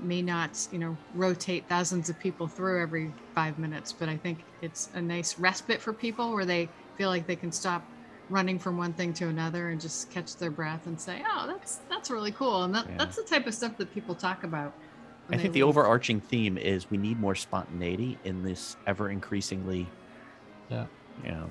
may 0.01 0.21
not, 0.21 0.67
you 0.71 0.79
know, 0.79 0.95
rotate 1.15 1.65
thousands 1.67 2.09
of 2.09 2.19
people 2.19 2.47
through 2.47 2.81
every 2.81 3.11
five 3.33 3.57
minutes, 3.59 3.93
but 3.93 4.09
I 4.09 4.17
think 4.17 4.39
it's 4.61 4.89
a 4.93 5.01
nice 5.01 5.37
respite 5.39 5.81
for 5.81 5.93
people 5.93 6.33
where 6.33 6.45
they 6.45 6.69
feel 6.97 7.09
like 7.09 7.27
they 7.27 7.35
can 7.35 7.51
stop 7.51 7.83
running 8.29 8.59
from 8.59 8.77
one 8.77 8.93
thing 8.93 9.13
to 9.13 9.27
another 9.27 9.69
and 9.69 9.79
just 9.79 10.11
catch 10.11 10.35
their 10.37 10.51
breath 10.51 10.85
and 10.87 10.99
say, 10.99 11.23
"Oh, 11.29 11.47
that's 11.47 11.77
that's 11.89 12.09
really 12.11 12.31
cool." 12.31 12.63
And 12.63 12.75
that, 12.75 12.85
Yeah. 12.89 12.97
that's 12.97 13.15
the 13.15 13.23
type 13.23 13.47
of 13.47 13.53
stuff 13.53 13.77
that 13.77 13.93
people 13.93 14.15
talk 14.15 14.43
about. 14.43 14.73
I 15.29 15.31
think 15.37 15.41
they 15.43 15.47
the 15.47 15.53
leave. 15.65 15.69
overarching 15.69 16.21
theme 16.21 16.57
is 16.57 16.89
we 16.89 16.97
need 16.97 17.19
more 17.19 17.35
spontaneity 17.35 18.17
in 18.23 18.43
this 18.43 18.77
ever 18.85 19.09
increasingly, 19.09 19.87
Yeah. 20.69 20.85
you 21.23 21.31
know, 21.31 21.49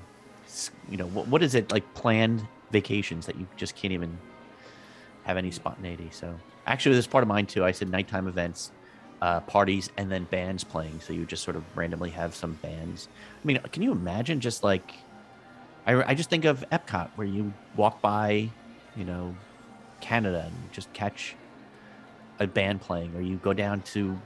you 0.89 0.97
know, 0.97 1.07
what, 1.07 1.27
what 1.27 1.43
is 1.43 1.53
it 1.55 1.71
like 1.71 1.93
planned 1.93 2.47
vacations 2.71 3.25
that 3.27 3.37
you 3.37 3.47
just 3.55 3.75
can't 3.75 3.93
even 3.93 4.17
have 5.23 5.37
any 5.37 5.51
spontaneity. 5.51 6.09
So 6.11 6.33
actually, 6.67 6.95
this 6.95 7.07
part 7.07 7.23
of 7.23 7.27
mine 7.27 7.45
too. 7.45 7.63
I 7.65 7.71
said 7.71 7.89
nighttime 7.89 8.27
events, 8.27 8.71
uh, 9.21 9.39
parties, 9.41 9.89
and 9.97 10.11
then 10.11 10.25
bands 10.25 10.63
playing. 10.63 10.99
So 10.99 11.13
you 11.13 11.25
just 11.25 11.43
sort 11.43 11.55
of 11.55 11.63
randomly 11.75 12.11
have 12.11 12.35
some 12.35 12.53
bands. 12.61 13.07
I 13.43 13.47
mean, 13.47 13.59
can 13.71 13.81
you 13.81 13.91
imagine 13.91 14.39
just 14.39 14.63
like, 14.63 14.93
I, 15.85 16.11
I 16.11 16.13
just 16.13 16.29
think 16.29 16.45
of 16.45 16.63
Epcot 16.71 17.09
where 17.15 17.27
you 17.27 17.53
walk 17.75 18.01
by, 18.01 18.49
you 18.95 19.05
know, 19.05 19.35
Canada 20.01 20.43
and 20.45 20.71
just 20.71 20.91
catch 20.93 21.35
a 22.39 22.45
band 22.45 22.81
playing, 22.81 23.15
or 23.15 23.21
you 23.21 23.37
go 23.37 23.53
down 23.53 23.81
to, 23.81 24.19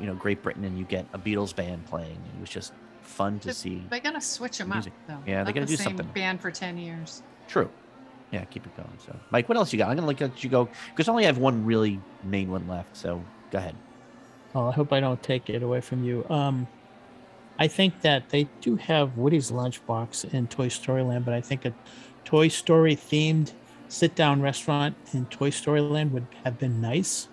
you 0.00 0.06
know, 0.06 0.14
Great 0.14 0.42
Britain 0.42 0.64
and 0.64 0.78
you 0.78 0.84
get 0.84 1.06
a 1.12 1.18
Beatles 1.18 1.54
band 1.54 1.84
playing. 1.86 2.18
It 2.36 2.40
was 2.40 2.48
just 2.48 2.72
fun 3.02 3.38
to 3.40 3.52
see. 3.52 3.84
They 3.90 4.00
gotta 4.00 4.20
switch 4.20 4.58
them 4.58 4.70
up, 4.70 4.76
music. 4.76 4.92
though. 5.06 5.18
Yeah, 5.26 5.44
they 5.44 5.50
Not 5.50 5.54
gotta 5.54 5.66
the 5.66 5.72
do 5.72 5.76
same 5.76 5.84
something. 5.84 6.06
Band 6.14 6.40
for 6.40 6.50
ten 6.50 6.78
years. 6.78 7.22
True. 7.48 7.68
Yeah, 8.30 8.44
keep 8.44 8.66
it 8.66 8.76
going. 8.76 8.98
So, 9.04 9.16
Mike, 9.30 9.48
what 9.48 9.56
else 9.56 9.72
you 9.72 9.78
got? 9.78 9.88
I'm 9.88 9.96
gonna 9.96 10.06
let 10.06 10.44
you 10.44 10.50
go 10.50 10.68
because 10.90 11.08
I 11.08 11.12
only 11.12 11.24
have 11.24 11.38
one 11.38 11.64
really 11.64 12.00
main 12.22 12.50
one 12.50 12.68
left. 12.68 12.96
So, 12.96 13.22
go 13.50 13.58
ahead. 13.58 13.74
Oh, 14.54 14.68
I 14.68 14.72
hope 14.72 14.92
I 14.92 15.00
don't 15.00 15.22
take 15.22 15.48
it 15.48 15.62
away 15.62 15.80
from 15.80 16.04
you. 16.04 16.26
Um, 16.28 16.66
I 17.58 17.68
think 17.68 18.02
that 18.02 18.28
they 18.30 18.48
do 18.60 18.76
have 18.76 19.16
Woody's 19.16 19.50
Lunchbox 19.50 20.32
in 20.32 20.46
Toy 20.46 20.68
Story 20.68 21.02
Land, 21.02 21.24
but 21.24 21.34
I 21.34 21.40
think 21.40 21.64
a 21.64 21.74
Toy 22.24 22.48
Story 22.48 22.94
themed 22.94 23.52
sit 23.88 24.14
down 24.14 24.40
restaurant 24.40 24.94
in 25.12 25.26
Toy 25.26 25.50
Story 25.50 25.80
Land 25.80 26.12
would 26.12 26.26
have 26.44 26.58
been 26.58 26.80
nice. 26.80 27.28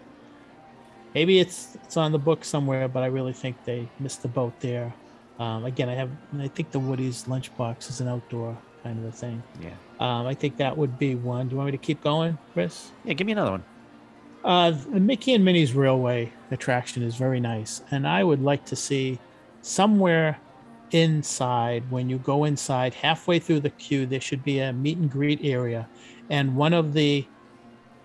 Maybe 1.14 1.40
it's 1.40 1.78
it's 1.84 1.96
on 1.96 2.12
the 2.12 2.20
book 2.20 2.44
somewhere, 2.44 2.88
but 2.88 3.04
I 3.04 3.08
really 3.08 3.34
think 3.34 3.64
they 3.66 3.88
missed 4.00 4.22
the 4.22 4.28
boat 4.28 4.60
there. 4.60 4.94
Um, 5.40 5.66
again, 5.66 5.90
I 5.90 5.96
have 5.96 6.10
I 6.40 6.48
think 6.48 6.72
the 6.72 6.80
Woody's 6.80 7.26
Lunchbox 7.26 7.90
is 7.90 8.02
an 8.02 8.08
outdoor 8.08 8.58
kind 8.84 9.00
of 9.00 9.06
a 9.06 9.12
thing. 9.12 9.44
Yeah. 9.62 9.72
Um, 10.00 10.28
I 10.28 10.34
think 10.34 10.58
that 10.58 10.78
would 10.78 11.00
be 11.00 11.16
one. 11.16 11.48
Do 11.48 11.54
you 11.54 11.58
want 11.58 11.68
me 11.68 11.72
to 11.72 11.78
keep 11.78 12.04
going, 12.04 12.38
Chris? 12.54 12.92
Yeah, 13.04 13.14
give 13.14 13.26
me 13.26 13.34
another 13.34 13.52
one. 13.52 13.64
Uh, 14.44 14.72
the 14.72 15.00
Mickey 15.00 15.34
and 15.34 15.44
Minnie's 15.44 15.74
Railway 15.74 16.32
attraction 16.52 17.02
is 17.02 17.16
very 17.16 17.40
nice, 17.40 17.82
and 17.92 18.08
I 18.08 18.24
would 18.24 18.42
like 18.42 18.66
to 18.66 18.76
see 18.76 19.20
somewhere 19.62 20.40
inside 20.92 21.90
when 21.90 22.10
you 22.10 22.18
go 22.20 22.44
inside 22.44 22.94
halfway 22.94 23.40
through 23.40 23.60
the 23.60 23.72
queue 23.72 24.06
there 24.06 24.22
should 24.22 24.44
be 24.44 24.60
a 24.60 24.72
meet 24.72 24.98
and 24.98 25.10
greet 25.10 25.40
area 25.44 25.88
and 26.30 26.56
one 26.56 26.74
of 26.74 26.94
the 26.94 27.26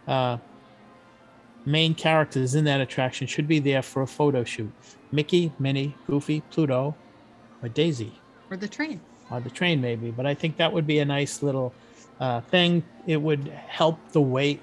uh, 0.08 0.38
main 1.66 1.94
characters 1.94 2.54
in 2.54 2.64
that 2.64 2.80
attraction 2.80 3.26
should 3.26 3.46
be 3.46 3.58
there 3.58 3.82
for 3.82 4.00
a 4.00 4.06
photo 4.06 4.42
shoot 4.42 4.72
mickey 5.12 5.52
minnie 5.58 5.94
goofy 6.06 6.40
pluto 6.50 6.96
or 7.62 7.68
daisy 7.68 8.12
Or 8.50 8.56
the 8.56 8.66
train. 8.66 9.00
On 9.30 9.42
the 9.42 9.50
train 9.50 9.80
maybe 9.80 10.10
but 10.10 10.26
i 10.26 10.34
think 10.34 10.56
that 10.56 10.72
would 10.72 10.86
be 10.86 10.98
a 10.98 11.04
nice 11.04 11.42
little 11.42 11.72
uh, 12.20 12.40
thing. 12.42 12.84
It 13.06 13.16
would 13.16 13.48
help 13.48 13.98
the 14.12 14.20
wait 14.20 14.62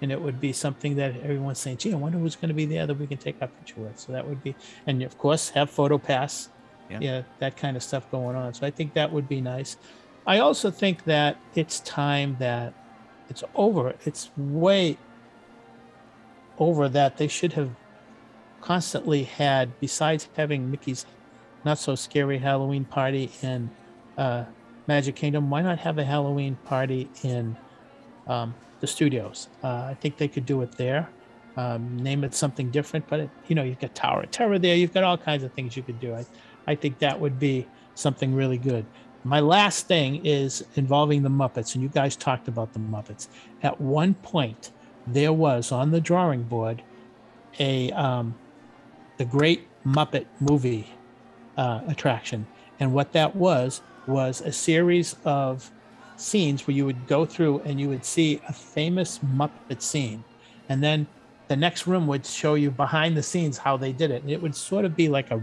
and 0.00 0.10
it 0.10 0.20
would 0.20 0.40
be 0.40 0.52
something 0.52 0.96
that 0.96 1.14
everyone's 1.20 1.58
saying 1.58 1.76
gee 1.76 1.92
i 1.92 1.96
wonder 1.96 2.18
who's 2.18 2.34
going 2.34 2.48
to 2.48 2.54
be 2.54 2.66
there 2.66 2.86
that 2.86 2.94
we 2.94 3.06
can 3.06 3.18
take 3.18 3.36
our 3.40 3.48
picture 3.48 3.80
with. 3.80 3.98
So 3.98 4.12
that 4.12 4.26
would 4.26 4.42
be 4.42 4.56
and 4.86 5.02
of 5.02 5.16
course 5.18 5.50
have 5.50 5.70
photo 5.70 5.98
pass. 5.98 6.48
Yeah. 6.90 6.98
yeah 7.00 7.22
that 7.38 7.56
kind 7.56 7.76
of 7.76 7.82
stuff 7.82 8.10
going 8.10 8.36
on. 8.36 8.54
So 8.54 8.66
i 8.66 8.70
think 8.70 8.94
that 8.94 9.12
would 9.12 9.28
be 9.28 9.40
nice. 9.40 9.76
I 10.26 10.38
also 10.38 10.70
think 10.70 11.04
that 11.04 11.36
it's 11.54 11.80
time 11.80 12.36
that 12.38 12.72
it's 13.28 13.44
over. 13.54 13.94
It's 14.04 14.30
way 14.36 14.96
over 16.58 16.88
that 16.88 17.18
they 17.18 17.28
should 17.28 17.52
have 17.52 17.70
constantly 18.60 19.24
had 19.24 19.78
besides 19.78 20.28
having 20.36 20.70
mickey's 20.70 21.04
not 21.64 21.78
so 21.78 21.94
scary 21.94 22.38
halloween 22.38 22.84
party 22.84 23.30
in 23.42 23.68
uh, 24.18 24.44
magic 24.86 25.16
kingdom 25.16 25.50
why 25.50 25.62
not 25.62 25.78
have 25.78 25.98
a 25.98 26.04
halloween 26.04 26.56
party 26.64 27.08
in 27.22 27.56
um, 28.26 28.54
the 28.80 28.86
studios? 28.86 29.48
Uh, 29.62 29.88
i 29.90 29.96
think 30.00 30.16
they 30.16 30.28
could 30.28 30.46
do 30.46 30.62
it 30.62 30.72
there. 30.72 31.08
Um, 31.56 31.96
name 31.98 32.24
it 32.24 32.34
something 32.34 32.70
different 32.72 33.06
but 33.08 33.20
it, 33.20 33.30
you 33.46 33.54
know 33.54 33.62
you've 33.62 33.78
got 33.78 33.94
tower 33.94 34.22
of 34.22 34.30
terror 34.32 34.58
there 34.58 34.74
you've 34.74 34.92
got 34.92 35.04
all 35.04 35.16
kinds 35.16 35.44
of 35.44 35.52
things 35.52 35.76
you 35.76 35.82
could 35.82 36.00
do. 36.00 36.14
I, 36.14 36.26
I 36.66 36.74
think 36.74 36.98
that 36.98 37.20
would 37.20 37.38
be 37.38 37.66
something 37.94 38.34
really 38.34 38.58
good. 38.58 38.84
My 39.22 39.40
last 39.40 39.86
thing 39.86 40.24
is 40.26 40.64
involving 40.74 41.22
the 41.22 41.28
muppets 41.30 41.74
and 41.74 41.82
you 41.82 41.88
guys 41.88 42.16
talked 42.16 42.48
about 42.48 42.72
the 42.72 42.80
muppets. 42.80 43.28
At 43.62 43.80
one 43.80 44.14
point 44.14 44.72
there 45.06 45.32
was 45.32 45.72
on 45.72 45.90
the 45.92 46.00
drawing 46.00 46.42
board 46.42 46.82
a 47.58 47.90
um, 47.92 48.34
the 49.16 49.24
great 49.24 49.68
muppet 49.84 50.26
movie 50.40 50.88
uh, 51.56 51.80
attraction 51.86 52.46
and 52.80 52.92
what 52.92 53.12
that 53.12 53.36
was 53.36 53.82
was 54.06 54.40
a 54.40 54.52
series 54.52 55.16
of 55.24 55.70
scenes 56.16 56.66
where 56.66 56.76
you 56.76 56.86
would 56.86 57.06
go 57.06 57.24
through 57.24 57.60
and 57.60 57.80
you 57.80 57.88
would 57.88 58.04
see 58.04 58.40
a 58.48 58.52
famous 58.52 59.18
muppet 59.18 59.82
scene 59.82 60.22
and 60.68 60.82
then 60.82 61.06
the 61.48 61.56
next 61.56 61.86
room 61.86 62.06
would 62.06 62.24
show 62.24 62.54
you 62.54 62.70
behind 62.70 63.16
the 63.16 63.22
scenes 63.22 63.58
how 63.58 63.76
they 63.76 63.92
did 63.92 64.10
it. 64.10 64.22
And 64.22 64.30
it 64.30 64.40
would 64.40 64.54
sort 64.54 64.84
of 64.84 64.96
be 64.96 65.08
like 65.08 65.30
a, 65.30 65.42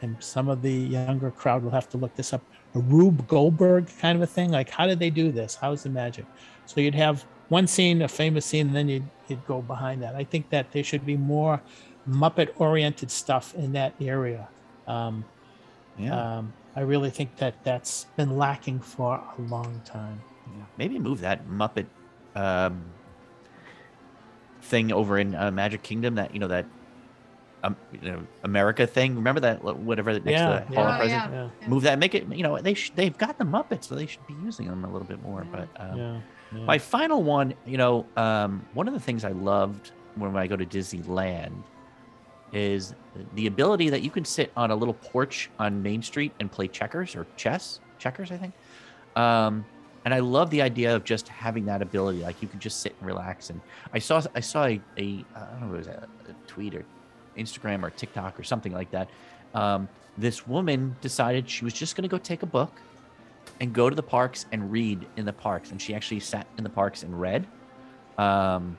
and 0.00 0.16
some 0.22 0.48
of 0.48 0.62
the 0.62 0.72
younger 0.72 1.30
crowd 1.30 1.62
will 1.62 1.70
have 1.70 1.88
to 1.90 1.98
look 1.98 2.14
this 2.16 2.32
up, 2.32 2.42
a 2.74 2.78
Rube 2.78 3.26
Goldberg 3.28 3.88
kind 4.00 4.16
of 4.16 4.22
a 4.22 4.26
thing. 4.26 4.50
Like, 4.50 4.70
how 4.70 4.86
did 4.86 4.98
they 4.98 5.10
do 5.10 5.30
this? 5.30 5.54
How's 5.54 5.82
the 5.82 5.90
magic? 5.90 6.24
So 6.66 6.80
you'd 6.80 6.94
have 6.94 7.24
one 7.48 7.66
scene, 7.66 8.02
a 8.02 8.08
famous 8.08 8.46
scene, 8.46 8.68
and 8.68 8.76
then 8.76 8.88
you'd, 8.88 9.08
you'd 9.28 9.44
go 9.46 9.60
behind 9.60 10.02
that. 10.02 10.14
I 10.14 10.24
think 10.24 10.48
that 10.50 10.72
there 10.72 10.82
should 10.82 11.04
be 11.04 11.16
more 11.16 11.60
Muppet 12.08 12.48
oriented 12.56 13.10
stuff 13.10 13.54
in 13.54 13.72
that 13.72 13.94
area. 14.00 14.48
Um, 14.86 15.24
Yeah. 15.98 16.38
um, 16.38 16.52
I 16.74 16.80
really 16.80 17.10
think 17.10 17.36
that 17.36 17.62
that's 17.64 18.06
been 18.16 18.38
lacking 18.38 18.80
for 18.80 19.14
a 19.16 19.42
long 19.42 19.80
time. 19.84 20.20
Yeah. 20.46 20.64
Maybe 20.78 20.98
move 20.98 21.20
that 21.20 21.46
Muppet 21.48 21.86
um, 22.34 22.84
thing 24.62 24.92
over 24.92 25.18
in 25.18 25.34
uh, 25.34 25.50
Magic 25.50 25.82
Kingdom. 25.82 26.14
That 26.14 26.32
you 26.32 26.40
know 26.40 26.48
that 26.48 26.66
um, 27.62 27.76
you 28.00 28.10
know 28.10 28.26
America 28.42 28.86
thing. 28.86 29.14
Remember 29.16 29.40
that 29.42 29.62
whatever 29.62 30.12
next 30.14 30.26
Yeah, 30.30 30.60
to 30.60 30.66
the 30.70 30.74
Hall 30.76 30.86
of 30.86 30.94
Oh, 30.94 30.96
Presidents. 30.98 31.32
yeah. 31.32 31.48
Yeah, 31.60 31.68
Move 31.68 31.82
that. 31.82 31.98
Make 31.98 32.14
it. 32.14 32.26
You 32.32 32.42
know 32.42 32.58
they 32.58 32.74
sh- 32.74 32.92
they've 32.94 33.16
got 33.16 33.38
the 33.38 33.44
Muppets, 33.44 33.84
so 33.84 33.94
they 33.94 34.06
should 34.06 34.26
be 34.26 34.34
using 34.42 34.66
them 34.66 34.84
a 34.84 34.90
little 34.90 35.06
bit 35.06 35.22
more. 35.22 35.46
But 35.50 35.68
um, 35.76 35.96
yeah, 35.98 36.20
yeah. 36.54 36.64
my 36.64 36.78
final 36.78 37.22
one, 37.22 37.54
you 37.66 37.76
know, 37.76 38.06
um, 38.16 38.64
one 38.74 38.88
of 38.88 38.94
the 38.94 39.00
things 39.00 39.24
I 39.24 39.32
loved 39.32 39.92
when 40.14 40.34
I 40.36 40.46
go 40.46 40.56
to 40.56 40.66
Disneyland 40.66 41.62
is 42.52 42.94
the 43.34 43.46
ability 43.46 43.90
that 43.90 44.02
you 44.02 44.10
can 44.10 44.24
sit 44.24 44.52
on 44.56 44.70
a 44.70 44.76
little 44.76 44.94
porch 44.94 45.50
on 45.58 45.82
Main 45.82 46.02
Street 46.02 46.32
and 46.40 46.50
play 46.50 46.68
checkers 46.68 47.16
or 47.16 47.26
chess, 47.36 47.80
checkers, 47.98 48.30
I 48.30 48.36
think. 48.36 48.54
Um, 49.16 49.64
and 50.04 50.12
I 50.12 50.18
love 50.18 50.50
the 50.50 50.60
idea 50.62 50.94
of 50.94 51.04
just 51.04 51.28
having 51.28 51.64
that 51.66 51.80
ability. 51.80 52.20
Like 52.20 52.42
you 52.42 52.48
can 52.48 52.58
just 52.58 52.80
sit 52.80 52.94
and 52.98 53.06
relax. 53.06 53.50
And 53.50 53.60
I 53.92 53.98
saw, 53.98 54.22
I 54.34 54.40
saw 54.40 54.64
a, 54.64 54.80
a 54.98 55.24
I 55.34 55.60
don't 55.60 55.68
know, 55.68 55.74
it 55.74 55.78
was 55.78 55.86
a, 55.86 56.08
a 56.28 56.32
tweet 56.46 56.74
or 56.74 56.84
Instagram 57.38 57.82
or 57.82 57.90
TikTok 57.90 58.38
or 58.38 58.42
something 58.42 58.72
like 58.72 58.90
that. 58.90 59.08
Um, 59.54 59.88
this 60.18 60.46
woman 60.46 60.96
decided 61.00 61.48
she 61.48 61.64
was 61.64 61.72
just 61.72 61.96
going 61.96 62.02
to 62.02 62.08
go 62.08 62.18
take 62.18 62.42
a 62.42 62.46
book 62.46 62.80
and 63.60 63.72
go 63.72 63.88
to 63.88 63.96
the 63.96 64.02
parks 64.02 64.46
and 64.52 64.70
read 64.70 65.06
in 65.16 65.24
the 65.24 65.32
parks. 65.32 65.70
And 65.70 65.80
she 65.80 65.94
actually 65.94 66.20
sat 66.20 66.46
in 66.58 66.64
the 66.64 66.70
parks 66.70 67.02
and 67.02 67.18
read. 67.18 67.46
Um, 68.18 68.76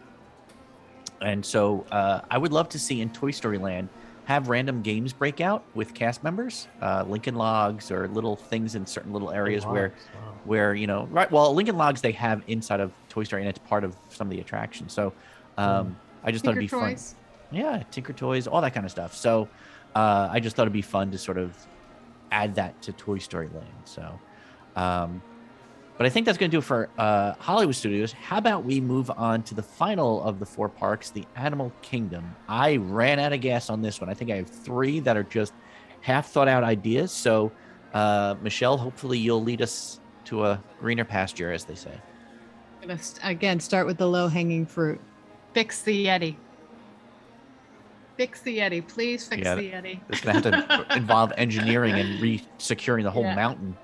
and 1.23 1.45
so 1.45 1.85
uh, 1.91 2.21
I 2.29 2.37
would 2.37 2.51
love 2.51 2.69
to 2.69 2.79
see 2.79 3.01
in 3.01 3.09
Toy 3.09 3.31
Story 3.31 3.57
Land 3.57 3.89
have 4.25 4.47
random 4.47 4.81
games 4.81 5.11
break 5.11 5.41
out 5.41 5.63
with 5.73 5.93
cast 5.93 6.23
members, 6.23 6.67
uh, 6.81 7.03
Lincoln 7.07 7.35
Logs 7.35 7.91
or 7.91 8.07
little 8.07 8.35
things 8.37 8.75
in 8.75 8.85
certain 8.85 9.11
little 9.11 9.31
areas 9.31 9.65
where, 9.65 9.89
Wow. 10.15 10.33
where 10.45 10.73
you 10.75 10.87
know, 10.87 11.07
right? 11.11 11.29
Well, 11.29 11.53
Lincoln 11.53 11.77
Logs 11.77 11.99
they 12.01 12.13
have 12.13 12.41
inside 12.47 12.79
of 12.79 12.91
Toy 13.09 13.23
Story, 13.23 13.41
and 13.41 13.49
it's 13.49 13.59
part 13.59 13.83
of 13.83 13.95
some 14.09 14.27
of 14.27 14.31
the 14.31 14.39
attractions. 14.39 14.93
So 14.93 15.11
um, 15.57 15.97
I 16.23 16.31
just 16.31 16.45
thought 16.45 16.51
it'd 16.51 16.61
be 16.61 16.67
Tinker 16.67 16.95
fun. 16.95 16.97
Yeah, 17.51 17.83
Tinker 17.91 18.13
Toys, 18.13 18.47
all 18.47 18.61
that 18.61 18.73
kind 18.73 18.85
of 18.85 18.91
stuff. 18.91 19.13
So 19.13 19.49
uh, 19.95 20.29
I 20.31 20.39
just 20.39 20.55
thought 20.55 20.63
it'd 20.63 20.73
be 20.73 20.81
fun 20.81 21.11
to 21.11 21.17
sort 21.17 21.37
of 21.37 21.55
add 22.31 22.55
that 22.55 22.81
to 22.83 22.93
Toy 22.93 23.17
Story 23.19 23.49
Land. 23.53 23.67
So, 23.85 24.19
um, 24.75 25.21
but 25.97 26.05
I 26.05 26.09
think 26.09 26.25
that's 26.25 26.37
going 26.37 26.49
to 26.49 26.55
do 26.55 26.59
it 26.59 26.63
for 26.63 26.89
uh, 26.97 27.33
Hollywood 27.39 27.75
Studios. 27.75 28.11
How 28.13 28.37
about 28.37 28.63
we 28.65 28.81
move 28.81 29.11
on 29.11 29.43
to 29.43 29.55
the 29.55 29.61
final 29.63 30.23
of 30.23 30.39
the 30.39 30.45
four 30.45 30.67
parks, 30.69 31.09
the 31.11 31.25
Animal 31.35 31.71
Kingdom? 31.81 32.35
I 32.47 32.77
ran 32.77 33.19
out 33.19 33.31
of 33.33 33.41
gas 33.41 33.69
on 33.69 33.81
this 33.81 34.01
one. 34.01 34.09
I 34.09 34.13
think 34.13 34.31
I 34.31 34.37
have 34.37 34.49
three 34.49 34.99
that 35.01 35.15
are 35.15 35.23
just 35.23 35.53
half 36.01 36.29
thought 36.31 36.47
out 36.47 36.63
ideas. 36.63 37.11
So, 37.11 37.51
uh, 37.93 38.35
Michelle, 38.41 38.77
hopefully 38.77 39.17
you'll 39.19 39.43
lead 39.43 39.61
us 39.61 39.99
to 40.25 40.45
a 40.45 40.61
greener 40.79 41.05
pasture, 41.05 41.51
as 41.51 41.65
they 41.65 41.75
say. 41.75 41.93
I'm 42.81 42.87
Gonna 42.89 42.99
st- 43.01 43.23
again 43.29 43.59
start 43.59 43.85
with 43.85 43.97
the 43.97 44.07
low 44.07 44.27
hanging 44.27 44.65
fruit. 44.65 44.99
Fix 45.53 45.83
the 45.83 46.07
Yeti. 46.07 46.35
Fix 48.17 48.41
the 48.41 48.57
Yeti, 48.57 48.85
please. 48.87 49.27
Fix 49.27 49.43
Yeah, 49.43 49.55
the 49.55 49.71
Yeti. 49.71 49.99
It's 50.09 50.21
going 50.21 50.41
to 50.41 50.51
have 50.51 50.87
to 50.87 50.95
involve 50.97 51.31
engineering 51.37 51.93
and 51.95 52.21
re-securing 52.21 53.03
the 53.03 53.11
whole 53.11 53.23
Yeah. 53.23 53.35
mountain. 53.35 53.77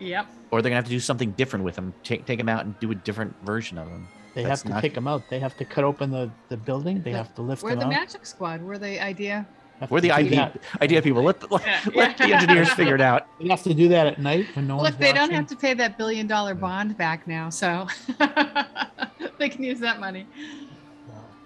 Yep. 0.00 0.26
or 0.50 0.62
they're 0.62 0.70
gonna 0.70 0.76
have 0.76 0.84
to 0.86 0.90
do 0.90 0.98
something 1.00 1.30
different 1.32 1.64
with 1.64 1.76
them. 1.76 1.92
Take 2.02 2.26
take 2.26 2.38
them 2.38 2.48
out 2.48 2.64
and 2.64 2.78
do 2.80 2.90
a 2.90 2.94
different 2.94 3.34
version 3.44 3.78
of 3.78 3.88
them. 3.88 4.08
They 4.34 4.42
That's 4.44 4.62
have 4.62 4.68
to 4.68 4.74
not- 4.74 4.80
take 4.82 4.94
them 4.94 5.06
out. 5.08 5.22
They 5.28 5.40
have 5.40 5.56
to 5.58 5.64
cut 5.64 5.84
open 5.84 6.10
the, 6.10 6.30
the 6.48 6.56
building. 6.56 7.02
They 7.02 7.12
The- 7.12 7.18
have 7.18 7.34
to 7.34 7.42
lift 7.42 7.62
We're 7.62 7.70
them 7.70 7.80
the 7.80 7.84
out. 7.86 7.90
Magic 7.90 8.24
Squad. 8.26 8.62
We're 8.62 8.78
the 8.78 9.00
idea. 9.00 9.46
Have 9.80 9.90
We're 9.90 9.98
to 9.98 10.02
the 10.02 10.08
do 10.08 10.14
idea 10.14 10.52
that. 10.72 10.82
idea 10.82 11.02
people. 11.02 11.22
Let 11.22 11.40
the, 11.40 11.46
let, 11.50 11.64
Yeah, 11.66 11.80
let 11.94 12.18
the 12.18 12.24
engineers 12.34 12.70
figure 12.72 12.94
it 12.94 13.00
out. 13.00 13.26
They 13.40 13.48
have 13.48 13.62
to 13.62 13.72
do 13.74 13.88
that 13.88 14.06
at 14.06 14.18
night 14.20 14.46
when 14.54 14.66
no 14.68 14.76
one's 14.76 14.90
Look, 14.90 14.98
they 14.98 15.12
don't 15.12 15.22
watching. 15.22 15.34
have 15.36 15.46
to 15.48 15.56
pay 15.56 15.72
that 15.74 15.96
billion 15.98 16.26
dollar 16.26 16.54
bond 16.54 16.96
back 16.98 17.26
now, 17.26 17.48
so 17.50 17.86
they 19.38 19.48
can 19.48 19.62
use 19.64 19.80
that 19.80 19.98
money. 20.00 20.26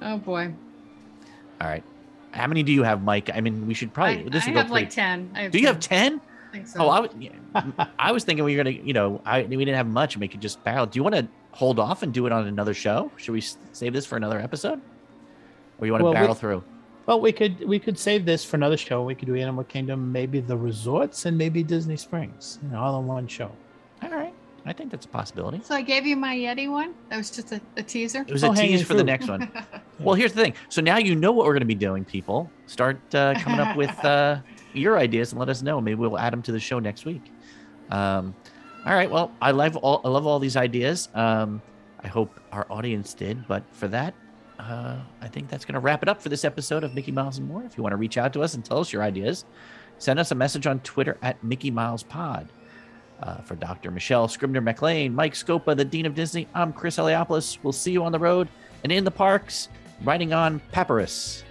Oh 0.02 0.18
boy. 0.18 0.52
All 1.60 1.68
right. 1.68 1.84
How 2.32 2.48
many 2.48 2.62
do 2.64 2.72
you 2.72 2.82
have, 2.82 3.02
Mike? 3.02 3.30
I 3.32 3.40
mean, 3.40 3.66
we 3.68 3.74
should 3.74 3.94
probably. 3.94 4.26
I, 4.26 4.28
this 4.28 4.44
I 4.44 4.48
will 4.48 4.54
go 4.54 4.60
have 4.62 4.70
like 4.72 4.90
10. 4.90 5.30
I 5.34 5.42
have 5.42 5.52
Do 5.52 5.58
you 5.60 5.68
have 5.68 5.78
10. 5.80 6.20
Ten? 6.54 6.62
I 6.62 6.66
think 6.66 6.68
so. 6.68 6.80
Oh, 6.84 6.88
I 6.88 7.00
was. 7.00 7.88
I 7.98 8.12
was 8.12 8.24
thinking 8.24 8.44
we 8.44 8.56
were 8.56 8.62
gonna. 8.64 8.76
You 8.76 8.92
know, 8.92 9.20
I 9.24 9.42
we 9.42 9.56
didn't 9.56 9.76
have 9.76 9.86
much, 9.86 10.14
and 10.14 10.20
we 10.20 10.28
could 10.28 10.40
just 10.40 10.62
barrel. 10.64 10.86
Do 10.86 10.98
you 10.98 11.02
want 11.02 11.14
to 11.14 11.26
hold 11.52 11.78
off 11.78 12.02
and 12.02 12.12
do 12.12 12.26
it 12.26 12.32
on 12.32 12.46
another 12.46 12.74
show? 12.74 13.10
Should 13.16 13.32
we 13.32 13.40
save 13.72 13.92
this 13.92 14.06
for 14.06 14.16
another 14.16 14.40
episode, 14.40 14.80
or 15.78 15.86
you 15.86 15.92
want 15.92 16.00
to 16.00 16.04
Well, 16.04 16.12
we- 16.12 16.18
barrel 16.18 16.34
through? 16.34 16.64
Well, 17.06 17.20
we 17.20 17.32
could 17.32 17.66
we 17.68 17.78
could 17.78 17.98
save 17.98 18.24
this 18.24 18.44
for 18.44 18.56
another 18.56 18.78
show. 18.78 19.02
We 19.04 19.14
could 19.14 19.26
do 19.26 19.34
Animal 19.34 19.64
Kingdom, 19.64 20.10
maybe 20.10 20.40
the 20.40 20.56
resorts, 20.56 21.26
and 21.26 21.36
maybe 21.36 21.62
Disney 21.62 21.96
Springs, 21.96 22.58
you 22.62 22.70
know, 22.70 22.80
all 22.80 22.98
in 22.98 23.06
one 23.06 23.28
show. 23.28 23.50
All 24.02 24.08
right. 24.10 24.32
I 24.66 24.72
think 24.72 24.90
that's 24.90 25.04
a 25.04 25.08
possibility. 25.10 25.60
so 25.62 25.74
I 25.74 25.82
gave 25.82 26.06
you 26.06 26.16
my 26.16 26.34
Yeti 26.34 26.70
one. 26.70 26.94
That 27.10 27.18
was 27.18 27.30
just 27.30 27.52
a, 27.52 27.60
a 27.76 27.82
teaser. 27.82 28.22
It 28.22 28.30
was 28.32 28.42
Oh, 28.42 28.52
a 28.52 28.56
tease 28.56 28.82
for 28.82 28.94
the 28.94 29.04
next 29.04 29.28
one. 29.28 29.50
Well, 30.00 30.14
here's 30.16 30.32
the 30.32 30.42
thing. 30.42 30.54
So 30.70 30.80
now 30.80 30.96
you 30.96 31.14
know 31.14 31.30
what 31.30 31.44
we're 31.46 31.52
going 31.52 31.60
to 31.60 31.66
be 31.66 31.74
doing, 31.74 32.04
people. 32.04 32.50
Start 32.66 32.98
uh, 33.14 33.34
coming 33.38 33.60
up 33.60 33.76
with 33.76 33.96
uh, 34.04 34.38
your 34.76 34.98
ideas 34.98 35.32
and 35.32 35.38
let 35.38 35.48
us 35.48 35.62
know. 35.62 35.80
Maybe 35.80 35.96
we'll 35.96 36.18
add 36.18 36.32
them 36.32 36.42
to 36.42 36.52
the 36.52 36.60
show 36.60 36.78
next 36.78 37.04
week. 37.04 37.22
Um, 37.90 38.34
all 38.86 38.94
right. 38.94 39.10
Well, 39.10 39.32
I 39.40 39.50
love 39.50 39.76
all 39.76 40.00
I 40.04 40.08
love 40.08 40.26
all 40.26 40.38
these 40.38 40.56
ideas. 40.56 41.08
Um, 41.14 41.62
I 42.02 42.08
hope 42.08 42.38
our 42.52 42.66
audience 42.70 43.14
did. 43.14 43.46
But 43.48 43.62
for 43.72 43.88
that, 43.88 44.14
uh, 44.58 44.98
I 45.20 45.28
think 45.28 45.48
that's 45.48 45.64
going 45.64 45.74
to 45.74 45.80
wrap 45.80 46.02
it 46.02 46.08
up 46.08 46.20
for 46.20 46.28
this 46.28 46.44
episode 46.44 46.84
of 46.84 46.94
Mickey 46.94 47.12
Miles 47.12 47.38
and 47.38 47.48
More. 47.48 47.64
If 47.64 47.76
you 47.76 47.82
want 47.82 47.92
to 47.92 47.96
reach 47.96 48.18
out 48.18 48.32
to 48.34 48.42
us 48.42 48.54
and 48.54 48.64
tell 48.64 48.78
us 48.78 48.92
your 48.92 49.02
ideas, 49.02 49.44
send 49.98 50.18
us 50.18 50.30
a 50.30 50.34
message 50.34 50.66
on 50.66 50.80
Twitter 50.80 51.16
at 51.22 51.42
Mickey 51.42 51.70
Miles 51.70 52.02
Pod. 52.02 52.48
Uh, 53.22 53.36
for 53.42 53.54
Dr. 53.54 53.92
Michelle 53.92 54.26
Scribner 54.26 54.60
McLean, 54.60 55.14
Mike 55.14 55.34
Scopa, 55.34 55.74
the 55.74 55.84
Dean 55.84 56.04
of 56.04 56.16
Disney, 56.16 56.48
I'm 56.52 56.72
Chris 56.72 56.96
Eliopoulos. 56.96 57.58
We'll 57.62 57.72
see 57.72 57.92
you 57.92 58.04
on 58.04 58.10
the 58.10 58.18
road 58.18 58.48
and 58.82 58.92
in 58.92 59.04
the 59.04 59.10
parks, 59.10 59.68
riding 60.02 60.32
on 60.32 60.60
Papyrus. 60.72 61.43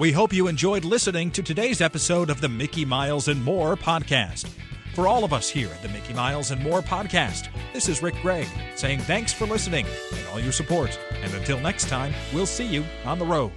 We 0.00 0.12
hope 0.12 0.32
you 0.32 0.48
enjoyed 0.48 0.86
listening 0.86 1.30
to 1.32 1.42
today's 1.42 1.82
episode 1.82 2.30
of 2.30 2.40
the 2.40 2.48
Mickey 2.48 2.86
Miles 2.86 3.28
and 3.28 3.44
More 3.44 3.76
podcast. 3.76 4.48
For 4.94 5.06
all 5.06 5.24
of 5.24 5.34
us 5.34 5.50
here 5.50 5.68
at 5.68 5.82
the 5.82 5.90
Mickey 5.90 6.14
Miles 6.14 6.52
and 6.52 6.62
More 6.62 6.80
podcast, 6.80 7.48
this 7.74 7.86
is 7.86 8.02
Rick 8.02 8.14
Gray 8.22 8.46
saying 8.76 9.00
thanks 9.00 9.34
for 9.34 9.46
listening 9.46 9.84
and 9.84 10.26
all 10.32 10.40
your 10.40 10.52
support. 10.52 10.98
And 11.16 11.34
until 11.34 11.60
next 11.60 11.90
time, 11.90 12.14
we'll 12.32 12.46
see 12.46 12.64
you 12.64 12.82
on 13.04 13.18
the 13.18 13.26
road. 13.26 13.52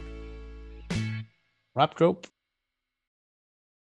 Rap 1.75 1.95
trope. 1.95 2.27